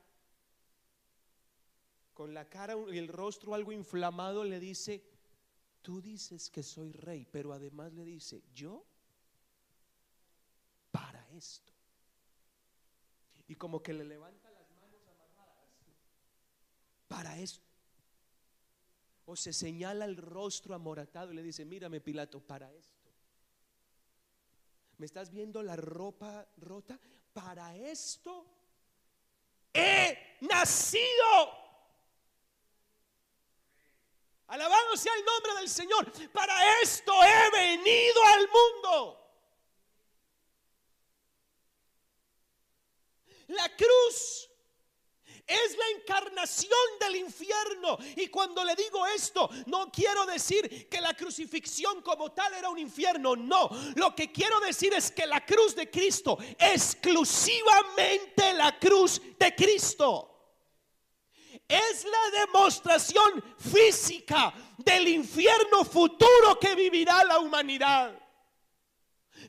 con 2.13 2.33
la 2.33 2.47
cara 2.47 2.75
y 2.91 2.97
el 2.97 3.07
rostro 3.07 3.55
algo 3.55 3.71
inflamado, 3.71 4.43
le 4.43 4.59
dice, 4.59 5.03
tú 5.81 5.99
dices 5.99 6.49
que 6.51 6.61
soy 6.61 6.91
rey, 6.91 7.25
pero 7.25 7.53
además 7.53 7.93
le 7.93 8.03
dice, 8.03 8.43
yo 8.53 8.85
para 10.91 11.27
esto. 11.29 11.73
Y 13.47 13.55
como 13.55 13.81
que 13.81 13.93
le 13.93 14.03
levanta 14.03 14.51
las 14.51 14.69
manos 14.75 15.01
amarradas 15.07 15.65
para 17.07 17.39
esto. 17.39 17.65
O 19.25 19.35
se 19.35 19.53
señala 19.53 20.05
el 20.05 20.17
rostro 20.17 20.75
amoratado 20.75 21.31
y 21.31 21.35
le 21.35 21.41
dice, 21.41 21.65
mírame 21.65 21.99
Pilato, 21.99 22.39
para 22.39 22.71
esto. 22.73 22.98
¿Me 24.99 25.05
estás 25.05 25.31
viendo 25.31 25.63
la 25.63 25.77
ropa 25.77 26.45
rota? 26.57 26.99
Para 27.31 27.73
esto 27.73 28.45
he 29.73 30.35
nacido. 30.41 31.57
Alabado 34.47 34.97
sea 34.97 35.13
el 35.15 35.23
nombre 35.23 35.53
del 35.53 35.69
Señor. 35.69 36.11
Para 36.33 36.81
esto 36.81 37.13
he 37.23 37.49
venido 37.51 38.21
al 38.25 38.49
mundo. 38.49 39.31
La 43.47 43.73
cruz 43.77 44.48
es 45.49 45.75
la 45.77 45.99
encarnación 45.99 46.71
del 46.99 47.15
infierno. 47.17 47.97
Y 48.15 48.27
cuando 48.27 48.63
le 48.63 48.75
digo 48.75 49.05
esto, 49.07 49.49
no 49.65 49.91
quiero 49.91 50.25
decir 50.27 50.87
que 50.87 51.01
la 51.01 51.15
crucifixión 51.15 52.01
como 52.01 52.31
tal 52.31 52.53
era 52.53 52.69
un 52.69 52.77
infierno. 52.77 53.35
No, 53.35 53.69
lo 53.95 54.15
que 54.15 54.31
quiero 54.31 54.59
decir 54.59 54.93
es 54.93 55.11
que 55.11 55.25
la 55.25 55.43
cruz 55.45 55.75
de 55.75 55.89
Cristo, 55.89 56.37
exclusivamente 56.57 58.53
la 58.53 58.77
cruz 58.77 59.19
de 59.39 59.55
Cristo 59.55 60.29
es 61.67 62.03
la 62.03 62.39
demostración 62.39 63.43
física 63.57 64.53
del 64.77 65.07
infierno 65.07 65.83
futuro 65.83 66.59
que 66.59 66.73
vivirá 66.75 67.23
la 67.23 67.39
humanidad. 67.39 68.28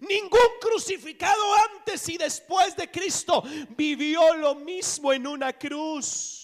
Ningún 0.01 0.59
crucificado 0.61 1.43
antes 1.71 2.09
y 2.09 2.17
después 2.17 2.75
de 2.77 2.91
Cristo 2.91 3.43
vivió 3.77 4.35
lo 4.35 4.55
mismo 4.55 5.13
en 5.13 5.27
una 5.27 5.53
cruz. 5.53 6.41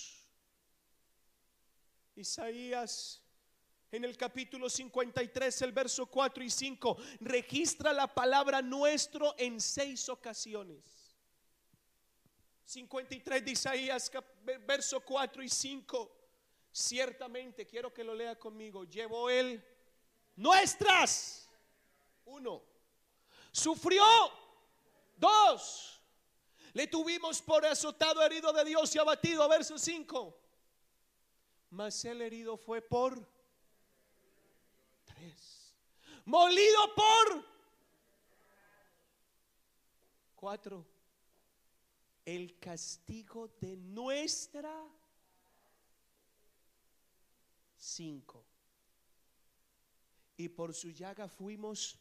Isaías 2.14 3.22
en 3.90 4.04
el 4.04 4.16
capítulo 4.16 4.68
53, 4.68 5.62
el 5.62 5.72
verso 5.72 6.06
4 6.06 6.44
y 6.44 6.50
5, 6.50 6.96
registra 7.20 7.92
la 7.92 8.12
palabra 8.12 8.60
nuestro 8.60 9.34
en 9.38 9.60
seis 9.60 10.08
ocasiones. 10.08 11.16
53 12.66 13.44
de 13.44 13.50
Isaías, 13.52 14.10
verso 14.66 15.00
4 15.00 15.42
y 15.42 15.48
5. 15.48 16.16
Ciertamente, 16.72 17.66
quiero 17.66 17.94
que 17.94 18.04
lo 18.04 18.14
lea 18.14 18.38
conmigo, 18.38 18.84
llevó 18.84 19.30
él 19.30 19.64
nuestras. 20.34 21.48
Uno. 22.24 22.75
Sufrió. 23.56 24.04
Dos. 25.16 25.98
Le 26.74 26.86
tuvimos 26.86 27.40
por 27.40 27.64
azotado, 27.64 28.22
herido 28.22 28.52
de 28.52 28.64
Dios 28.64 28.94
y 28.94 28.98
abatido. 28.98 29.48
Verso 29.48 29.78
5. 29.78 30.38
Mas 31.70 32.04
el 32.04 32.20
herido 32.20 32.58
fue 32.58 32.82
por 32.82 33.26
tres. 35.04 35.74
Molido 36.26 36.94
por 36.94 37.44
cuatro 40.34 40.86
el 42.26 42.58
castigo 42.58 43.48
de 43.60 43.76
nuestra 43.76 44.86
cinco. 47.78 48.44
Y 50.36 50.50
por 50.50 50.74
su 50.74 50.90
llaga 50.90 51.26
fuimos 51.26 51.98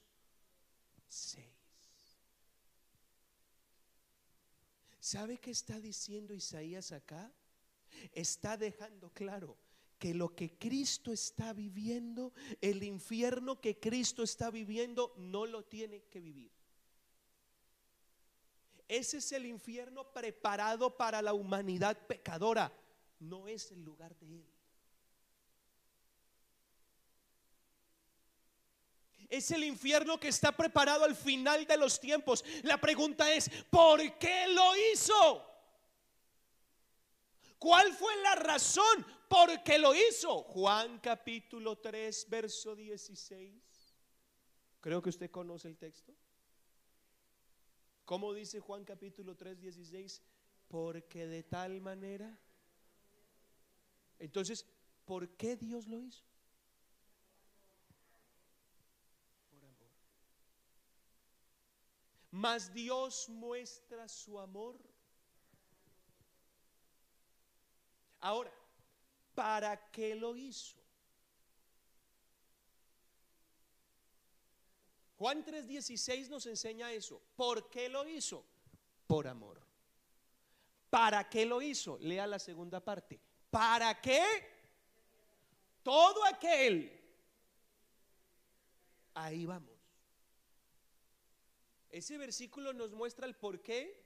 ¿Sabe 5.00 5.38
qué 5.38 5.52
está 5.52 5.80
diciendo 5.80 6.34
Isaías 6.34 6.92
acá? 6.92 7.32
Está 8.12 8.58
dejando 8.58 9.12
claro 9.12 9.56
que 10.00 10.14
lo 10.14 10.36
que 10.36 10.58
Cristo 10.58 11.14
está 11.14 11.54
viviendo, 11.54 12.34
el 12.60 12.84
infierno 12.84 13.62
que 13.62 13.80
Cristo 13.80 14.24
está 14.24 14.50
viviendo, 14.50 15.14
no 15.18 15.46
lo 15.46 15.64
tiene 15.64 16.02
que 16.06 16.20
vivir. 16.20 16.52
Ese 18.88 19.18
es 19.18 19.32
el 19.32 19.46
infierno 19.46 20.12
preparado 20.12 20.98
para 20.98 21.22
la 21.22 21.34
humanidad 21.34 21.98
pecadora. 22.08 22.72
No 23.20 23.48
es 23.48 23.72
el 23.72 23.84
lugar 23.84 24.16
de 24.18 24.40
Él. 24.40 24.55
Es 29.30 29.52
el 29.52 29.64
infierno 29.64 30.20
que 30.20 30.28
está 30.28 30.52
preparado 30.52 31.04
al 31.04 31.16
final 31.16 31.66
de 31.66 31.78
los 31.78 32.00
tiempos. 32.00 32.44
La 32.64 32.80
pregunta 32.80 33.34
es, 33.34 33.50
¿por 33.70 34.00
qué 34.18 34.48
lo 34.48 34.74
hizo? 34.92 35.46
¿Cuál 37.58 37.94
fue 37.94 38.16
la 38.22 38.36
razón 38.36 39.06
por 39.28 39.64
qué 39.64 39.80
lo 39.80 39.94
hizo? 39.96 40.44
Juan 40.44 41.00
capítulo 41.00 41.78
3, 41.78 42.30
verso 42.30 42.76
16. 42.76 43.64
Creo 44.82 45.02
que 45.02 45.10
usted 45.10 45.32
conoce 45.32 45.68
el 45.68 45.78
texto. 45.78 46.14
¿Cómo 48.06 48.34
dice 48.34 48.60
Juan 48.60 48.86
capítulo 48.86 49.36
3, 49.36 49.60
16? 49.60 50.22
Porque 50.68 51.26
de 51.26 51.42
tal 51.42 51.82
manera. 51.82 52.40
Entonces, 54.20 54.64
¿por 55.06 55.30
qué 55.30 55.56
Dios 55.56 55.88
lo 55.88 56.00
hizo? 56.00 56.24
Por 59.50 59.64
amor. 59.66 59.90
Mas 62.36 62.74
Dios 62.74 63.30
muestra 63.30 64.10
su 64.10 64.38
amor. 64.38 64.78
Ahora, 68.20 68.52
¿para 69.34 69.90
qué 69.90 70.16
lo 70.16 70.36
hizo? 70.36 70.76
Juan 75.18 75.46
3:16 75.46 76.28
nos 76.28 76.46
enseña 76.46 76.92
eso. 76.92 77.22
¿Por 77.38 77.70
qué 77.70 77.88
lo 77.88 78.06
hizo? 78.06 78.46
Por 79.08 79.30
amor. 79.30 79.62
¿Para 80.90 81.30
qué 81.30 81.46
lo 81.46 81.62
hizo? 81.62 81.98
Lea 82.00 82.28
la 82.28 82.40
segunda 82.40 82.82
parte. 82.82 83.18
¿Para 83.50 84.02
qué? 84.02 84.26
Todo 85.84 86.26
aquel. 86.26 87.02
Ahí 89.14 89.46
vamos. 89.46 89.75
Ese 91.96 92.18
versículo 92.18 92.74
nos 92.74 92.92
muestra 92.92 93.26
el 93.26 93.38
por 93.38 93.62
qué 93.62 94.04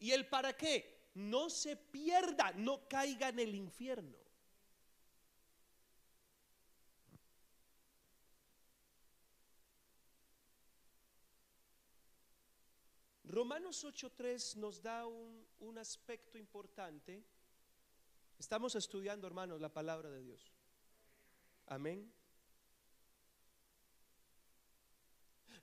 y 0.00 0.10
el 0.10 0.26
para 0.26 0.56
qué. 0.56 1.12
No 1.14 1.48
se 1.48 1.76
pierda, 1.76 2.50
no 2.56 2.88
caiga 2.88 3.28
en 3.28 3.38
el 3.38 3.54
infierno. 3.54 4.18
Romanos 13.22 13.84
8.3 13.84 14.56
nos 14.56 14.82
da 14.82 15.06
un, 15.06 15.46
un 15.60 15.78
aspecto 15.78 16.36
importante. 16.36 17.22
Estamos 18.40 18.74
estudiando, 18.74 19.28
hermanos, 19.28 19.60
la 19.60 19.72
palabra 19.72 20.10
de 20.10 20.20
Dios. 20.20 20.52
Amén. 21.66 22.12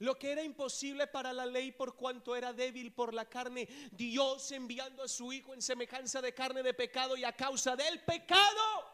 Lo 0.02 0.18
que 0.18 0.32
era 0.32 0.44
imposible 0.44 1.08
para 1.08 1.34
la 1.34 1.46
ley 1.46 1.72
por 1.72 1.96
cuanto 1.96 2.36
era 2.36 2.54
débil 2.54 2.94
por 2.94 3.14
la 3.14 3.26
carne, 3.26 3.68
Dios 3.92 4.52
enviando 4.52 5.04
a 5.04 5.08
su 5.08 5.32
Hijo 5.34 5.54
en 5.54 5.62
semejanza 5.62 6.22
de 6.22 6.34
carne 6.34 6.64
de 6.64 6.74
pecado 6.74 7.18
y 7.18 7.24
a 7.24 7.36
causa 7.36 7.76
del 7.76 8.04
pecado, 8.04 8.86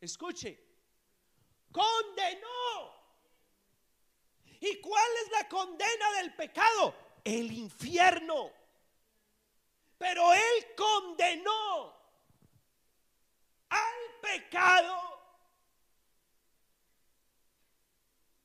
escuche, 0.00 0.58
condenó. 1.72 3.00
¿Y 4.60 4.80
cuál 4.80 5.10
es 5.24 5.32
la 5.32 5.48
condena 5.48 6.12
del 6.20 6.34
pecado? 6.34 6.94
el 7.24 7.52
infierno. 7.52 8.50
Pero 9.98 10.32
Él 10.32 10.74
condenó 10.76 11.94
al 13.68 14.20
pecado 14.22 15.19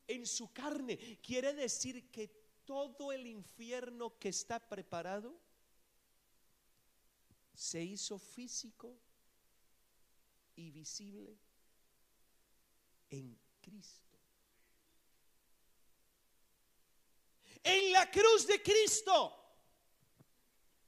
en 0.08 0.26
su 0.26 0.52
carne. 0.52 1.20
Quiere 1.22 1.54
decir 1.54 2.10
que 2.12 2.28
todo 2.66 3.12
el 3.12 3.28
infierno 3.28 4.18
que 4.18 4.30
está 4.30 4.60
preparado 4.60 5.40
se 7.54 7.82
hizo 7.82 8.18
físico 8.18 8.98
y 10.56 10.72
visible 10.72 11.38
en 13.10 13.38
Cristo. 13.62 14.06
En 17.64 17.92
la 17.92 18.10
cruz 18.12 18.46
de 18.46 18.62
Cristo, 18.62 19.34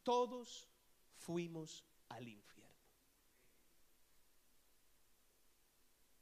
todos 0.03 0.67
fuimos 1.15 1.83
al 2.09 2.27
infierno. 2.27 2.47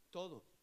Todo. 0.10 0.55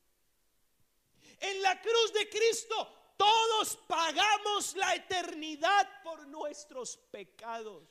En 1.41 1.62
la 1.62 1.80
cruz 1.80 2.12
de 2.12 2.28
Cristo, 2.28 3.14
todos 3.16 3.76
pagamos 3.87 4.74
la 4.76 4.95
eternidad 4.95 6.03
por 6.03 6.26
nuestros 6.26 6.97
pecados. 6.97 7.89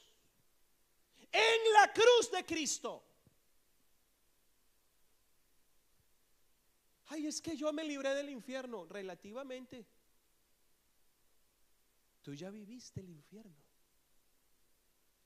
En 1.31 1.73
la 1.73 1.93
cruz 1.93 2.31
de 2.31 2.45
Cristo. 2.45 3.03
Ay, 7.07 7.27
es 7.27 7.41
que 7.41 7.55
yo 7.57 7.71
me 7.73 7.83
libré 7.83 8.13
del 8.15 8.29
infierno, 8.29 8.85
relativamente. 8.85 9.85
Tú 12.21 12.33
ya 12.33 12.49
viviste 12.49 13.01
el 13.01 13.09
infierno. 13.09 13.55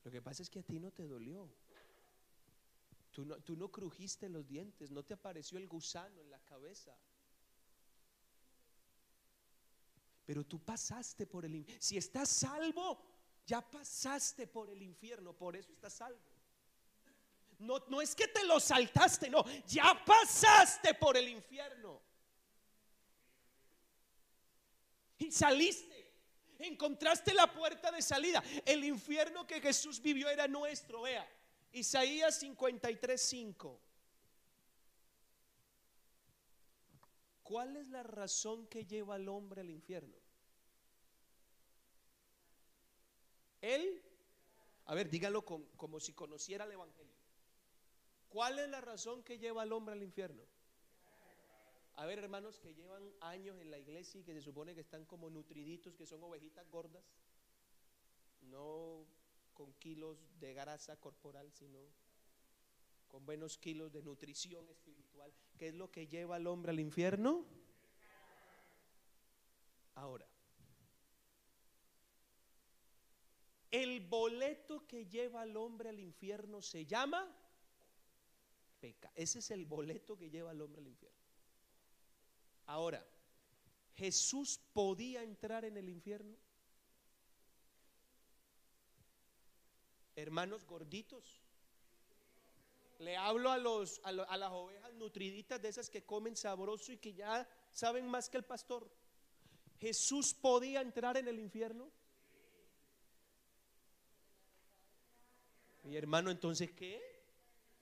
Lo 0.02 0.10
que 0.10 0.22
pasa 0.22 0.42
es 0.42 0.50
que 0.50 0.60
a 0.60 0.62
ti 0.62 0.78
no 0.78 0.90
te 0.92 1.06
dolió. 1.06 1.48
Tú 3.10 3.24
no, 3.24 3.40
tú 3.40 3.56
no 3.56 3.70
crujiste 3.70 4.28
los 4.28 4.46
dientes, 4.46 4.90
no 4.90 5.04
te 5.04 5.14
apareció 5.14 5.58
el 5.58 5.66
gusano 5.66 6.20
en 6.20 6.30
la 6.30 6.38
cabeza. 6.40 6.96
Pero 10.26 10.44
tú 10.44 10.58
pasaste 10.58 11.24
por 11.24 11.44
el 11.44 11.54
infierno. 11.54 11.82
Si 11.82 11.96
estás 11.96 12.28
salvo, 12.28 13.00
ya 13.46 13.60
pasaste 13.62 14.48
por 14.48 14.68
el 14.68 14.82
infierno, 14.82 15.32
por 15.32 15.56
eso 15.56 15.72
estás 15.72 15.94
salvo. 15.94 16.18
No, 17.60 17.78
no 17.88 18.02
es 18.02 18.14
que 18.14 18.28
te 18.28 18.44
lo 18.44 18.60
saltaste, 18.60 19.30
no, 19.30 19.44
ya 19.66 20.04
pasaste 20.04 20.94
por 20.94 21.16
el 21.16 21.28
infierno. 21.28 22.02
Y 25.18 25.30
saliste, 25.30 26.12
encontraste 26.58 27.32
la 27.32 27.50
puerta 27.50 27.90
de 27.92 28.02
salida. 28.02 28.42
El 28.66 28.84
infierno 28.84 29.46
que 29.46 29.60
Jesús 29.60 30.02
vivió 30.02 30.28
era 30.28 30.48
nuestro, 30.48 31.02
vea. 31.02 31.26
Isaías 31.72 32.38
53, 32.40 33.20
5. 33.20 33.80
¿Cuál 37.46 37.76
es 37.76 37.88
la 37.90 38.02
razón 38.02 38.66
que 38.66 38.86
lleva 38.86 39.14
al 39.14 39.28
hombre 39.28 39.60
al 39.60 39.70
infierno? 39.70 40.16
Él, 43.60 44.02
a 44.84 44.94
ver, 44.96 45.08
dígalo 45.08 45.44
como 45.44 46.00
si 46.00 46.12
conociera 46.12 46.64
el 46.64 46.72
Evangelio. 46.72 47.14
¿Cuál 48.28 48.58
es 48.58 48.68
la 48.68 48.80
razón 48.80 49.22
que 49.22 49.38
lleva 49.38 49.62
al 49.62 49.72
hombre 49.72 49.94
al 49.94 50.02
infierno? 50.02 50.42
A 51.94 52.04
ver, 52.04 52.18
hermanos 52.18 52.58
que 52.58 52.74
llevan 52.74 53.14
años 53.20 53.56
en 53.60 53.70
la 53.70 53.78
iglesia 53.78 54.20
y 54.20 54.24
que 54.24 54.34
se 54.34 54.42
supone 54.42 54.74
que 54.74 54.80
están 54.80 55.04
como 55.04 55.30
nutriditos, 55.30 55.94
que 55.94 56.04
son 56.04 56.24
ovejitas 56.24 56.68
gordas, 56.68 57.16
no 58.42 59.06
con 59.54 59.72
kilos 59.74 60.18
de 60.40 60.52
grasa 60.52 60.96
corporal, 60.98 61.52
sino 61.52 61.78
con 63.08 63.24
buenos 63.24 63.58
kilos 63.58 63.92
de 63.92 64.02
nutrición 64.02 64.68
espiritual. 64.68 65.32
¿Qué 65.58 65.68
es 65.68 65.74
lo 65.74 65.90
que 65.90 66.06
lleva 66.06 66.36
al 66.36 66.46
hombre 66.46 66.70
al 66.70 66.80
infierno? 66.80 67.44
Ahora, 69.94 70.26
el 73.70 74.00
boleto 74.00 74.86
que 74.86 75.06
lleva 75.06 75.42
al 75.42 75.56
hombre 75.56 75.88
al 75.88 75.98
infierno 75.98 76.60
se 76.60 76.84
llama 76.84 77.34
peca. 78.80 79.10
Ese 79.14 79.38
es 79.38 79.50
el 79.50 79.64
boleto 79.64 80.16
que 80.16 80.28
lleva 80.28 80.50
al 80.50 80.60
hombre 80.60 80.82
al 80.82 80.88
infierno. 80.88 81.18
Ahora, 82.66 83.06
¿Jesús 83.96 84.60
podía 84.74 85.22
entrar 85.22 85.64
en 85.64 85.78
el 85.78 85.88
infierno? 85.88 86.36
Hermanos 90.14 90.66
gorditos. 90.66 91.45
Le 92.98 93.16
hablo 93.16 93.50
a, 93.50 93.58
los, 93.58 94.00
a, 94.04 94.08
a 94.08 94.36
las 94.36 94.50
ovejas 94.52 94.92
nutriditas 94.94 95.60
de 95.60 95.68
esas 95.68 95.90
que 95.90 96.04
comen 96.04 96.36
sabroso 96.36 96.92
y 96.92 96.96
que 96.98 97.12
ya 97.12 97.48
saben 97.70 98.08
más 98.08 98.28
que 98.28 98.38
el 98.38 98.44
pastor. 98.44 98.90
¿Jesús 99.78 100.32
podía 100.32 100.80
entrar 100.80 101.16
en 101.16 101.28
el 101.28 101.38
infierno? 101.38 101.90
Mi 105.82 105.96
hermano, 105.96 106.30
entonces, 106.30 106.72
¿qué? 106.72 107.16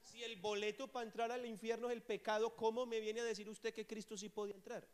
Si 0.02 0.22
el 0.22 0.36
boleto 0.36 0.88
para 0.88 1.06
entrar 1.06 1.32
al 1.32 1.46
infierno 1.46 1.88
es 1.88 1.94
el 1.94 2.02
pecado, 2.02 2.54
¿cómo 2.54 2.84
me 2.84 3.00
viene 3.00 3.20
a 3.20 3.24
decir 3.24 3.48
usted 3.48 3.72
que 3.72 3.86
Cristo 3.86 4.16
sí 4.16 4.28
podía 4.28 4.54
entrar? 4.54 4.86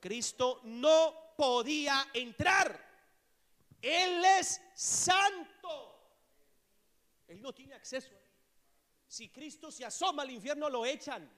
Cristo 0.00 0.60
no 0.64 1.34
podía 1.36 2.08
entrar. 2.14 2.80
Él 3.82 4.24
es 4.38 4.60
santo. 4.74 6.00
Él 7.28 7.42
no 7.42 7.52
tiene 7.52 7.74
acceso. 7.74 8.14
Si 9.06 9.28
Cristo 9.28 9.70
se 9.70 9.84
asoma 9.84 10.22
al 10.22 10.30
infierno, 10.30 10.68
lo 10.68 10.84
echan. 10.84 11.30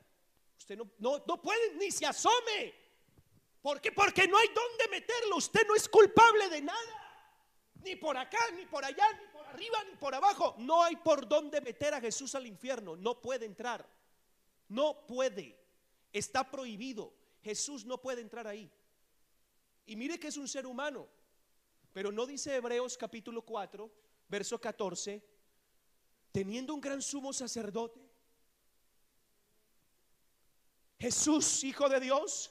Usted 0.57 0.77
no, 0.77 0.91
no, 0.99 1.23
no 1.27 1.41
puede 1.41 1.75
ni 1.75 1.91
se 1.91 2.07
asome. 2.07 2.75
¿Por 3.61 3.81
qué? 3.81 3.93
Porque 3.93 4.27
no 4.27 4.39
hay 4.39 4.49
dónde 4.49 4.89
meterlo. 4.89 5.37
Usted 5.37 5.67
no 5.67 5.75
es 5.75 5.89
culpable 5.89 6.49
de 6.49 6.63
nada. 6.63 7.31
Ni 7.83 7.97
por 7.97 8.17
acá, 8.17 8.39
ni 8.57 8.67
por 8.67 8.85
allá, 8.85 9.07
ni 9.13 9.41
arriba 9.49 9.85
ni 9.85 9.97
por 9.97 10.15
abajo. 10.15 10.55
No 10.59 10.83
hay 10.83 10.97
por 10.97 11.29
dónde 11.29 11.61
meter 11.61 11.95
a 11.95 12.01
Jesús 12.01 12.35
al 12.35 12.47
infierno. 12.47 12.97
No 12.97 13.21
puede 13.21 13.47
entrar. 13.47 13.89
No 14.69 15.07
puede. 15.07 15.59
Está 16.13 16.51
prohibido. 16.51 17.13
Jesús 17.43 17.85
no 17.85 18.01
puede 18.01 18.21
entrar 18.21 18.47
ahí. 18.47 18.71
Y 19.87 19.97
mire 19.97 20.19
que 20.19 20.29
es 20.29 20.37
un 20.37 20.49
ser 20.49 20.67
humano. 20.67 21.09
Pero 21.93 22.13
no 22.13 22.27
dice 22.27 22.55
Hebreos 22.55 22.97
capítulo 22.97 23.43
4, 23.43 23.91
verso 24.29 24.61
14, 24.61 25.23
teniendo 26.33 26.75
un 26.75 26.81
gran 26.81 27.03
sumo 27.03 27.33
sacerdote. 27.33 28.01
Jesús, 30.99 31.65
Hijo 31.65 31.89
de 31.89 32.01
Dios, 32.01 32.51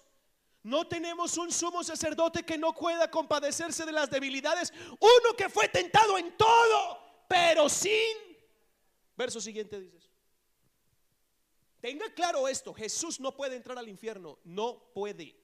no 0.64 0.88
tenemos 0.88 1.38
un 1.38 1.52
sumo 1.52 1.84
sacerdote 1.84 2.44
que 2.44 2.58
no 2.58 2.74
pueda 2.74 3.10
compadecerse 3.10 3.86
de 3.86 3.92
las 3.92 4.10
debilidades. 4.10 4.74
Uno 5.00 5.36
que 5.38 5.50
fue 5.50 5.68
tentado 5.70 6.18
en 6.18 6.36
todo, 6.36 7.26
pero 7.28 7.70
sin... 7.70 8.18
Verso 9.16 9.42
siguiente 9.42 9.80
dice. 9.80 10.10
Tenga 11.80 12.14
claro 12.14 12.48
esto, 12.48 12.74
Jesús 12.74 13.20
no 13.20 13.36
puede 13.36 13.56
entrar 13.56 13.78
al 13.78 13.88
infierno, 13.88 14.40
no 14.44 14.92
puede. 14.94 15.36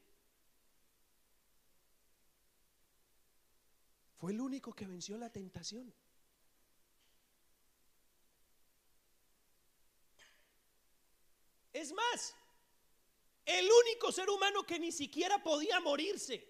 Fue 4.18 4.32
el 4.32 4.42
único 4.42 4.74
que 4.74 4.88
venció 4.88 5.18
la 5.18 5.30
tentación. 5.30 5.94
Es 11.74 11.92
más, 11.92 12.36
el 13.46 13.68
único 13.70 14.12
ser 14.12 14.30
humano 14.30 14.64
que 14.64 14.80
ni 14.80 14.92
siquiera 14.92 15.42
podía 15.42 15.80
morirse. 15.80 16.48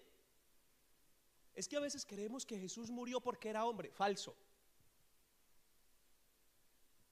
Es 1.54 1.66
que 1.66 1.76
a 1.76 1.80
veces 1.80 2.04
creemos 2.04 2.44
que 2.44 2.58
Jesús 2.58 2.90
murió 2.90 3.20
porque 3.20 3.48
era 3.48 3.64
hombre. 3.64 3.90
Falso. 3.90 4.36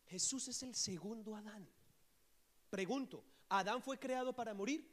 Jesús 0.06 0.46
es 0.48 0.62
el 0.62 0.74
segundo 0.74 1.34
Adán. 1.34 1.66
Pregunto, 2.68 3.24
¿Adán 3.48 3.82
fue 3.82 3.98
creado 3.98 4.34
para 4.34 4.52
morir? 4.52 4.86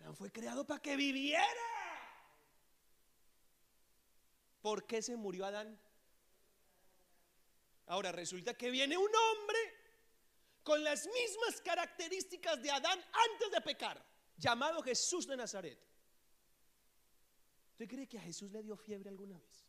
Adán 0.00 0.14
fue 0.14 0.30
creado 0.30 0.66
para 0.66 0.80
que 0.80 0.96
viviera. 0.96 1.44
¿Por 4.60 4.86
qué 4.86 5.02
se 5.02 5.16
murió 5.16 5.44
Adán? 5.46 5.78
Ahora 7.90 8.12
resulta 8.12 8.54
que 8.54 8.70
viene 8.70 8.96
un 8.96 9.10
hombre 9.12 9.58
con 10.62 10.84
las 10.84 11.08
mismas 11.08 11.60
características 11.60 12.62
de 12.62 12.70
Adán 12.70 12.96
antes 13.32 13.50
de 13.50 13.60
pecar, 13.62 14.00
llamado 14.36 14.80
Jesús 14.80 15.26
de 15.26 15.36
Nazaret. 15.36 15.76
¿Usted 17.72 17.88
cree 17.88 18.06
que 18.06 18.16
a 18.16 18.22
Jesús 18.22 18.48
le 18.52 18.62
dio 18.62 18.76
fiebre 18.76 19.08
alguna 19.08 19.36
vez? 19.36 19.66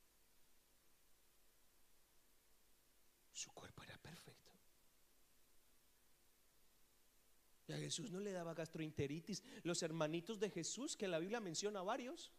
Su 3.32 3.52
cuerpo 3.54 3.82
era 3.82 3.98
perfecto. 3.98 4.54
Y 7.66 7.74
a 7.74 7.78
Jesús 7.78 8.12
no 8.12 8.20
le 8.20 8.34
daba 8.34 8.54
gastroenteritis. 8.54 9.42
Los 9.64 9.82
hermanitos 9.82 10.40
de 10.40 10.52
Jesús, 10.52 10.96
que 10.96 11.08
la 11.08 11.18
Biblia 11.18 11.40
menciona 11.40 11.82
varios, 11.82 12.32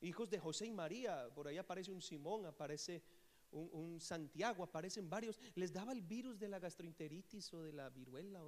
hijos 0.00 0.28
de 0.28 0.40
José 0.40 0.66
y 0.66 0.72
María, 0.72 1.32
por 1.32 1.46
ahí 1.46 1.58
aparece 1.58 1.92
un 1.92 2.02
Simón, 2.02 2.46
aparece 2.46 3.04
un, 3.52 4.00
Santiago, 4.00 4.64
aparecen 4.64 5.08
varios, 5.08 5.38
les 5.54 5.72
daba 5.72 5.92
el 5.92 6.02
virus 6.02 6.38
de 6.38 6.48
la 6.48 6.58
gastroenteritis 6.58 7.52
o 7.54 7.62
de 7.62 7.72
la 7.72 7.88
viruela. 7.90 8.42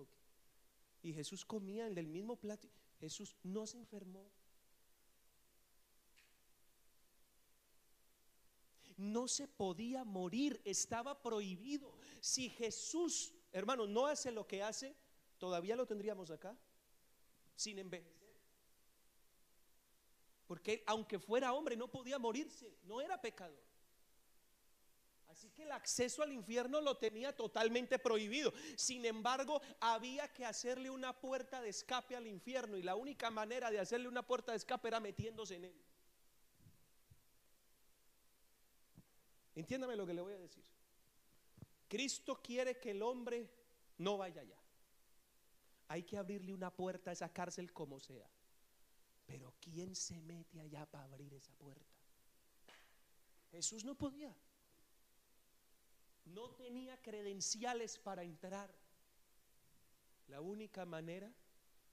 y 1.02 1.12
Jesús 1.12 1.44
comía 1.44 1.86
en 1.86 1.96
el 1.98 2.06
mismo 2.06 2.36
plato. 2.36 2.68
Jesús 2.98 3.36
no 3.42 3.66
se 3.66 3.78
enfermó. 3.78 4.30
No 8.96 9.26
se 9.28 9.48
podía 9.48 10.04
morir, 10.04 10.60
estaba 10.64 11.20
prohibido. 11.20 11.92
Si 12.20 12.48
Jesús, 12.48 13.34
hermano, 13.52 13.86
no 13.86 14.06
hace 14.06 14.30
lo 14.30 14.46
que 14.46 14.62
hace, 14.62 14.94
todavía 15.38 15.76
lo 15.76 15.86
tendríamos 15.86 16.30
acá, 16.30 16.56
sin 17.56 17.78
envejecer. 17.78 18.14
Porque 20.46 20.84
aunque 20.86 21.18
fuera 21.18 21.52
hombre 21.52 21.76
no 21.76 21.90
podía 21.90 22.18
morirse, 22.18 22.78
no 22.84 23.00
era 23.00 23.20
pecador. 23.20 23.63
Así 25.34 25.50
que 25.50 25.64
el 25.64 25.72
acceso 25.72 26.22
al 26.22 26.32
infierno 26.32 26.80
lo 26.80 26.96
tenía 26.96 27.34
totalmente 27.34 27.98
prohibido. 27.98 28.52
Sin 28.76 29.04
embargo, 29.04 29.60
había 29.80 30.32
que 30.32 30.44
hacerle 30.44 30.90
una 30.90 31.12
puerta 31.12 31.60
de 31.60 31.70
escape 31.70 32.14
al 32.14 32.28
infierno 32.28 32.76
y 32.76 32.84
la 32.84 32.94
única 32.94 33.32
manera 33.32 33.68
de 33.68 33.80
hacerle 33.80 34.06
una 34.06 34.24
puerta 34.24 34.52
de 34.52 34.58
escape 34.58 34.86
era 34.86 35.00
metiéndose 35.00 35.56
en 35.56 35.64
él. 35.64 35.84
Entiéndame 39.56 39.96
lo 39.96 40.06
que 40.06 40.14
le 40.14 40.20
voy 40.22 40.34
a 40.34 40.38
decir. 40.38 40.64
Cristo 41.88 42.40
quiere 42.40 42.78
que 42.78 42.92
el 42.92 43.02
hombre 43.02 43.50
no 43.98 44.16
vaya 44.16 44.40
allá. 44.40 44.60
Hay 45.88 46.04
que 46.04 46.16
abrirle 46.16 46.54
una 46.54 46.70
puerta 46.70 47.10
a 47.10 47.12
esa 47.12 47.32
cárcel 47.32 47.72
como 47.72 47.98
sea. 47.98 48.30
Pero 49.26 49.52
¿quién 49.60 49.96
se 49.96 50.20
mete 50.20 50.60
allá 50.60 50.86
para 50.86 51.06
abrir 51.06 51.34
esa 51.34 51.52
puerta? 51.54 51.92
Jesús 53.50 53.84
no 53.84 53.96
podía. 53.96 54.32
No 56.24 56.50
tenía 56.50 57.00
credenciales 57.02 57.98
para 57.98 58.22
entrar. 58.22 58.74
La 60.28 60.40
única 60.40 60.84
manera 60.84 61.32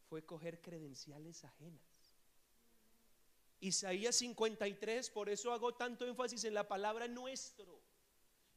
fue 0.07 0.25
coger 0.25 0.61
credenciales 0.61 1.43
ajenas. 1.43 1.81
Isaías 3.59 4.15
53, 4.15 5.09
por 5.11 5.29
eso 5.29 5.53
hago 5.53 5.75
tanto 5.75 6.07
énfasis 6.07 6.45
en 6.45 6.55
la 6.55 6.67
palabra 6.67 7.07
nuestro. 7.07 7.81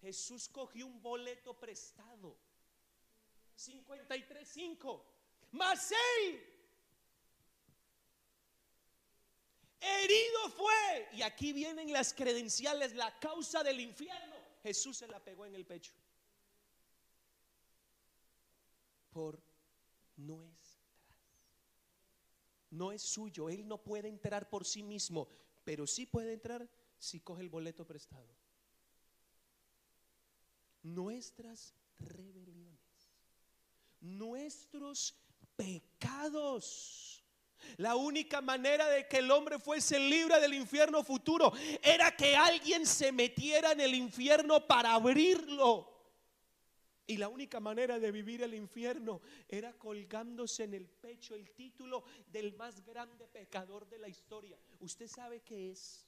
Jesús 0.01 0.49
cogió 0.49 0.87
un 0.87 1.03
boleto 1.03 1.59
prestado. 1.59 2.39
53, 3.57 4.49
5. 4.49 5.07
Mas 5.53 5.93
él 5.93 6.55
herido 9.85 10.49
fue. 10.51 11.09
Y 11.13 11.23
aquí 11.23 11.53
vienen 11.53 11.93
las 11.93 12.15
credenciales, 12.15 12.95
la 12.95 13.19
causa 13.19 13.63
del 13.63 13.81
infierno. 13.81 14.34
Jesús 14.65 14.97
se 14.97 15.07
la 15.07 15.23
pegó 15.23 15.45
en 15.45 15.55
el 15.55 15.67
pecho. 15.67 15.93
Por 19.13 19.39
nuestras. 20.17 20.81
No 22.71 22.91
es 22.91 23.03
suyo, 23.03 23.51
él 23.51 23.69
no 23.69 23.77
puede 23.77 24.09
entrar 24.09 24.49
por 24.49 24.65
sí 24.65 24.83
mismo, 24.83 25.29
pero 25.65 25.87
sí 25.87 26.07
puede 26.07 26.33
entrar 26.33 26.67
si 26.99 27.21
coge 27.21 27.43
el 27.43 27.51
boleto 27.51 27.87
prestado. 27.87 28.35
Nuestras 30.83 31.75
rebeliones, 31.99 33.13
nuestros 34.01 35.15
pecados. 35.57 37.14
La 37.77 37.97
única 37.97 38.41
manera 38.41 38.89
de 38.89 39.07
que 39.09 39.19
el 39.19 39.31
hombre 39.31 39.59
fuese 39.59 39.99
libre 39.99 40.41
del 40.41 40.55
infierno 40.55 41.03
futuro 41.03 41.53
era 41.83 42.15
que 42.17 42.37
alguien 42.37 42.87
se 42.87 43.13
metiera 43.13 43.73
en 43.73 43.81
el 43.81 43.95
infierno 43.95 44.67
para 44.67 44.95
abrirlo. 44.95 45.91
Y 47.07 47.19
la 47.19 47.29
única 47.29 47.61
manera 47.61 47.99
de 47.99 48.11
vivir 48.11 48.43
el 48.43 48.55
infierno 48.55 49.21
era 49.49 49.75
colgándose 49.75 50.65
en 50.65 50.75
el 50.75 50.89
pecho 50.89 51.35
el 51.35 51.51
título 51.51 52.05
del 52.29 52.55
más 52.55 52.85
grande 52.85 53.27
pecador 53.29 53.87
de 53.89 53.99
la 53.99 54.09
historia. 54.09 54.59
¿Usted 54.81 55.07
sabe 55.07 55.41
qué 55.41 55.71
es? 55.71 56.07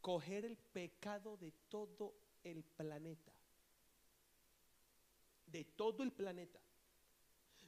Coger 0.00 0.44
el 0.44 0.56
pecado 0.56 1.36
de 1.36 1.52
todo 1.68 2.14
el 2.42 2.64
planeta. 2.64 3.32
De 5.46 5.64
todo 5.64 6.02
el 6.02 6.10
planeta 6.10 6.65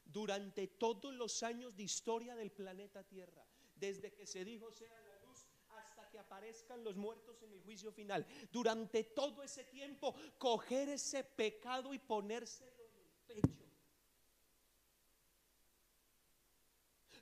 durante 0.09 0.67
todos 0.67 1.15
los 1.15 1.43
años 1.43 1.77
de 1.77 1.85
historia 1.85 2.35
del 2.35 2.51
planeta 2.51 3.05
Tierra, 3.05 3.47
desde 3.77 4.13
que 4.13 4.27
se 4.27 4.45
dijo 4.45 4.73
sea 4.73 5.01
la 5.01 5.27
luz 5.27 5.47
hasta 5.69 6.09
que 6.09 6.19
aparezcan 6.19 6.83
los 6.83 6.97
muertos 6.97 7.43
en 7.43 7.53
el 7.53 7.61
juicio 7.61 7.93
final, 7.93 8.27
durante 8.51 9.05
todo 9.05 9.43
ese 9.43 9.65
tiempo, 9.65 10.15
coger 10.39 10.89
ese 10.89 11.23
pecado 11.23 11.95
y 11.95 11.99
ponérselo 11.99 12.83
en 13.29 13.37
el 13.37 13.43
pecho. 13.43 13.69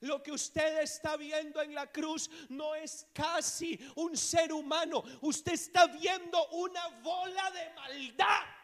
Lo 0.01 0.23
que 0.23 0.33
usted 0.33 0.83
está 0.83 1.17
viendo 1.17 1.61
en 1.61 1.75
la 1.75 1.91
cruz 1.91 2.31
no 2.51 2.75
es 2.75 3.07
casi 3.13 3.79
un 3.97 4.17
ser 4.17 4.53
humano. 4.53 5.03
Usted 5.23 5.55
está 5.55 5.87
viendo 5.87 6.47
una 6.49 6.87
bola 7.01 7.51
de 7.51 7.75
maldad. 7.75 8.56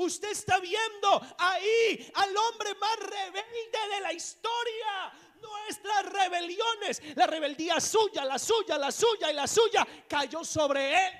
Usted 0.00 0.30
está 0.30 0.58
viendo 0.60 1.20
ahí 1.36 2.10
al 2.14 2.34
hombre 2.34 2.74
más 2.76 2.96
rebelde 2.96 3.78
de 3.94 4.00
la 4.00 4.12
historia. 4.14 5.12
Nuestras 5.42 6.06
rebeliones, 6.10 7.02
la 7.16 7.26
rebeldía 7.26 7.78
suya, 7.80 8.24
la 8.24 8.38
suya, 8.38 8.78
la 8.78 8.90
suya 8.90 9.30
y 9.30 9.34
la 9.34 9.46
suya 9.46 9.86
cayó 10.08 10.42
sobre 10.42 11.06
él. 11.06 11.12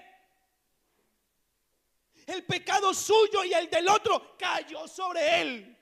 El 2.27 2.47
pecado 2.47 2.95
suyo 2.95 3.45
y 3.45 3.53
el 3.53 3.69
del 3.69 3.87
otro 3.87 4.35
cayó 4.39 4.89
sobre 4.89 5.43
él. 5.43 5.79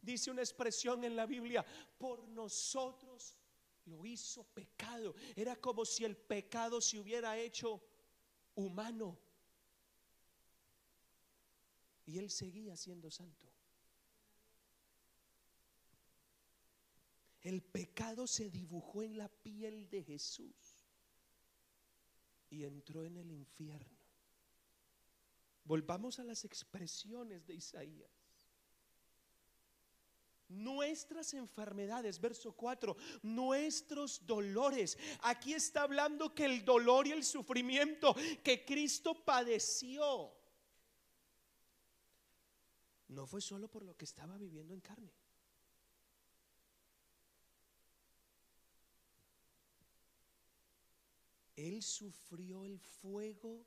Dice 0.00 0.32
una 0.32 0.42
expresión 0.42 1.04
en 1.04 1.14
la 1.14 1.26
Biblia, 1.26 1.64
por 1.98 2.26
nosotros 2.26 3.38
lo 3.84 4.04
hizo 4.04 4.42
pecado. 4.42 5.14
Era 5.36 5.54
como 5.54 5.84
si 5.84 6.04
el 6.04 6.16
pecado 6.16 6.80
se 6.80 6.98
hubiera 6.98 7.38
hecho 7.38 7.80
humano. 8.56 9.16
Y 12.06 12.18
él 12.18 12.30
seguía 12.30 12.76
siendo 12.76 13.10
santo. 13.10 13.52
El 17.42 17.60
pecado 17.62 18.26
se 18.26 18.50
dibujó 18.50 19.02
en 19.02 19.18
la 19.18 19.28
piel 19.28 19.90
de 19.90 20.04
Jesús 20.04 20.86
y 22.50 22.64
entró 22.64 23.04
en 23.04 23.16
el 23.16 23.32
infierno. 23.32 23.98
Volvamos 25.64 26.18
a 26.18 26.24
las 26.24 26.44
expresiones 26.44 27.46
de 27.46 27.54
Isaías. 27.54 28.10
Nuestras 30.48 31.32
enfermedades, 31.34 32.20
verso 32.20 32.52
4, 32.52 32.96
nuestros 33.22 34.24
dolores. 34.26 34.98
Aquí 35.22 35.54
está 35.54 35.82
hablando 35.82 36.34
que 36.34 36.44
el 36.44 36.64
dolor 36.64 37.06
y 37.06 37.12
el 37.12 37.24
sufrimiento 37.24 38.14
que 38.44 38.64
Cristo 38.64 39.24
padeció 39.24 40.32
no 43.12 43.26
fue 43.26 43.40
solo 43.40 43.68
por 43.68 43.84
lo 43.84 43.96
que 43.96 44.04
estaba 44.04 44.36
viviendo 44.38 44.74
en 44.74 44.80
carne. 44.80 45.12
Él 51.56 51.82
sufrió 51.82 52.64
el 52.64 52.78
fuego 52.80 53.66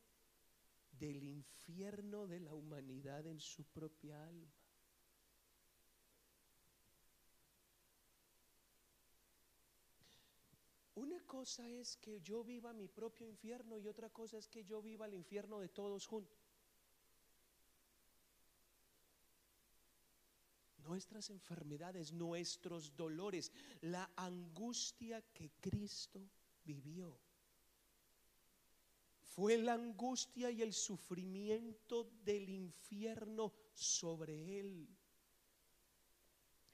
del 1.00 1.24
infierno 1.24 2.28
de 2.28 2.40
la 2.40 2.54
humanidad 2.54 3.26
en 3.28 3.40
su 3.40 3.64
propia 3.64 4.26
alma. 4.26 4.52
Una 10.96 11.20
cosa 11.26 11.70
es 11.70 11.98
que 11.98 12.22
yo 12.22 12.44
viva 12.44 12.74
mi 12.74 12.88
propio 12.88 13.28
infierno 13.28 13.78
y 13.78 13.88
otra 13.88 14.10
cosa 14.10 14.38
es 14.38 14.48
que 14.48 14.64
yo 14.64 14.82
viva 14.82 15.06
el 15.06 15.14
infierno 15.14 15.60
de 15.60 15.68
todos 15.68 16.08
juntos. 16.08 16.35
Nuestras 20.86 21.30
enfermedades, 21.30 22.14
nuestros 22.14 22.96
dolores, 22.96 23.52
la 23.82 24.10
angustia 24.16 25.22
que 25.34 25.52
Cristo 25.60 26.30
vivió. 26.64 27.20
Fue 29.36 29.58
la 29.58 29.74
angustia 29.74 30.50
y 30.50 30.62
el 30.62 30.74
sufrimiento 30.74 32.10
del 32.24 32.50
infierno 32.50 33.54
sobre 33.74 34.60
él. 34.60 34.88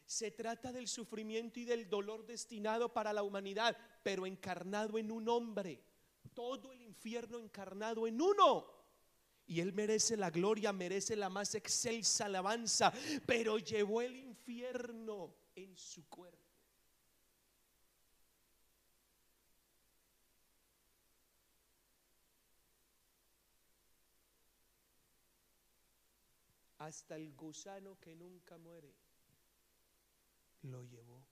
Se 0.05 0.29
trata 0.29 0.71
del 0.71 0.87
sufrimiento 0.87 1.59
y 1.59 1.65
del 1.65 1.89
dolor 1.89 2.25
destinado 2.25 2.93
para 2.93 3.13
la 3.13 3.23
humanidad, 3.23 3.77
pero 4.03 4.25
encarnado 4.25 4.97
en 4.97 5.11
un 5.11 5.27
hombre. 5.29 5.81
Todo 6.33 6.71
el 6.73 6.81
infierno 6.81 7.39
encarnado 7.39 8.05
en 8.05 8.21
uno. 8.21 8.80
Y 9.47 9.59
Él 9.59 9.73
merece 9.73 10.15
la 10.15 10.29
gloria, 10.29 10.71
merece 10.71 11.15
la 11.15 11.29
más 11.29 11.55
excelsa 11.55 12.25
alabanza, 12.25 12.93
pero 13.25 13.57
llevó 13.57 14.01
el 14.01 14.15
infierno 14.15 15.35
en 15.55 15.75
su 15.75 16.07
cuerpo. 16.07 16.37
Hasta 26.77 27.15
el 27.15 27.31
gusano 27.35 27.99
que 27.99 28.15
nunca 28.15 28.57
muere 28.57 28.91
lo 30.63 30.83
llevó. 30.83 31.23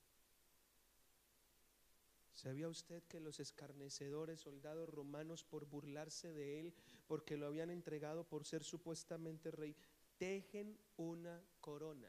¿Sabía 2.32 2.68
usted 2.68 3.02
que 3.02 3.20
los 3.20 3.38
escarnecedores 3.38 4.40
soldados 4.40 4.88
romanos 4.88 5.44
por 5.44 5.66
burlarse 5.66 6.32
de 6.32 6.60
él, 6.60 6.74
porque 7.10 7.36
lo 7.36 7.48
habían 7.48 7.70
entregado 7.70 8.22
por 8.22 8.44
ser 8.44 8.62
supuestamente 8.62 9.50
rey, 9.50 9.74
tejen 10.16 10.78
una 10.96 11.42
corona. 11.60 12.08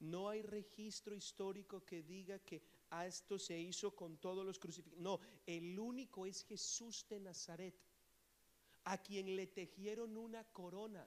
No 0.00 0.28
hay 0.28 0.42
registro 0.42 1.14
histórico 1.14 1.84
que 1.84 2.02
diga 2.02 2.40
que 2.40 2.64
a 2.90 3.06
esto 3.06 3.38
se 3.38 3.56
hizo 3.56 3.94
con 3.94 4.16
todos 4.16 4.44
los 4.44 4.58
crucificados. 4.58 5.00
No, 5.00 5.20
el 5.46 5.78
único 5.78 6.26
es 6.26 6.42
Jesús 6.42 7.06
de 7.08 7.20
Nazaret, 7.20 7.76
a 8.82 8.98
quien 8.98 9.36
le 9.36 9.46
tejieron 9.46 10.16
una 10.16 10.42
corona 10.52 11.06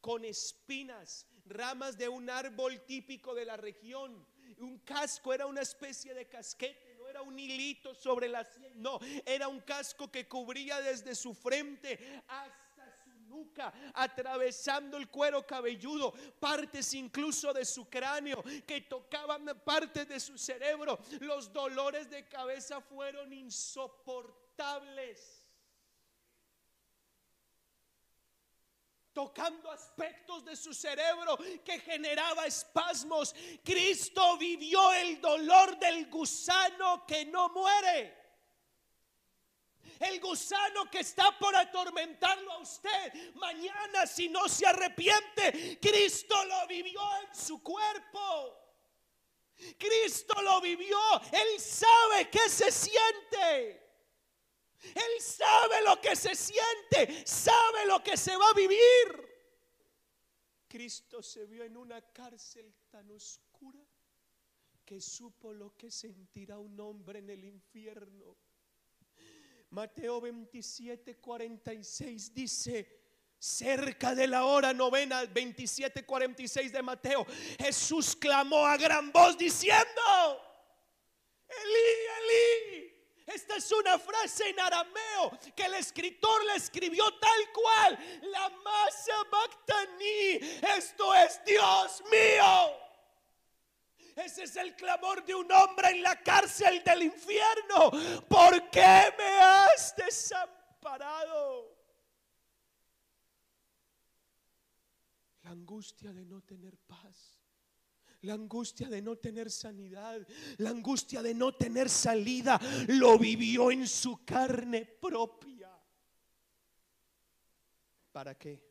con 0.00 0.24
espinas, 0.24 1.26
ramas 1.44 1.98
de 1.98 2.08
un 2.08 2.30
árbol 2.30 2.80
típico 2.86 3.34
de 3.34 3.44
la 3.44 3.58
región. 3.58 4.26
Un 4.56 4.78
casco 4.78 5.34
era 5.34 5.44
una 5.44 5.60
especie 5.60 6.14
de 6.14 6.26
casquete, 6.26 6.91
era 7.12 7.22
un 7.22 7.38
hilito 7.38 7.94
sobre 7.94 8.26
la 8.26 8.42
sien, 8.42 8.80
no, 8.80 8.98
era 9.26 9.48
un 9.48 9.60
casco 9.60 10.10
que 10.10 10.26
cubría 10.26 10.80
desde 10.80 11.14
su 11.14 11.34
frente 11.34 12.22
hasta 12.26 12.90
su 13.04 13.10
nuca, 13.28 13.70
atravesando 13.92 14.96
el 14.96 15.10
cuero 15.10 15.46
cabelludo, 15.46 16.14
partes 16.40 16.94
incluso 16.94 17.52
de 17.52 17.66
su 17.66 17.90
cráneo, 17.90 18.42
que 18.66 18.80
tocaban 18.80 19.44
partes 19.62 20.08
de 20.08 20.18
su 20.18 20.38
cerebro. 20.38 20.98
Los 21.20 21.52
dolores 21.52 22.08
de 22.08 22.26
cabeza 22.26 22.80
fueron 22.80 23.30
insoportables. 23.30 25.41
Tocando 29.12 29.70
aspectos 29.70 30.44
de 30.44 30.56
su 30.56 30.72
cerebro 30.72 31.38
que 31.64 31.78
generaba 31.80 32.46
espasmos. 32.46 33.34
Cristo 33.64 34.36
vivió 34.38 34.92
el 34.92 35.20
dolor 35.20 35.78
del 35.78 36.08
gusano 36.08 37.06
que 37.06 37.24
no 37.26 37.48
muere. 37.50 38.22
El 40.00 40.20
gusano 40.20 40.90
que 40.90 41.00
está 41.00 41.38
por 41.38 41.54
atormentarlo 41.54 42.52
a 42.52 42.58
usted 42.58 43.34
mañana 43.34 44.06
si 44.06 44.28
no 44.28 44.48
se 44.48 44.66
arrepiente, 44.66 45.78
Cristo 45.80 46.34
lo 46.44 46.66
vivió 46.66 47.00
en 47.18 47.34
su 47.34 47.62
cuerpo. 47.62 48.58
Cristo 49.78 50.40
lo 50.42 50.60
vivió. 50.60 50.98
Él 51.30 51.60
sabe 51.60 52.28
que 52.30 52.48
se 52.48 52.72
siente. 52.72 53.81
Él 54.82 55.20
sabe 55.20 55.82
lo 55.84 56.00
que 56.00 56.16
se 56.16 56.34
siente, 56.34 57.26
sabe 57.26 57.86
lo 57.86 58.02
que 58.02 58.16
se 58.16 58.36
va 58.36 58.48
a 58.48 58.54
vivir. 58.54 59.32
Cristo 60.68 61.22
se 61.22 61.46
vio 61.46 61.64
en 61.64 61.76
una 61.76 62.00
cárcel 62.00 62.74
tan 62.90 63.10
oscura 63.10 63.80
que 64.84 65.00
supo 65.00 65.52
lo 65.52 65.76
que 65.76 65.90
sentirá 65.90 66.58
un 66.58 66.78
hombre 66.80 67.18
en 67.18 67.30
el 67.30 67.44
infierno. 67.44 68.36
Mateo 69.70 70.20
27, 70.20 71.16
46 71.16 72.34
dice, 72.34 73.02
cerca 73.38 74.14
de 74.14 74.26
la 74.26 74.44
hora 74.44 74.72
novena, 74.72 75.24
27, 75.24 76.04
46 76.04 76.72
de 76.72 76.82
Mateo, 76.82 77.26
Jesús 77.58 78.14
clamó 78.14 78.66
a 78.66 78.76
gran 78.76 79.10
voz 79.10 79.36
diciendo, 79.36 80.00
Elí, 81.48 82.78
Elí, 82.78 82.91
esta 83.26 83.56
es 83.56 83.70
una 83.72 83.98
frase 83.98 84.48
en 84.48 84.60
arameo 84.60 85.38
que 85.54 85.64
el 85.64 85.74
escritor 85.74 86.44
la 86.44 86.56
escribió 86.56 87.04
tal 87.18 87.52
cual. 87.52 87.98
La 88.22 88.48
masa 88.50 89.14
bactaní. 89.30 90.38
Esto 90.76 91.14
es 91.14 91.40
Dios 91.44 92.02
mío. 92.10 92.82
Ese 94.16 94.44
es 94.44 94.56
el 94.56 94.74
clamor 94.76 95.24
de 95.24 95.34
un 95.34 95.50
hombre 95.50 95.90
en 95.90 96.02
la 96.02 96.20
cárcel 96.22 96.82
del 96.84 97.04
infierno. 97.04 97.90
¿Por 98.28 98.68
qué 98.70 99.14
me 99.16 99.38
has 99.40 99.94
desamparado? 99.96 101.72
La 105.42 105.50
angustia 105.50 106.12
de 106.12 106.24
no 106.24 106.42
tener 106.42 106.76
paz 106.78 107.42
la 108.22 108.34
angustia 108.34 108.88
de 108.88 109.02
no 109.02 109.16
tener 109.16 109.50
sanidad, 109.50 110.26
la 110.58 110.70
angustia 110.70 111.22
de 111.22 111.34
no 111.34 111.54
tener 111.54 111.88
salida, 111.88 112.60
lo 112.88 113.18
vivió 113.18 113.70
en 113.70 113.86
su 113.86 114.24
carne 114.24 114.86
propia. 114.86 115.70
¿Para 118.12 118.36
qué? 118.36 118.62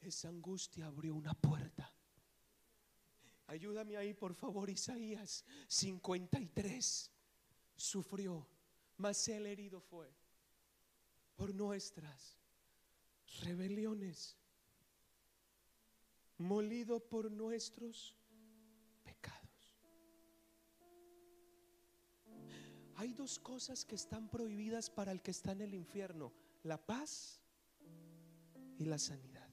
Esa 0.00 0.28
angustia 0.28 0.86
abrió 0.86 1.14
una 1.14 1.34
puerta. 1.34 1.92
Ayúdame 3.46 3.96
ahí, 3.96 4.12
por 4.12 4.34
favor, 4.34 4.68
Isaías 4.68 5.44
53. 5.68 7.10
Sufrió, 7.76 8.46
mas 8.96 9.26
el 9.28 9.46
herido 9.46 9.80
fue 9.80 10.12
por 11.34 11.54
nuestras 11.54 12.36
rebeliones 13.40 14.36
molido 16.38 17.00
por 17.00 17.30
nuestros 17.30 18.16
pecados. 19.02 19.76
Hay 22.96 23.12
dos 23.12 23.38
cosas 23.38 23.84
que 23.84 23.94
están 23.94 24.28
prohibidas 24.28 24.90
para 24.90 25.12
el 25.12 25.22
que 25.22 25.30
está 25.30 25.52
en 25.52 25.62
el 25.62 25.74
infierno, 25.74 26.32
la 26.62 26.78
paz 26.78 27.40
y 28.78 28.84
la 28.84 28.98
sanidad. 28.98 29.46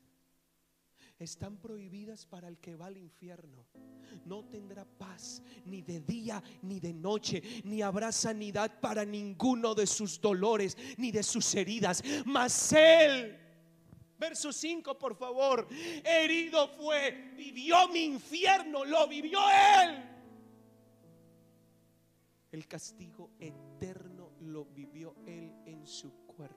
Están 1.19 1.57
prohibidas 1.57 2.25
para 2.25 2.47
el 2.47 2.57
que 2.59 2.75
va 2.75 2.87
al 2.87 2.97
infierno. 2.97 3.65
No 4.25 4.45
tendrá 4.45 4.83
paz 4.85 5.41
ni 5.65 5.81
de 5.81 6.01
día 6.01 6.43
ni 6.61 6.79
de 6.79 6.93
noche, 6.93 7.41
ni 7.63 7.81
habrá 7.81 8.11
sanidad 8.11 8.79
para 8.81 9.05
ninguno 9.05 9.73
de 9.73 9.87
sus 9.87 10.19
dolores 10.19 10.77
ni 10.97 11.11
de 11.11 11.23
sus 11.23 11.53
heridas. 11.55 12.03
Mas 12.25 12.73
Él 12.73 13.42
Verso 14.23 14.53
5, 14.53 14.97
por 14.97 15.15
favor. 15.15 15.67
Herido 16.01 16.69
fue, 16.69 17.33
vivió 17.35 17.89
mi 17.89 18.05
infierno, 18.05 18.85
lo 18.85 19.05
vivió 19.05 19.41
Él. 19.81 20.01
El 22.49 22.65
castigo 22.65 23.31
eterno 23.37 24.31
lo 24.39 24.63
vivió 24.63 25.17
Él 25.25 25.53
en 25.65 25.85
su 25.85 26.25
cuerpo. 26.25 26.55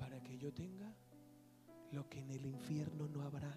Para 0.00 0.20
que 0.20 0.36
yo 0.36 0.52
tenga 0.52 0.92
lo 1.92 2.08
que 2.08 2.18
en 2.18 2.30
el 2.32 2.44
infierno 2.44 3.06
no 3.06 3.22
habrá 3.22 3.56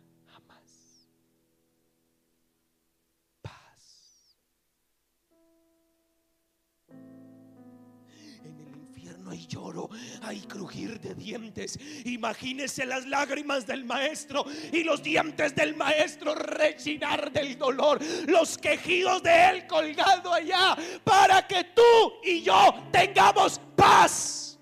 lloro, 9.58 9.90
hay 10.22 10.42
crujir 10.42 11.00
de 11.00 11.16
dientes. 11.16 11.80
Imagínese 12.06 12.86
las 12.86 13.06
lágrimas 13.06 13.66
del 13.66 13.86
maestro 13.86 14.46
y 14.72 14.84
los 14.84 15.02
dientes 15.02 15.56
del 15.56 15.76
maestro 15.76 16.36
rechinar 16.36 17.32
del 17.32 17.58
dolor, 17.58 18.00
los 18.28 18.58
quejidos 18.58 19.24
de 19.24 19.50
él 19.50 19.68
colgado 19.68 20.34
allá, 20.34 20.78
para 21.04 21.48
que 21.48 21.64
tú 21.76 22.14
y 22.24 22.42
yo 22.44 22.74
tengamos 22.92 23.60
paz. 23.76 24.60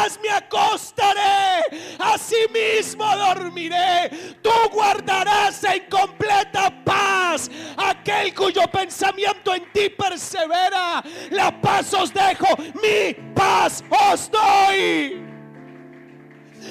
Paz 0.00 0.18
me 0.22 0.30
acostaré, 0.30 1.62
asimismo 1.98 3.04
dormiré. 3.16 4.10
Tú 4.42 4.50
guardarás 4.72 5.62
en 5.64 5.84
completa 5.90 6.72
paz 6.84 7.50
aquel 7.76 8.34
cuyo 8.34 8.62
pensamiento 8.72 9.54
en 9.54 9.70
ti 9.72 9.90
persevera. 9.90 11.02
La 11.30 11.50
paz 11.60 11.92
os 11.94 12.12
dejo, 12.12 12.46
mi 12.82 13.14
paz 13.34 13.84
os 13.90 14.30
doy. 14.30 15.26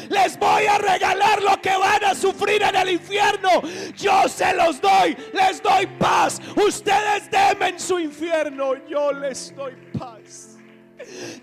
Les 0.09 0.37
voy 0.37 0.65
a 0.65 0.77
regalar 0.77 1.41
lo 1.41 1.59
que 1.61 1.75
van 1.75 2.03
a 2.03 2.15
sufrir 2.15 2.61
en 2.63 2.75
el 2.75 2.89
infierno. 2.89 3.61
Yo 3.95 4.27
se 4.27 4.53
los 4.53 4.79
doy, 4.81 5.15
les 5.33 5.61
doy 5.61 5.85
paz. 5.99 6.39
Ustedes 6.55 7.29
temen 7.29 7.79
su 7.79 7.99
infierno, 7.99 8.73
yo 8.87 9.11
les 9.11 9.53
doy 9.55 9.88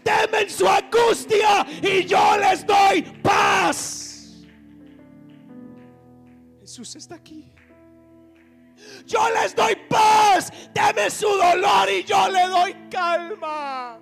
temen 0.03 0.51
su 0.51 0.69
angustia 0.69 1.67
y 1.83 2.05
yo 2.05 2.37
les 2.39 2.67
doy 2.67 3.03
paz. 3.23 4.45
Jesús 6.61 6.97
está 6.97 7.15
aquí. 7.15 7.53
Yo 9.07 9.21
les 9.31 9.55
doy 9.55 9.77
paz, 9.89 10.53
teme 10.75 11.11
su 11.11 11.29
dolor 11.29 11.89
y 11.91 12.05
yo 12.05 12.29
le 12.29 12.47
doy 12.49 12.75
calma. 12.91 13.99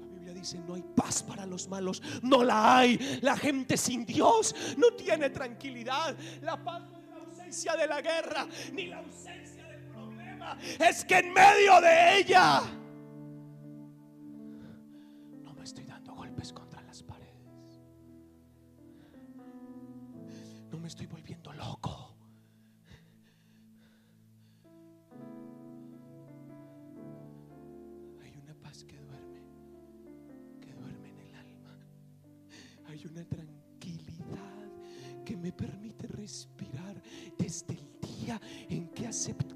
La 0.00 0.06
Biblia 0.14 0.32
dice, 0.32 0.58
no 0.66 0.74
hay 0.74 0.84
paz 0.94 1.22
para 1.22 1.44
los 1.44 1.68
malos, 1.68 2.02
no 2.22 2.42
la 2.44 2.78
hay. 2.78 3.18
La 3.22 3.36
gente 3.36 3.76
sin 3.76 4.06
Dios 4.06 4.54
no 4.76 4.92
tiene 4.92 5.30
tranquilidad. 5.30 6.16
La 6.40 6.62
paz 6.62 6.82
no 6.90 6.98
es 6.98 7.08
la 7.08 7.16
ausencia 7.16 7.76
de 7.76 7.86
la 7.86 8.00
guerra, 8.00 8.46
ni 8.72 8.86
la 8.86 8.98
ausencia 8.98 9.64
del 9.64 9.82
problema. 9.88 10.56
Es 10.78 11.04
que 11.04 11.18
en 11.18 11.32
medio 11.32 11.80
de 11.80 12.18
ella 12.18 12.62
no 20.70 20.78
me 20.78 20.88
estoy 20.88 21.06
volviendo 21.06 21.52
loco. 21.52 22.14
Hay 28.22 28.36
una 28.36 28.54
paz 28.54 28.84
que 28.84 28.98
duerme, 28.98 29.42
que 30.60 30.72
duerme 30.74 31.10
en 31.10 31.18
el 31.18 31.34
alma. 31.34 31.78
Hay 32.88 33.06
una 33.06 33.24
tranquilidad 33.24 34.70
que 35.24 35.36
me 35.36 35.52
permite 35.52 36.06
respirar 36.08 37.00
desde 37.38 37.74
el 37.74 38.00
día 38.00 38.40
en 38.68 38.88
que 38.88 39.06
acepté 39.06 39.55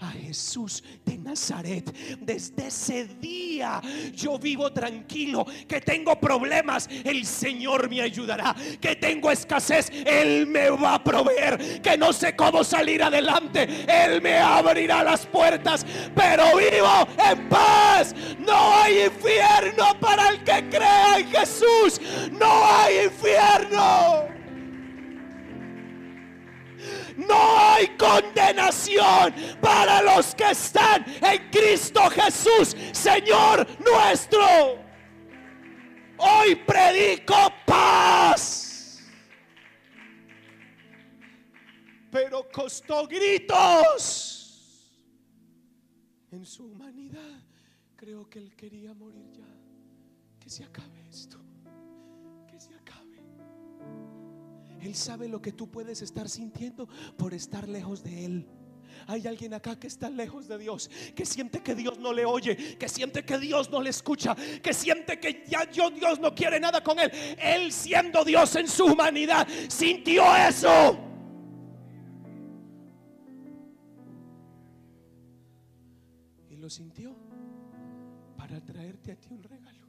a 0.00 0.10
Jesús 0.10 0.82
de 1.04 1.18
Nazaret. 1.18 1.84
Desde 2.20 2.66
ese 2.68 3.06
día 3.20 3.80
yo 4.14 4.38
vivo 4.38 4.72
tranquilo. 4.72 5.46
Que 5.66 5.80
tengo 5.80 6.18
problemas, 6.18 6.88
el 7.04 7.24
Señor 7.26 7.88
me 7.88 8.02
ayudará. 8.02 8.54
Que 8.80 8.96
tengo 8.96 9.30
escasez, 9.30 9.90
Él 10.04 10.46
me 10.46 10.70
va 10.70 10.94
a 10.94 11.04
proveer. 11.04 11.80
Que 11.82 11.96
no 11.96 12.12
sé 12.12 12.34
cómo 12.36 12.64
salir 12.64 13.02
adelante, 13.02 13.66
Él 13.86 14.20
me 14.22 14.38
abrirá 14.38 15.02
las 15.02 15.26
puertas. 15.26 15.84
Pero 16.14 16.56
vivo 16.56 17.08
en 17.30 17.48
paz. 17.48 18.14
No 18.38 18.74
hay 18.74 19.04
infierno 19.04 19.98
para 20.00 20.28
el 20.30 20.44
que 20.44 20.68
crea 20.68 21.18
en 21.18 21.28
Jesús. 21.28 22.00
No 22.32 22.64
hay 22.64 23.06
infierno. 23.06 24.25
Hay 27.76 27.88
condenación 27.96 29.34
para 29.60 30.02
los 30.02 30.34
que 30.34 30.50
están 30.50 31.04
en 31.22 31.50
Cristo 31.50 32.00
Jesús, 32.10 32.74
Señor 32.92 33.66
nuestro. 33.80 34.40
Hoy 36.18 36.56
predico 36.66 37.36
paz. 37.66 39.02
Pero 42.10 42.48
costó 42.50 43.06
gritos. 43.06 44.32
En 46.30 46.46
su 46.46 46.64
humanidad 46.64 47.42
creo 47.96 48.28
que 48.30 48.38
él 48.38 48.54
quería 48.56 48.94
morir 48.94 49.30
ya. 49.32 49.44
Que 50.40 50.48
se 50.48 50.64
acabe 50.64 51.06
esto. 51.10 51.45
Él 54.86 54.94
sabe 54.94 55.28
lo 55.28 55.42
que 55.42 55.52
tú 55.52 55.68
puedes 55.68 56.00
estar 56.00 56.28
sintiendo 56.28 56.88
por 57.16 57.34
estar 57.34 57.68
lejos 57.68 58.04
de 58.04 58.24
Él. 58.24 58.48
Hay 59.08 59.26
alguien 59.26 59.52
acá 59.52 59.78
que 59.78 59.88
está 59.88 60.08
lejos 60.08 60.46
de 60.46 60.58
Dios, 60.58 60.88
que 61.14 61.26
siente 61.26 61.60
que 61.60 61.74
Dios 61.74 61.98
no 61.98 62.12
le 62.12 62.24
oye, 62.24 62.78
que 62.78 62.88
siente 62.88 63.24
que 63.24 63.36
Dios 63.38 63.68
no 63.68 63.82
le 63.82 63.90
escucha, 63.90 64.34
que 64.62 64.72
siente 64.72 65.18
que 65.18 65.44
ya 65.46 65.68
yo, 65.70 65.90
Dios 65.90 66.20
no 66.20 66.34
quiere 66.34 66.60
nada 66.60 66.82
con 66.82 66.98
él. 66.98 67.10
Él 67.36 67.72
siendo 67.72 68.24
Dios 68.24 68.54
en 68.56 68.68
su 68.68 68.86
humanidad, 68.86 69.46
sintió 69.68 70.24
eso. 70.34 70.98
Y 76.48 76.56
lo 76.56 76.70
sintió 76.70 77.14
para 78.36 78.60
traerte 78.64 79.12
a 79.12 79.16
ti 79.16 79.28
un 79.30 79.42
regalo. 79.42 79.86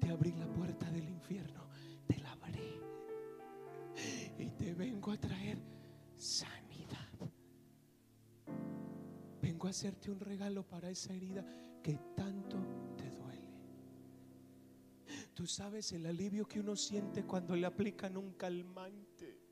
Te 0.00 0.10
abrí 0.10 0.32
la 0.32 0.46
puerta 0.46 0.88
del 0.90 1.08
infierno, 1.08 1.65
y 4.38 4.50
te 4.50 4.74
vengo 4.74 5.12
a 5.12 5.16
traer 5.16 5.58
sanidad. 6.16 7.08
Vengo 9.40 9.66
a 9.66 9.70
hacerte 9.70 10.10
un 10.10 10.20
regalo 10.20 10.66
para 10.66 10.90
esa 10.90 11.14
herida 11.14 11.44
que 11.82 11.98
tanto 12.14 12.58
te 12.96 13.10
duele. 13.10 13.54
Tú 15.34 15.46
sabes 15.46 15.92
el 15.92 16.06
alivio 16.06 16.46
que 16.46 16.60
uno 16.60 16.76
siente 16.76 17.24
cuando 17.24 17.54
le 17.54 17.66
aplican 17.66 18.16
un 18.16 18.32
calmante. 18.32 19.45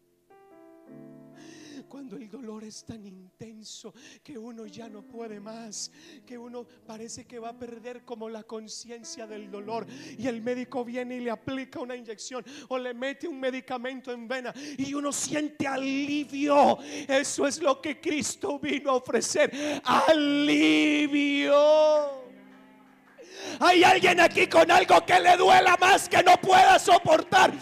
Cuando 1.89 2.17
el 2.17 2.29
dolor 2.29 2.65
es 2.65 2.85
tan 2.85 3.05
intenso 3.07 3.95
que 4.23 4.37
uno 4.37 4.67
ya 4.67 4.89
no 4.89 5.03
puede 5.03 5.41
más, 5.41 5.91
que 6.27 6.37
uno 6.37 6.67
parece 6.87 7.25
que 7.27 7.39
va 7.39 7.51
a 7.51 7.59
perder 7.59 8.05
como 8.05 8.29
la 8.29 8.43
conciencia 8.43 9.27
del 9.27 9.51
dolor 9.51 9.87
y 10.19 10.27
el 10.27 10.43
médico 10.43 10.85
viene 10.85 11.17
y 11.17 11.21
le 11.21 11.31
aplica 11.31 11.81
una 11.81 11.97
inyección 11.97 12.45
o 12.69 12.79
le 12.79 12.95
mete 12.95 13.29
un 13.29 13.39
medicamento 13.39 14.13
en 14.13 14.27
vena 14.27 14.53
y 14.77 14.95
uno 14.95 15.13
siente 15.13 15.67
alivio. 15.67 16.79
Eso 17.09 17.47
es 17.47 17.61
lo 17.63 17.81
que 17.81 18.01
Cristo 18.01 18.59
vino 18.59 18.91
a 18.91 18.95
ofrecer, 18.95 19.51
alivio. 19.85 21.55
Hay 23.61 23.85
alguien 23.85 24.21
aquí 24.21 24.47
con 24.47 24.71
algo 24.71 25.05
que 25.05 25.21
le 25.21 25.37
duela 25.37 25.77
más 25.81 26.09
que 26.09 26.23
no 26.23 26.37
pueda 26.41 26.79
soportar. 26.79 27.53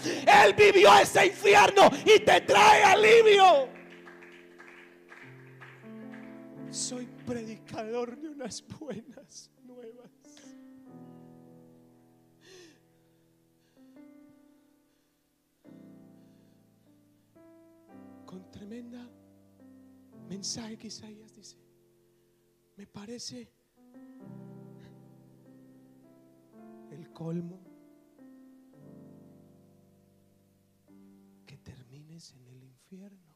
Él 0.45 0.55
vivió 0.55 0.97
ese 0.99 1.27
infierno 1.27 1.91
y 2.05 2.21
te 2.21 2.41
trae 2.43 2.85
alivio. 2.85 3.82
Soy 6.73 7.07
predicador 7.27 8.19
de 8.19 8.31
unas 8.31 8.65
buenas 8.81 9.51
nuevas. 9.63 10.11
Con 18.25 18.51
tremenda 18.51 19.07
mensaje 20.31 20.79
que 20.79 20.87
Isaías 20.87 21.35
dice, 21.35 21.59
me 22.79 22.87
parece 22.87 23.53
el 26.91 27.13
colmo 27.13 27.61
que 31.45 31.59
termines 31.59 32.33
en 32.33 32.49
el 32.49 32.63
infierno. 32.63 33.32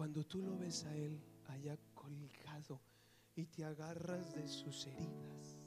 Cuando 0.00 0.24
tú 0.24 0.40
lo 0.40 0.56
ves 0.56 0.86
a 0.86 0.96
Él 0.96 1.20
allá 1.48 1.78
colgado 1.92 2.80
y 3.36 3.44
te 3.44 3.66
agarras 3.66 4.34
de 4.34 4.48
sus 4.48 4.86
heridas, 4.86 5.58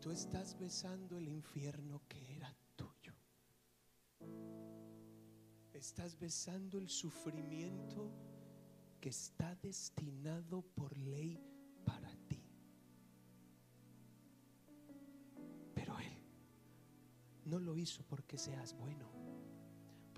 tú 0.00 0.10
estás 0.10 0.58
besando 0.58 1.18
el 1.18 1.28
infierno 1.28 2.00
que 2.08 2.34
era 2.34 2.56
tuyo. 2.76 3.12
Estás 5.74 6.18
besando 6.18 6.78
el 6.78 6.88
sufrimiento 6.88 8.10
que 8.98 9.10
está 9.10 9.54
destinado 9.56 10.62
por 10.62 10.96
ley 10.96 11.38
para 11.84 12.10
ti. 12.26 12.42
Pero 15.74 15.98
Él 15.98 16.24
no 17.44 17.58
lo 17.58 17.76
hizo 17.76 18.02
porque 18.04 18.38
seas 18.38 18.72
bueno, 18.78 19.19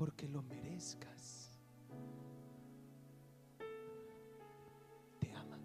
porque 0.02 0.26
lo 0.26 0.42
merezcas. 0.42 1.52
Te 5.20 5.32
ama. 5.32 5.60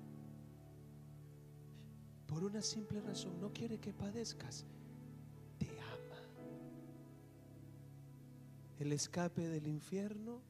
Por 2.27 2.43
una 2.43 2.61
simple 2.61 3.01
razón, 3.01 3.41
no 3.41 3.51
quiere 3.51 3.80
que 3.80 3.91
padezcas. 3.93 4.68
Te 5.57 5.72
ama. 5.80 6.22
El 8.77 8.91
escape 8.91 9.47
del 9.47 9.65
infierno 9.65 10.43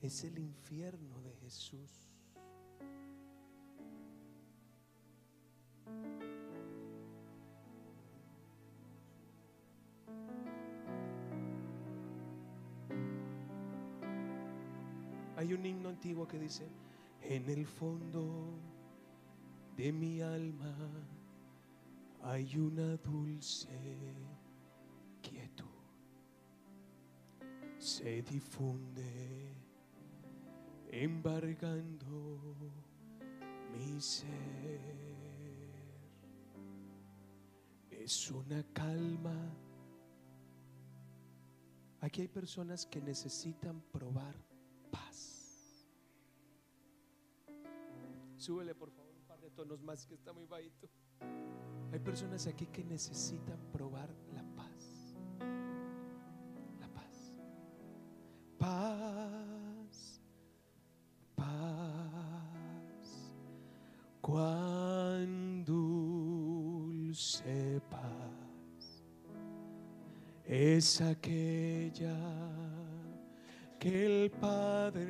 es 0.00 0.22
el 0.22 0.38
infierno 0.38 1.20
de 1.22 1.34
Jesús. 1.38 2.07
Antiguo 15.98 16.28
que 16.28 16.38
dice, 16.38 16.64
en 17.22 17.50
el 17.50 17.66
fondo 17.66 18.56
de 19.76 19.92
mi 19.92 20.20
alma 20.20 20.72
hay 22.22 22.56
una 22.56 22.96
dulce 22.98 24.14
quietud. 25.20 25.66
Se 27.78 28.22
difunde 28.22 29.56
embargando 30.88 32.54
mi 33.72 34.00
ser. 34.00 34.80
Es 37.90 38.30
una 38.30 38.62
calma. 38.72 39.34
Aquí 42.00 42.20
hay 42.20 42.28
personas 42.28 42.86
que 42.86 43.00
necesitan 43.00 43.80
probar 43.90 44.47
Súbele 48.38 48.74
por 48.74 48.90
favor 48.90 49.14
un 49.14 49.24
par 49.26 49.40
de 49.40 49.50
tonos 49.50 49.82
más 49.82 50.06
que 50.06 50.14
está 50.14 50.32
muy 50.32 50.46
bajito. 50.46 50.88
Hay 51.92 51.98
personas 51.98 52.46
aquí 52.46 52.66
que 52.66 52.84
necesitan 52.84 53.58
probar 53.72 54.08
la 54.32 54.44
paz. 54.54 55.16
La 56.78 56.88
paz. 56.88 57.34
Paz. 58.58 60.20
Paz. 61.34 63.32
Cuán 64.20 65.64
dulce 65.64 66.60
paz 67.90 68.38
es 70.48 71.00
aquella 71.00 72.16
que 73.78 74.06
el 74.06 74.30
Padre 74.30 75.08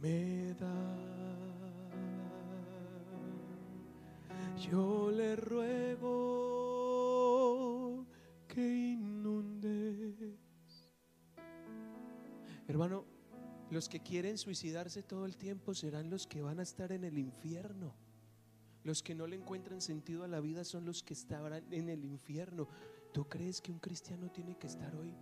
me 0.00 0.52
da. 0.54 1.03
Yo 4.70 5.10
le 5.10 5.36
ruego 5.36 6.06
que 8.48 8.62
inundes. 8.92 10.38
Hermano, 12.66 13.04
los 13.70 13.90
que 13.90 14.00
quieren 14.00 14.38
suicidarse 14.38 15.02
todo 15.02 15.26
el 15.26 15.36
tiempo 15.36 15.74
serán 15.74 16.08
los 16.08 16.26
que 16.26 16.40
van 16.40 16.60
a 16.60 16.62
estar 16.62 16.92
en 16.92 17.04
el 17.04 17.18
infierno. 17.18 17.94
Los 18.84 19.02
que 19.02 19.14
no 19.14 19.26
le 19.26 19.36
encuentran 19.36 19.82
sentido 19.82 20.24
a 20.24 20.28
la 20.28 20.40
vida 20.40 20.64
son 20.64 20.86
los 20.86 21.02
que 21.02 21.12
estarán 21.12 21.70
en 21.70 21.90
el 21.90 22.04
infierno. 22.06 22.66
¿Tú 23.12 23.28
crees 23.28 23.60
que 23.60 23.70
un 23.70 23.80
cristiano 23.80 24.30
tiene 24.30 24.56
que 24.56 24.66
estar 24.66 24.96
hoy? 24.96 25.14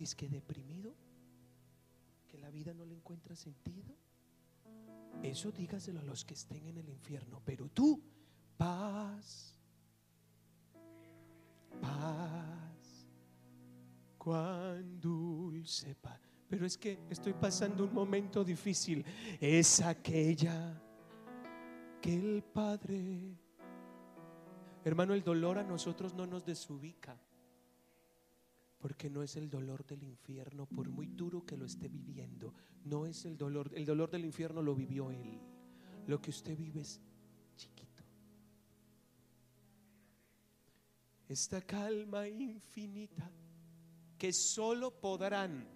¿Es 0.00 0.16
que 0.16 0.28
deprimido? 0.28 0.92
¿Que 2.26 2.38
la 2.38 2.50
vida 2.50 2.74
no 2.74 2.84
le 2.84 2.94
encuentra 2.94 3.36
sentido? 3.36 3.94
Eso 5.22 5.50
dígaselo 5.50 6.00
a 6.00 6.04
los 6.04 6.24
que 6.24 6.34
estén 6.34 6.66
en 6.66 6.78
el 6.78 6.88
infierno. 6.88 7.40
Pero 7.44 7.68
tú, 7.68 8.00
paz, 8.56 9.58
paz, 11.80 13.06
cuán 14.18 15.00
dulce 15.00 15.94
paz. 15.94 16.20
Pero 16.48 16.64
es 16.64 16.78
que 16.78 16.98
estoy 17.10 17.32
pasando 17.32 17.84
un 17.84 17.92
momento 17.92 18.44
difícil. 18.44 19.04
Es 19.40 19.80
aquella 19.80 20.80
que 22.00 22.14
el 22.14 22.42
Padre, 22.42 23.36
hermano, 24.84 25.12
el 25.14 25.24
dolor 25.24 25.58
a 25.58 25.64
nosotros 25.64 26.14
no 26.14 26.26
nos 26.26 26.44
desubica. 26.44 27.18
Porque 28.86 29.10
no 29.10 29.24
es 29.24 29.34
el 29.34 29.50
dolor 29.50 29.84
del 29.84 30.04
infierno, 30.04 30.64
por 30.64 30.88
muy 30.88 31.08
duro 31.08 31.44
que 31.44 31.56
lo 31.56 31.66
esté 31.66 31.88
viviendo. 31.88 32.54
No 32.84 33.04
es 33.04 33.24
el 33.24 33.36
dolor. 33.36 33.68
El 33.74 33.84
dolor 33.84 34.12
del 34.12 34.24
infierno 34.24 34.62
lo 34.62 34.76
vivió 34.76 35.10
Él. 35.10 35.40
Lo 36.06 36.22
que 36.22 36.30
usted 36.30 36.56
vive 36.56 36.82
es 36.82 37.00
chiquito. 37.56 38.04
Esta 41.28 41.60
calma 41.62 42.28
infinita 42.28 43.28
que 44.16 44.32
solo 44.32 44.92
podrán 44.92 45.66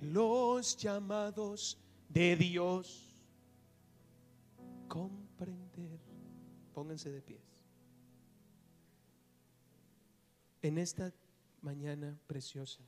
los 0.00 0.78
llamados 0.78 1.78
de 2.08 2.34
Dios 2.34 3.22
comprender. 4.88 6.00
Pónganse 6.72 7.10
de 7.10 7.20
pies. 7.20 7.42
En 10.62 10.78
esta 10.78 11.12
mañana 11.64 12.20
preciosa. 12.26 12.82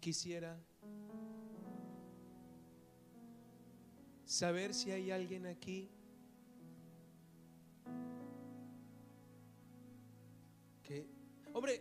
Quisiera 0.00 0.58
saber 4.24 4.74
si 4.74 4.90
hay 4.90 5.10
alguien 5.10 5.46
aquí 5.46 5.90
que, 10.82 11.06
hombre, 11.52 11.80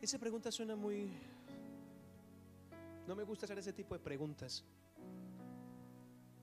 esa 0.00 0.18
pregunta 0.18 0.50
suena 0.50 0.76
muy... 0.76 1.10
No 3.06 3.14
me 3.14 3.24
gusta 3.24 3.44
hacer 3.44 3.58
ese 3.58 3.72
tipo 3.74 3.94
de 3.94 4.00
preguntas. 4.00 4.64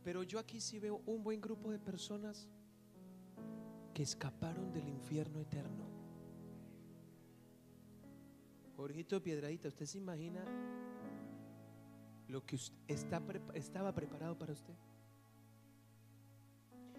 Pero 0.04 0.24
yo 0.24 0.40
aquí 0.40 0.60
sí 0.60 0.80
veo 0.80 1.02
un 1.06 1.24
buen 1.24 1.40
grupo 1.40 1.72
de 1.72 1.80
personas 1.80 2.50
que 3.94 4.04
escaparon 4.04 4.72
del 4.72 4.88
infierno 4.88 5.40
eterno. 5.40 5.86
Jorgito 8.76 9.22
Piedradita, 9.22 9.68
¿usted 9.68 9.86
se 9.86 10.00
imagina 10.00 10.44
lo 12.28 12.44
que 12.46 12.58
está, 12.88 13.22
estaba 13.54 13.94
preparado 13.94 14.38
para 14.38 14.54
usted? 14.54 14.74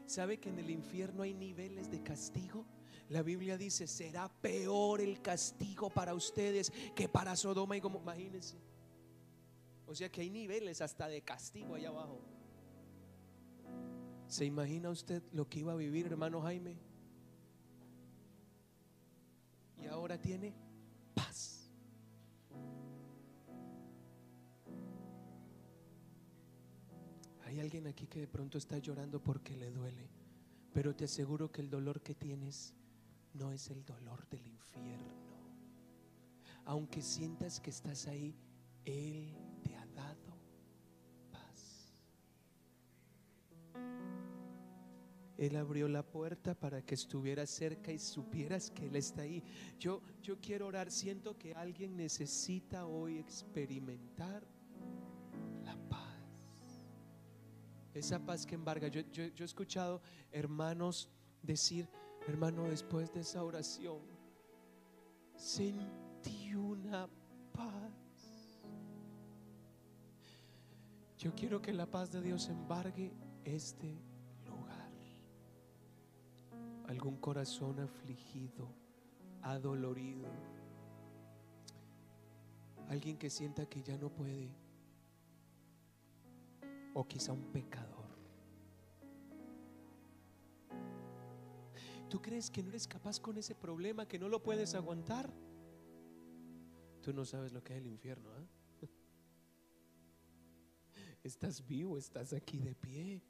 ¿Sabe 0.06 0.38
que 0.38 0.50
en 0.50 0.58
el 0.58 0.70
infierno 0.70 1.22
hay 1.22 1.34
niveles 1.34 1.90
de 1.90 2.02
castigo? 2.02 2.66
La 3.08 3.22
Biblia 3.22 3.56
dice, 3.56 3.86
será 3.86 4.28
peor 4.28 5.00
el 5.00 5.20
castigo 5.20 5.90
para 5.90 6.14
ustedes 6.14 6.70
que 6.94 7.08
para 7.08 7.34
Sodoma 7.34 7.76
y 7.76 7.80
Gomorra. 7.80 8.02
Imagínense. 8.02 8.58
O 9.86 9.94
sea 9.94 10.10
que 10.10 10.20
hay 10.20 10.30
niveles 10.30 10.80
hasta 10.80 11.08
de 11.08 11.22
castigo 11.22 11.74
allá 11.74 11.88
abajo. 11.88 12.20
¿Se 14.32 14.46
imagina 14.46 14.88
usted 14.88 15.22
lo 15.32 15.46
que 15.46 15.58
iba 15.58 15.72
a 15.74 15.76
vivir, 15.76 16.06
hermano 16.06 16.40
Jaime? 16.40 16.78
Y 19.76 19.84
ahora 19.84 20.18
tiene 20.18 20.54
paz. 21.12 21.70
Hay 27.44 27.60
alguien 27.60 27.86
aquí 27.86 28.06
que 28.06 28.20
de 28.20 28.26
pronto 28.26 28.56
está 28.56 28.78
llorando 28.78 29.22
porque 29.22 29.54
le 29.54 29.70
duele, 29.70 30.08
pero 30.72 30.96
te 30.96 31.04
aseguro 31.04 31.52
que 31.52 31.60
el 31.60 31.68
dolor 31.68 32.00
que 32.00 32.14
tienes 32.14 32.72
no 33.34 33.52
es 33.52 33.68
el 33.68 33.84
dolor 33.84 34.26
del 34.30 34.46
infierno. 34.46 35.12
Aunque 36.64 37.02
sientas 37.02 37.60
que 37.60 37.68
estás 37.68 38.06
ahí, 38.06 38.34
Él 38.86 39.36
Él 45.38 45.56
abrió 45.56 45.88
la 45.88 46.02
puerta 46.02 46.54
para 46.54 46.82
que 46.82 46.94
estuvieras 46.94 47.50
cerca 47.50 47.90
y 47.90 47.98
supieras 47.98 48.70
que 48.70 48.86
Él 48.86 48.96
está 48.96 49.22
ahí. 49.22 49.42
Yo, 49.78 50.02
yo 50.22 50.38
quiero 50.40 50.66
orar, 50.66 50.90
siento 50.90 51.36
que 51.38 51.54
alguien 51.54 51.96
necesita 51.96 52.86
hoy 52.86 53.18
experimentar 53.18 54.46
la 55.64 55.76
paz. 55.88 56.82
Esa 57.94 58.18
paz 58.18 58.46
que 58.46 58.54
embarga. 58.54 58.88
Yo, 58.88 59.00
yo, 59.12 59.26
yo 59.28 59.44
he 59.44 59.46
escuchado 59.46 60.02
hermanos 60.30 61.08
decir, 61.42 61.88
hermano, 62.26 62.64
después 62.64 63.12
de 63.12 63.20
esa 63.20 63.42
oración, 63.42 64.00
sentí 65.34 66.54
una 66.54 67.08
paz. 67.52 67.92
Yo 71.18 71.34
quiero 71.34 71.62
que 71.62 71.72
la 71.72 71.86
paz 71.86 72.10
de 72.10 72.20
Dios 72.20 72.48
embargue 72.48 73.12
este 73.44 74.11
algún 76.92 77.16
corazón 77.16 77.80
afligido, 77.80 78.68
adolorido, 79.40 80.28
alguien 82.88 83.16
que 83.16 83.30
sienta 83.30 83.64
que 83.64 83.82
ya 83.82 83.96
no 83.96 84.10
puede, 84.10 84.50
o 86.92 87.08
quizá 87.08 87.32
un 87.32 87.50
pecador. 87.50 88.12
¿Tú 92.10 92.20
crees 92.20 92.50
que 92.50 92.62
no 92.62 92.68
eres 92.68 92.86
capaz 92.86 93.18
con 93.18 93.38
ese 93.38 93.54
problema, 93.54 94.06
que 94.06 94.18
no 94.18 94.28
lo 94.28 94.42
puedes 94.42 94.74
aguantar? 94.74 95.32
Tú 97.00 97.14
no 97.14 97.24
sabes 97.24 97.54
lo 97.54 97.64
que 97.64 97.72
es 97.72 97.78
el 97.78 97.86
infierno. 97.86 98.28
¿eh? 98.38 98.46
Estás 101.24 101.66
vivo, 101.66 101.96
estás 101.96 102.34
aquí 102.34 102.58
de 102.58 102.74
pie, 102.74 103.22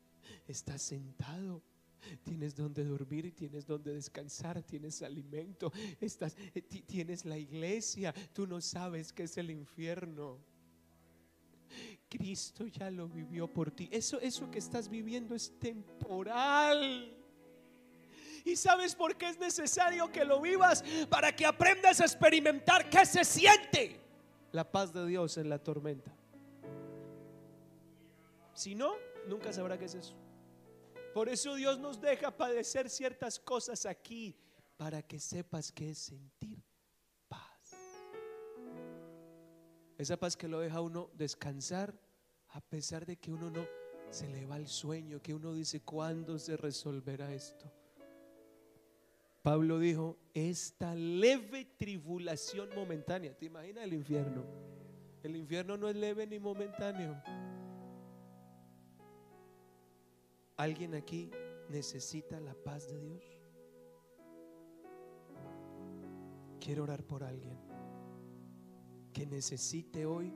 estás 0.49 0.83
sentado 0.83 1.63
Tienes 2.23 2.55
donde 2.55 2.85
dormir, 2.85 3.35
tienes 3.35 3.67
donde 3.67 3.95
descansar, 3.95 4.63
tienes 4.63 5.03
alimento, 5.03 5.73
estás, 6.01 6.37
eh, 6.55 6.63
tienes 6.63 7.25
la 7.25 7.39
iglesia. 7.39 8.15
Tú 8.33 8.47
no 8.47 8.61
sabes 8.61 9.13
qué 9.13 9.25
es 9.25 9.37
el 9.37 9.51
infierno. 9.51 10.39
Cristo 12.09 12.67
ya 12.67 12.91
lo 12.91 13.09
vivió 13.09 13.47
por 13.49 13.71
ti. 13.71 13.89
Eso, 13.91 14.21
eso 14.21 14.51
que 14.51 14.59
estás 14.59 14.89
viviendo 14.89 15.35
es 15.35 15.59
temporal. 15.59 17.17
¿Y 18.45 18.57
sabes 18.57 18.95
por 18.95 19.17
qué 19.17 19.29
es 19.29 19.39
necesario 19.39 20.11
que 20.11 20.25
lo 20.25 20.41
vivas? 20.41 20.85
Para 21.09 21.35
que 21.35 21.47
aprendas 21.47 22.01
a 22.01 22.05
experimentar 22.05 22.91
qué 22.91 23.07
se 23.07 23.25
siente 23.25 24.01
la 24.51 24.71
paz 24.71 24.93
de 24.93 25.07
Dios 25.07 25.39
en 25.39 25.49
la 25.49 25.59
tormenta. 25.59 26.13
Si 28.55 28.75
no, 28.75 28.95
nunca 29.29 29.53
sabrá 29.53 29.79
qué 29.79 29.87
es 29.87 29.95
eso. 29.95 30.15
Por 31.13 31.29
eso 31.29 31.55
Dios 31.55 31.79
nos 31.79 32.01
deja 32.01 32.31
padecer 32.31 32.89
ciertas 32.89 33.39
cosas 33.39 33.85
aquí 33.87 34.35
para 34.77 35.03
que 35.03 35.21
sepas 35.21 35.71
que 35.71 35.91
es 35.91 35.99
sentir 35.99 36.63
paz. 37.29 37.73
Esa 39.99 40.17
paz 40.17 40.37
que 40.37 40.49
lo 40.49 40.61
deja 40.61 40.81
uno 40.81 41.11
descansar 41.15 41.95
a 42.49 42.61
pesar 42.61 43.07
de 43.07 43.17
que 43.17 43.33
uno 43.33 43.51
no 43.51 43.67
se 44.11 44.29
le 44.29 44.45
va 44.47 44.57
el 44.57 44.69
sueño, 44.69 45.23
que 45.23 45.35
uno 45.35 45.55
dice, 45.55 45.81
¿cuándo 45.81 46.39
se 46.39 46.57
resolverá 46.57 47.33
esto? 47.33 47.71
Pablo 49.43 49.79
dijo, 49.79 50.19
esta 50.35 50.95
leve 50.95 51.65
tribulación 51.77 52.69
momentánea, 52.75 53.37
¿te 53.37 53.47
imaginas 53.47 53.85
el 53.85 53.95
infierno? 53.95 54.45
El 55.23 55.37
infierno 55.37 55.77
no 55.77 55.89
es 55.89 55.97
leve 55.97 56.27
ni 56.27 56.39
momentáneo. 56.39 57.23
¿Alguien 60.57 60.95
aquí 60.95 61.31
necesita 61.69 62.39
la 62.41 62.55
paz 62.55 62.89
de 62.89 63.01
Dios? 63.01 63.25
Quiero 66.61 66.85
orar 66.85 67.03
por 67.05 67.25
alguien 67.25 67.59
que 69.13 69.27
necesite 69.27 70.07
hoy 70.07 70.33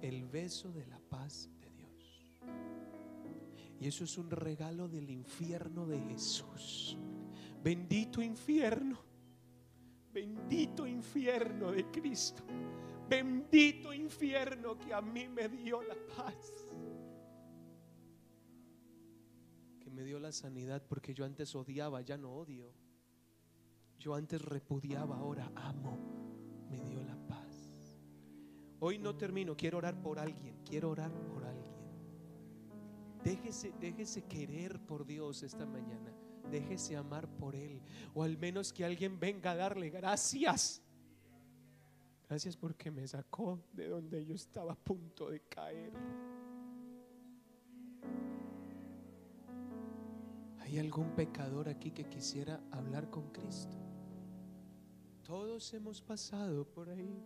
el 0.00 0.26
beso 0.26 0.72
de 0.72 0.86
la 0.86 0.98
paz 0.98 1.50
de 1.60 1.70
Dios. 1.70 2.26
Y 3.80 3.86
eso 3.86 4.04
es 4.04 4.16
un 4.16 4.30
regalo 4.30 4.88
del 4.88 5.10
infierno 5.10 5.86
de 5.86 6.00
Jesús. 6.00 6.96
Bendito 7.62 8.22
infierno. 8.22 8.98
Bendito 10.12 10.86
infierno 10.86 11.72
de 11.72 11.84
Cristo. 11.90 12.42
Bendito 13.08 13.92
infierno 13.92 14.78
que 14.78 14.92
a 14.92 15.00
mí 15.00 15.28
me 15.28 15.48
dio 15.48 15.82
la 15.82 15.96
paz. 16.16 16.66
Me 19.90 20.04
dio 20.04 20.18
la 20.18 20.32
sanidad 20.32 20.82
porque 20.86 21.14
yo 21.14 21.24
antes 21.24 21.54
odiaba, 21.54 22.00
ya 22.02 22.16
no 22.16 22.32
odio. 22.32 22.72
Yo 23.98 24.14
antes 24.14 24.40
repudiaba, 24.42 25.16
ahora 25.16 25.50
amo. 25.54 25.98
Me 26.70 26.80
dio 26.80 27.02
la 27.02 27.16
paz. 27.26 27.96
Hoy 28.80 28.98
no 28.98 29.16
termino, 29.16 29.56
quiero 29.56 29.78
orar 29.78 30.00
por 30.00 30.18
alguien, 30.18 30.60
quiero 30.64 30.90
orar 30.90 31.12
por 31.26 31.44
alguien. 31.44 31.68
Déjese, 33.24 33.72
déjese 33.80 34.22
querer 34.22 34.78
por 34.80 35.04
Dios 35.04 35.42
esta 35.42 35.66
mañana. 35.66 36.12
Déjese 36.50 36.96
amar 36.96 37.28
por 37.28 37.56
Él. 37.56 37.82
O 38.14 38.22
al 38.22 38.38
menos 38.38 38.72
que 38.72 38.84
alguien 38.84 39.18
venga 39.18 39.50
a 39.50 39.56
darle 39.56 39.90
gracias. 39.90 40.82
Gracias 42.28 42.56
porque 42.56 42.90
me 42.90 43.06
sacó 43.06 43.60
de 43.72 43.88
donde 43.88 44.24
yo 44.24 44.34
estaba 44.34 44.72
a 44.72 44.76
punto 44.76 45.30
de 45.30 45.40
caer. 45.40 45.92
¿Hay 50.68 50.78
algún 50.78 51.12
pecador 51.12 51.66
aquí 51.66 51.90
que 51.90 52.04
quisiera 52.04 52.60
hablar 52.72 53.08
con 53.08 53.30
Cristo? 53.30 53.74
Todos 55.22 55.72
hemos 55.72 56.02
pasado 56.02 56.66
por 56.66 56.90
ahí. 56.90 57.24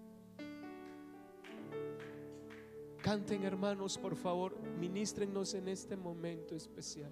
Canten 3.02 3.43
hermanos, 3.43 3.98
por 3.98 4.14
favor, 4.14 4.56
ministrennos 4.78 5.55
en 5.55 5.66
este 5.66 5.97
momento 5.97 6.55
especial. 6.55 7.10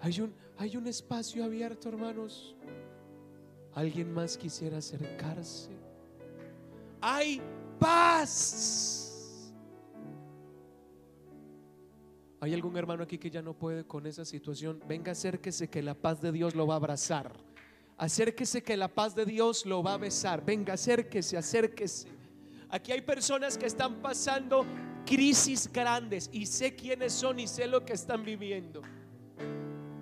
Hay 0.00 0.20
un, 0.20 0.32
hay 0.56 0.76
un 0.76 0.86
espacio 0.86 1.42
abierto, 1.42 1.88
hermanos. 1.88 2.54
¿Alguien 3.74 4.12
más 4.12 4.38
quisiera 4.38 4.78
acercarse? 4.78 5.72
Hay 7.00 7.42
paz. 7.80 9.07
¿Hay 12.40 12.54
algún 12.54 12.76
hermano 12.76 13.02
aquí 13.02 13.18
que 13.18 13.30
ya 13.30 13.42
no 13.42 13.52
puede 13.52 13.84
con 13.84 14.06
esa 14.06 14.24
situación? 14.24 14.80
Venga, 14.86 15.12
acérquese 15.12 15.68
que 15.68 15.82
la 15.82 15.94
paz 15.94 16.20
de 16.20 16.30
Dios 16.30 16.54
lo 16.54 16.66
va 16.66 16.74
a 16.74 16.76
abrazar. 16.76 17.32
Acérquese 17.96 18.62
que 18.62 18.76
la 18.76 18.86
paz 18.86 19.16
de 19.16 19.24
Dios 19.24 19.66
lo 19.66 19.82
va 19.82 19.94
a 19.94 19.98
besar. 19.98 20.44
Venga, 20.44 20.74
acérquese, 20.74 21.36
acérquese. 21.36 22.08
Aquí 22.70 22.92
hay 22.92 23.00
personas 23.00 23.58
que 23.58 23.66
están 23.66 23.96
pasando 23.96 24.64
crisis 25.04 25.68
grandes 25.72 26.30
y 26.32 26.46
sé 26.46 26.76
quiénes 26.76 27.12
son 27.12 27.40
y 27.40 27.48
sé 27.48 27.66
lo 27.66 27.84
que 27.84 27.94
están 27.94 28.22
viviendo. 28.22 28.82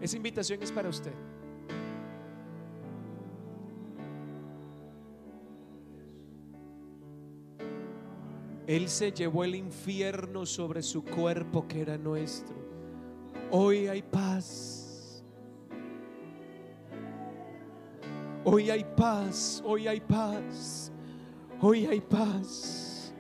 Esa 0.01 0.17
invitación 0.17 0.63
es 0.63 0.71
para 0.71 0.91
usted. 0.91 1.13
Él 8.67 8.89
se 8.89 9.13
llevó 9.13 9.45
el 9.45 9.55
infierno 9.55 10.45
sobre 10.45 10.83
su 10.83 11.05
cuerpo 11.05 11.67
que 11.69 11.83
era 11.83 11.97
nuestro. 11.97 12.57
Hoy 13.51 13.87
hay 13.87 14.03
paz. 14.03 14.87
Hoy 18.49 18.71
hay 18.71 18.85
paz, 18.97 19.61
hoy 19.65 19.89
hay 19.89 20.01
paz, 20.01 20.93
hoy 21.61 21.85
hay 21.87 22.01
paz. 22.01 23.13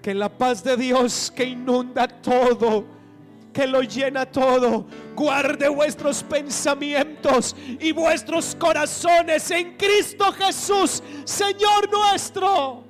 Que 0.00 0.14
la 0.14 0.30
paz 0.30 0.64
de 0.64 0.74
Dios 0.74 1.30
que 1.34 1.44
inunda 1.44 2.08
todo, 2.08 2.86
que 3.52 3.66
lo 3.66 3.82
llena 3.82 4.24
todo, 4.24 4.86
guarde 5.14 5.68
vuestros 5.68 6.22
pensamientos 6.22 7.54
y 7.78 7.92
vuestros 7.92 8.54
corazones 8.54 9.50
en 9.50 9.76
Cristo 9.76 10.32
Jesús, 10.32 11.02
Señor 11.24 11.90
nuestro. 11.90 12.83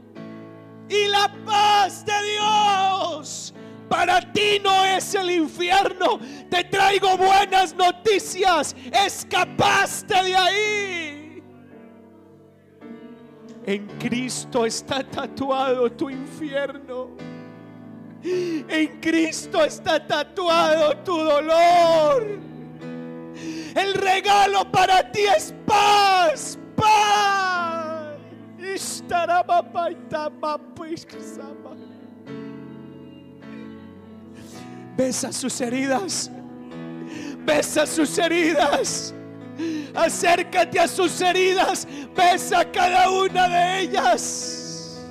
Y 0.94 1.08
la 1.08 1.28
paz 1.44 2.04
de 2.04 2.12
Dios 2.34 3.52
para 3.88 4.20
ti 4.32 4.60
no 4.62 4.84
es 4.84 5.14
el 5.14 5.30
infierno. 5.30 6.20
Te 6.48 6.62
traigo 6.64 7.16
buenas 7.16 7.74
noticias. 7.74 8.76
Escapaste 8.92 10.14
de 10.22 10.36
ahí. 10.36 11.42
En 13.66 13.86
Cristo 13.98 14.66
está 14.66 15.02
tatuado 15.02 15.90
tu 15.90 16.10
infierno. 16.10 17.10
En 18.22 19.00
Cristo 19.00 19.64
está 19.64 20.06
tatuado 20.06 20.96
tu 20.98 21.16
dolor. 21.16 22.38
El 23.74 23.94
regalo 23.94 24.70
para 24.70 25.10
ti 25.10 25.22
es 25.36 25.52
paz, 25.66 26.58
paz. 26.76 27.83
Besa 34.96 35.32
sus 35.32 35.60
heridas. 35.60 36.30
Besa 37.44 37.86
sus 37.86 38.16
heridas. 38.18 39.14
Acércate 39.94 40.80
a 40.80 40.88
sus 40.88 41.20
heridas. 41.20 41.86
Besa 42.16 42.64
cada 42.70 43.10
una 43.10 43.48
de 43.48 43.80
ellas. 43.80 45.02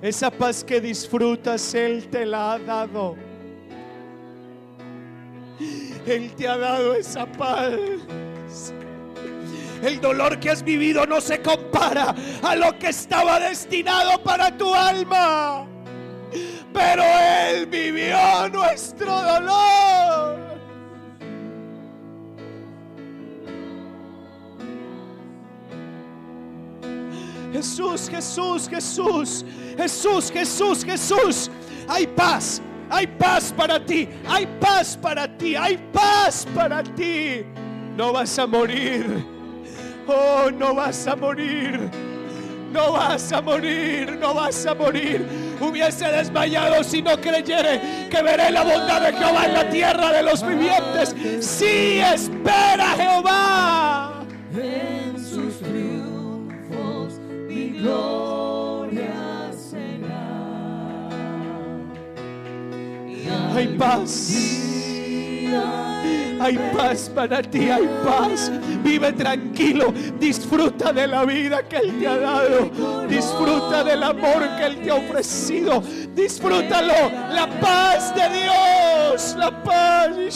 Esa 0.00 0.30
paz 0.30 0.62
que 0.62 0.80
disfrutas, 0.80 1.74
Él 1.74 2.08
te 2.08 2.24
la 2.24 2.52
ha 2.52 2.58
dado. 2.58 3.16
Él 6.06 6.32
te 6.36 6.46
ha 6.46 6.56
dado 6.56 6.94
esa 6.94 7.26
paz. 7.26 8.72
El 9.82 10.00
dolor 10.00 10.40
que 10.40 10.50
has 10.50 10.62
vivido 10.62 11.06
no 11.06 11.20
se 11.20 11.40
compara 11.40 12.14
a 12.42 12.56
lo 12.56 12.78
que 12.78 12.88
estaba 12.88 13.38
destinado 13.38 14.22
para 14.22 14.56
tu 14.56 14.74
alma. 14.74 15.66
Pero 16.72 17.02
Él 17.02 17.66
vivió 17.66 18.48
nuestro 18.52 19.10
dolor. 19.22 20.38
Jesús, 27.52 28.08
Jesús, 28.10 28.68
Jesús, 28.68 29.44
Jesús, 29.76 30.30
Jesús, 30.30 30.84
Jesús. 30.84 31.50
Hay 31.88 32.06
paz, 32.06 32.60
hay 32.90 33.06
paz 33.06 33.52
para 33.56 33.84
ti, 33.84 34.08
hay 34.28 34.46
paz 34.60 34.96
para 35.00 35.26
ti, 35.38 35.56
hay 35.56 35.78
paz 35.92 36.46
para 36.54 36.82
ti. 36.82 37.44
No 37.96 38.12
vas 38.12 38.38
a 38.38 38.46
morir 38.46 39.37
Oh, 40.08 40.50
no 40.50 40.74
vas 40.74 41.06
a 41.06 41.14
morir. 41.14 41.90
No 42.72 42.92
vas 42.92 43.32
a 43.32 43.40
morir, 43.40 44.18
no 44.18 44.34
vas 44.34 44.66
a 44.66 44.74
morir. 44.74 45.26
Hubiese 45.60 46.06
desmayado 46.06 46.82
si 46.84 47.02
no 47.02 47.18
creyere 47.18 48.08
que 48.10 48.22
veré 48.22 48.50
la 48.50 48.62
bondad 48.62 49.02
de 49.02 49.12
Jehová 49.12 49.46
en 49.46 49.54
la 49.54 49.68
tierra 49.70 50.12
de 50.12 50.22
los 50.22 50.46
vivientes. 50.46 51.14
Sí, 51.40 52.00
espera 52.00 52.94
Jehová. 52.96 54.22
En 54.54 55.18
sus 55.18 55.58
triunfos 55.60 57.18
mi 57.48 57.78
gloria 57.78 59.50
será. 59.52 61.08
Hay 63.54 63.68
paz. 63.78 64.87
Hay 66.40 66.56
paz 66.76 67.10
para 67.14 67.42
ti, 67.42 67.68
hay 67.68 67.88
paz. 68.04 68.50
Vive 68.82 69.12
tranquilo, 69.12 69.92
disfruta 70.18 70.92
de 70.92 71.06
la 71.06 71.24
vida 71.24 71.66
que 71.68 71.76
Él 71.76 71.98
te 71.98 72.06
ha 72.06 72.16
dado. 72.16 73.06
Disfruta 73.08 73.82
del 73.84 74.02
amor 74.02 74.48
que 74.56 74.66
Él 74.66 74.82
te 74.82 74.90
ha 74.90 74.94
ofrecido. 74.94 75.82
Disfrútalo. 76.14 77.10
La 77.32 77.48
paz 77.60 78.14
de 78.14 78.28
Dios, 78.40 79.36
la 79.36 79.62
paz. 79.62 79.78
Y 80.16 80.30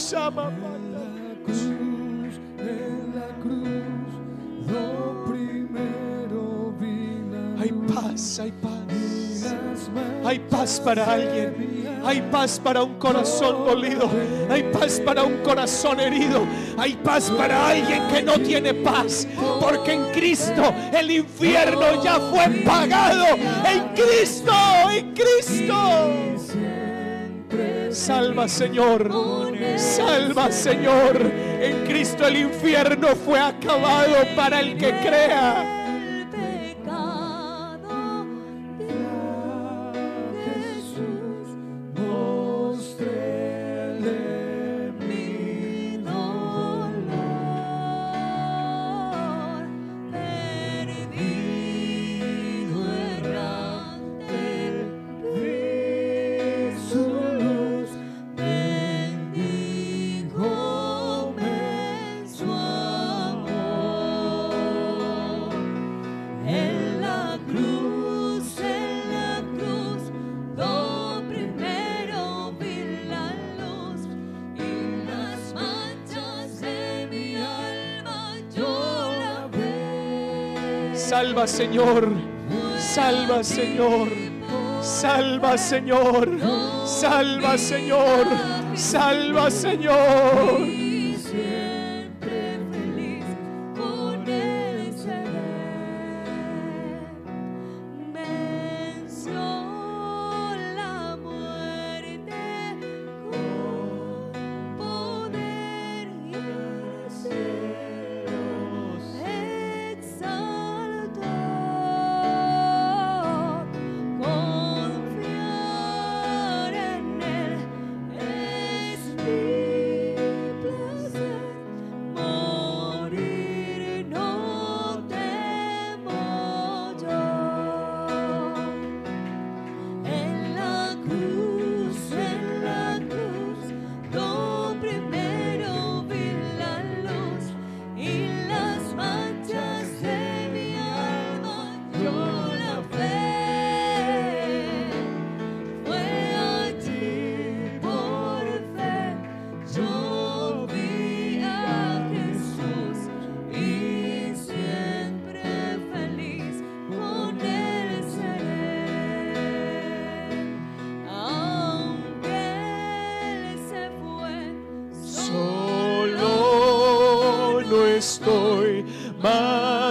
Hay 7.58 7.72
paz, 7.86 8.38
hay 8.40 8.52
paz. 8.52 8.81
Hay 10.24 10.38
paz 10.38 10.80
para 10.80 11.12
alguien. 11.12 12.00
Hay 12.04 12.20
paz 12.30 12.60
para 12.62 12.82
un 12.82 12.98
corazón 12.98 13.64
dolido. 13.64 14.10
Hay 14.50 14.64
paz 14.64 15.00
para 15.04 15.22
un 15.22 15.38
corazón 15.38 16.00
herido. 16.00 16.46
Hay 16.76 16.94
paz 16.94 17.30
para 17.30 17.68
alguien 17.68 18.02
que 18.08 18.22
no 18.22 18.34
tiene 18.34 18.74
paz. 18.74 19.26
Porque 19.60 19.92
en 19.92 20.04
Cristo 20.12 20.74
el 20.92 21.10
infierno 21.10 22.02
ya 22.02 22.18
fue 22.18 22.48
pagado. 22.64 23.26
En 23.64 23.88
Cristo, 23.94 24.52
en 24.90 25.14
Cristo. 25.14 26.32
Salva, 27.90 28.48
Señor. 28.48 29.10
Salva, 29.76 30.50
Señor. 30.50 31.20
En 31.60 31.84
Cristo 31.86 32.26
el 32.26 32.36
infierno 32.36 33.08
fue 33.24 33.38
acabado 33.38 34.16
para 34.34 34.60
el 34.60 34.76
que 34.76 34.90
crea. 35.00 35.81
Salva, 81.42 81.48
Señor. 81.48 82.08
Salva, 82.78 83.42
Señor. 83.42 84.08
Salva, 84.80 85.58
Señor. 85.58 86.28
Salva, 86.86 87.58
Señor. 87.58 88.26
Salva, 88.76 89.50
Señor. 89.50 90.81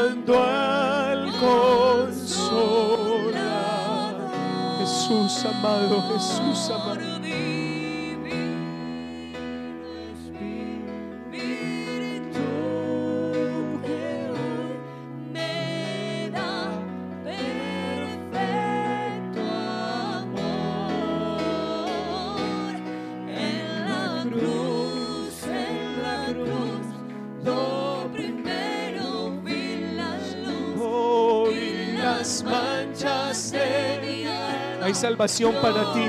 Al 0.10 1.32
consolador. 1.40 2.32
Jesús 4.80 5.46
amado, 5.46 6.02
Jesús 6.14 6.70
amado. 6.72 7.11
Salvación 35.02 35.56
para 35.64 35.94
ti, 35.94 36.06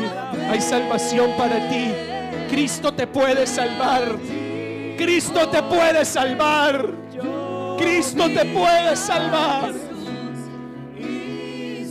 hay 0.50 0.60
salvación 0.60 1.30
para 1.38 1.66
ti. 1.70 1.92
Cristo 2.50 2.92
te 2.92 3.06
puede 3.06 3.46
salvar. 3.46 4.18
Cristo 4.98 5.48
te 5.48 5.62
puede 5.62 6.04
salvar. 6.04 6.90
Cristo 7.78 8.24
te 8.28 8.44
puede 8.44 8.94
salvar. 8.94 9.72
Y 10.98 11.86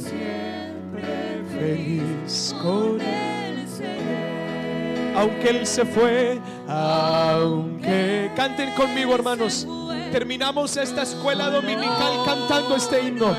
Feliz 1.57 2.55
con 2.61 3.01
él 3.01 3.31
aunque 5.13 5.49
Él 5.49 5.67
se 5.67 5.85
fue, 5.85 6.39
aunque 6.67 8.31
canten 8.35 8.73
conmigo 8.75 9.13
hermanos. 9.13 9.67
Terminamos 10.11 10.77
esta 10.77 11.01
escuela 11.01 11.49
dominical 11.49 12.23
cantando 12.25 12.75
este 12.75 13.07
himno. 13.07 13.35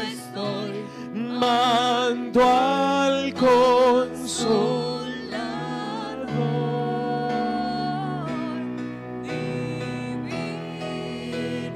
Mando 1.43 2.41
al 2.41 3.35
consolador. 3.35 4.63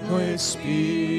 Divino 0.06 0.20
Espíritu 0.20 1.18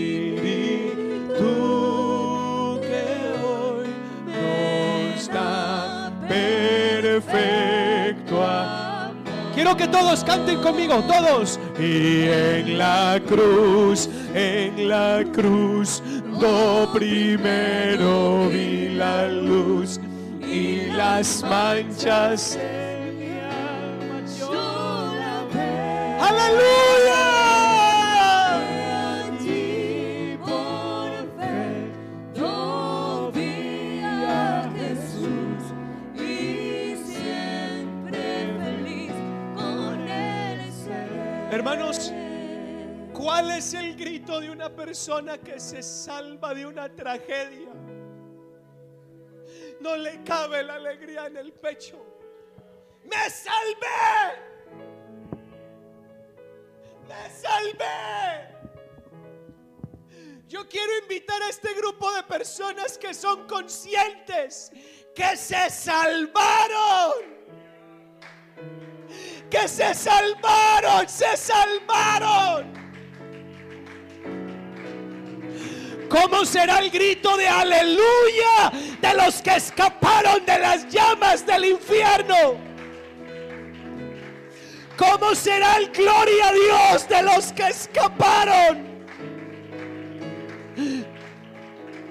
que 2.82 3.06
hoy 3.44 3.90
nos 4.32 5.28
da 5.28 6.10
perfecto. 6.30 7.28
Quiero 9.54 9.76
que 9.76 9.88
todos 9.90 10.24
canten 10.24 10.62
conmigo, 10.62 11.04
todos. 11.04 11.60
Y 11.78 12.30
en 12.30 12.78
la 12.78 13.20
cruz, 13.28 14.08
en 14.34 14.88
la 14.88 15.26
cruz, 15.34 16.02
do 16.40 16.88
primero 16.94 18.48
vi 18.50 18.90
la 18.90 19.28
luz 19.28 20.00
y 20.42 20.88
las 20.92 21.44
manchas 21.44 22.56
de 22.56 23.12
mi 23.18 23.32
alma 23.40 24.22
yo 24.40 25.14
la 25.16 26.28
¡Aleluya! 26.28 26.97
¿Cuál 43.38 43.52
es 43.52 43.76
el 43.76 43.96
grito 43.96 44.40
de 44.40 44.50
una 44.50 44.68
persona 44.68 45.38
que 45.38 45.60
se 45.60 45.84
salva 45.84 46.56
de 46.56 46.66
una 46.66 46.90
tragedia? 46.90 47.70
No 49.80 49.96
le 49.96 50.24
cabe 50.24 50.64
la 50.64 50.74
alegría 50.74 51.28
en 51.28 51.38
el 51.38 51.54
pecho. 51.54 52.04
¡Me 53.04 53.30
salvé! 53.30 54.42
¡Me 57.08 57.30
salvé! 57.30 58.56
Yo 60.48 60.68
quiero 60.68 60.98
invitar 61.04 61.40
a 61.44 61.50
este 61.50 61.76
grupo 61.76 62.12
de 62.14 62.24
personas 62.24 62.98
que 62.98 63.14
son 63.14 63.46
conscientes 63.46 64.72
que 65.14 65.38
se 65.38 65.70
salvaron 65.70 67.38
que 69.50 69.68
se 69.68 69.94
salvaron, 69.94 71.08
se 71.08 71.38
salvaron. 71.38 72.87
¿Cómo 76.10 76.46
será 76.46 76.80
el 76.80 76.90
grito 76.90 77.36
de 77.36 77.48
aleluya 77.48 78.72
de 79.02 79.14
los 79.14 79.42
que 79.42 79.56
escaparon 79.56 80.46
de 80.46 80.60
las 80.60 80.88
llamas 80.88 81.46
del 81.46 81.66
infierno? 81.66 82.36
¿Cómo 84.98 85.36
será 85.36 85.78
el 85.78 85.92
gloria 85.92 86.48
a 86.48 86.54
Dios 86.54 87.10
de 87.10 87.22
los 87.24 87.54
que 87.54 87.68
escaparon? 87.68 88.88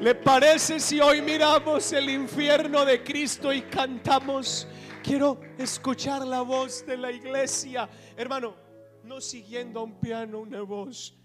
¿Le 0.00 0.14
parece 0.14 0.78
si 0.78 1.00
hoy 1.00 1.22
miramos 1.22 1.92
el 1.92 2.10
infierno 2.10 2.84
de 2.84 3.02
Cristo 3.02 3.52
y 3.52 3.62
cantamos? 3.62 4.68
Quiero 5.02 5.40
escuchar 5.56 6.26
la 6.26 6.42
voz 6.42 6.84
de 6.84 6.96
la 6.96 7.10
iglesia. 7.10 7.88
Hermano, 8.16 8.54
no 9.02 9.20
siguiendo 9.20 9.80
a 9.80 9.84
un 9.84 9.98
piano 9.98 10.40
una 10.40 10.60
voz. 10.60 11.16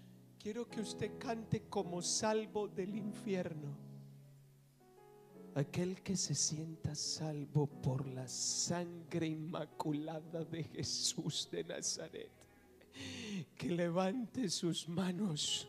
Quiero 0.42 0.68
que 0.68 0.80
usted 0.80 1.18
cante 1.20 1.68
como 1.68 2.02
salvo 2.02 2.66
del 2.66 2.96
infierno. 2.96 3.78
Aquel 5.54 6.02
que 6.02 6.16
se 6.16 6.34
sienta 6.34 6.96
salvo 6.96 7.68
por 7.68 8.08
la 8.08 8.26
sangre 8.26 9.28
inmaculada 9.28 10.44
de 10.44 10.64
Jesús 10.64 11.48
de 11.52 11.62
Nazaret. 11.62 12.32
Que 13.56 13.68
levante 13.68 14.48
sus 14.48 14.88
manos 14.88 15.68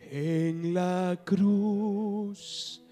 en 0.00 0.74
la 0.74 1.16
cruz. 1.24 2.82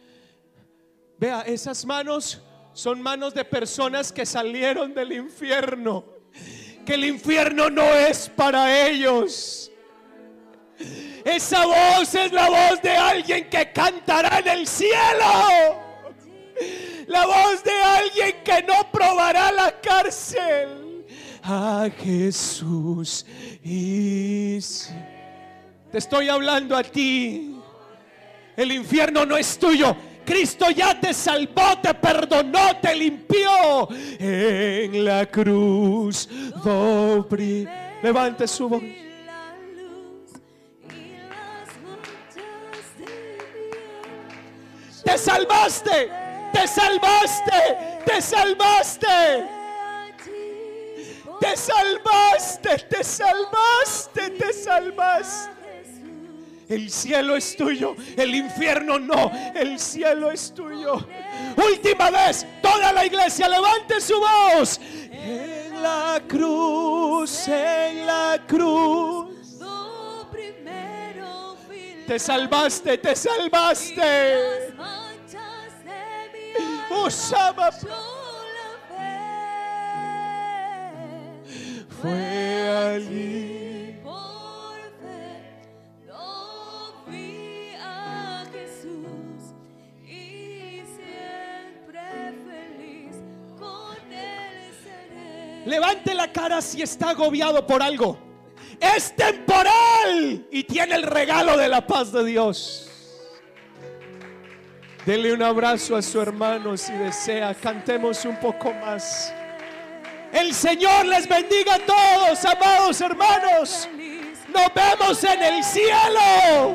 Vea, 1.19 1.40
esas 1.43 1.85
manos 1.85 2.40
son 2.73 3.03
manos 3.03 3.35
de 3.35 3.45
personas 3.45 4.12
que 4.12 4.24
salieron 4.24 4.95
del 4.95 5.15
infierno. 5.15 6.05
Que 6.86 6.95
el 6.95 7.07
infierno 7.07 7.69
no 7.70 7.82
es 7.82 8.28
para 8.28 8.89
ellos. 8.89 9.73
Esa 11.24 11.66
voz 11.66 12.14
es 12.14 12.32
la 12.32 12.48
voz 12.48 12.82
de 12.82 12.90
alguien 12.90 13.48
que 13.48 13.72
cantará 13.72 14.38
en 14.38 14.48
el 14.48 14.66
cielo. 14.66 15.88
La 17.06 17.26
voz 17.26 17.62
de 17.64 17.72
alguien 17.72 18.36
que 18.44 18.62
no 18.62 18.90
probará 18.90 19.52
la 19.52 19.80
cárcel. 19.80 21.05
A 21.42 21.88
Jesús 22.02 23.24
y 23.64 24.59
te 25.90 25.98
estoy 25.98 26.28
hablando 26.28 26.76
a 26.76 26.82
ti. 26.82 27.56
El 28.56 28.72
infierno 28.72 29.24
no 29.24 29.36
es 29.36 29.59
tuyo. 29.59 29.96
Cristo 30.24 30.70
ya 30.70 31.00
te 31.00 31.14
salvó, 31.14 31.78
te 31.82 31.94
perdonó, 31.94 32.76
te 32.82 32.94
limpió 32.94 33.88
en 34.18 35.05
la 35.05 35.24
cruz. 35.24 36.28
Doble. 36.62 37.66
Levante 38.02 38.46
su 38.46 38.68
voz. 38.68 38.82
Te 45.05 45.19
salvaste, 45.19 46.11
te 46.53 46.66
salvaste, 46.66 48.03
te 48.05 48.23
salvaste. 48.23 49.59
Te 51.41 51.57
salvaste, 51.57 52.79
te 52.91 53.05
salvaste, 53.05 54.31
te 54.31 54.53
salvaste. 54.53 55.59
El 56.69 56.91
cielo 56.91 57.35
es 57.37 57.57
tuyo, 57.57 57.97
el 58.16 58.35
infierno 58.35 58.99
no, 58.99 59.33
el 59.55 59.79
cielo 59.79 60.31
es 60.31 60.53
tuyo. 60.53 61.07
Última 61.57 62.11
vez, 62.11 62.45
toda 62.61 62.93
la 62.93 63.07
iglesia 63.07 63.49
levante 63.49 64.01
su 64.01 64.20
voz. 64.20 64.79
En 65.11 65.83
la 65.83 66.20
cruz, 66.29 67.49
en 67.49 68.07
la 68.07 68.39
cruz. 68.47 69.38
Te 72.09 72.18
salvaste, 72.18 72.97
te 72.97 73.14
salvaste. 73.14 74.01
alma. 74.78 75.10
Oh, 76.90 77.10
fue 82.01 82.68
allí. 82.94 84.01
por 84.02 84.80
fe 85.02 85.66
no 86.06 87.05
vi 87.06 87.74
a 87.78 88.47
Jesús 88.55 89.52
y 90.02 90.80
siempre 90.97 92.01
feliz 92.48 93.16
con 93.59 93.98
él 94.10 94.72
seré. 94.82 95.66
Levante 95.66 96.14
la 96.14 96.32
cara 96.32 96.62
si 96.62 96.80
está 96.80 97.10
agobiado 97.10 97.66
por 97.66 97.82
algo. 97.82 98.27
Es 98.80 99.14
temporal 99.14 100.46
y 100.50 100.64
tiene 100.64 100.94
el 100.94 101.02
regalo 101.02 101.56
de 101.56 101.68
la 101.68 101.86
paz 101.86 102.12
de 102.12 102.24
Dios. 102.24 102.88
Dele 105.05 105.32
un 105.32 105.42
abrazo 105.42 105.96
a 105.96 106.02
su 106.02 106.20
hermano 106.20 106.76
si 106.76 106.92
desea. 106.92 107.55
Cantemos 107.55 108.24
un 108.24 108.36
poco 108.38 108.72
más. 108.74 109.32
El 110.32 110.52
Señor 110.52 111.06
les 111.06 111.26
bendiga 111.26 111.76
a 111.76 111.78
todos, 111.78 112.44
amados 112.44 113.00
hermanos. 113.00 113.88
Nos 114.48 114.74
vemos 114.74 115.24
en 115.24 115.42
el 115.42 115.64
cielo. 115.64 116.74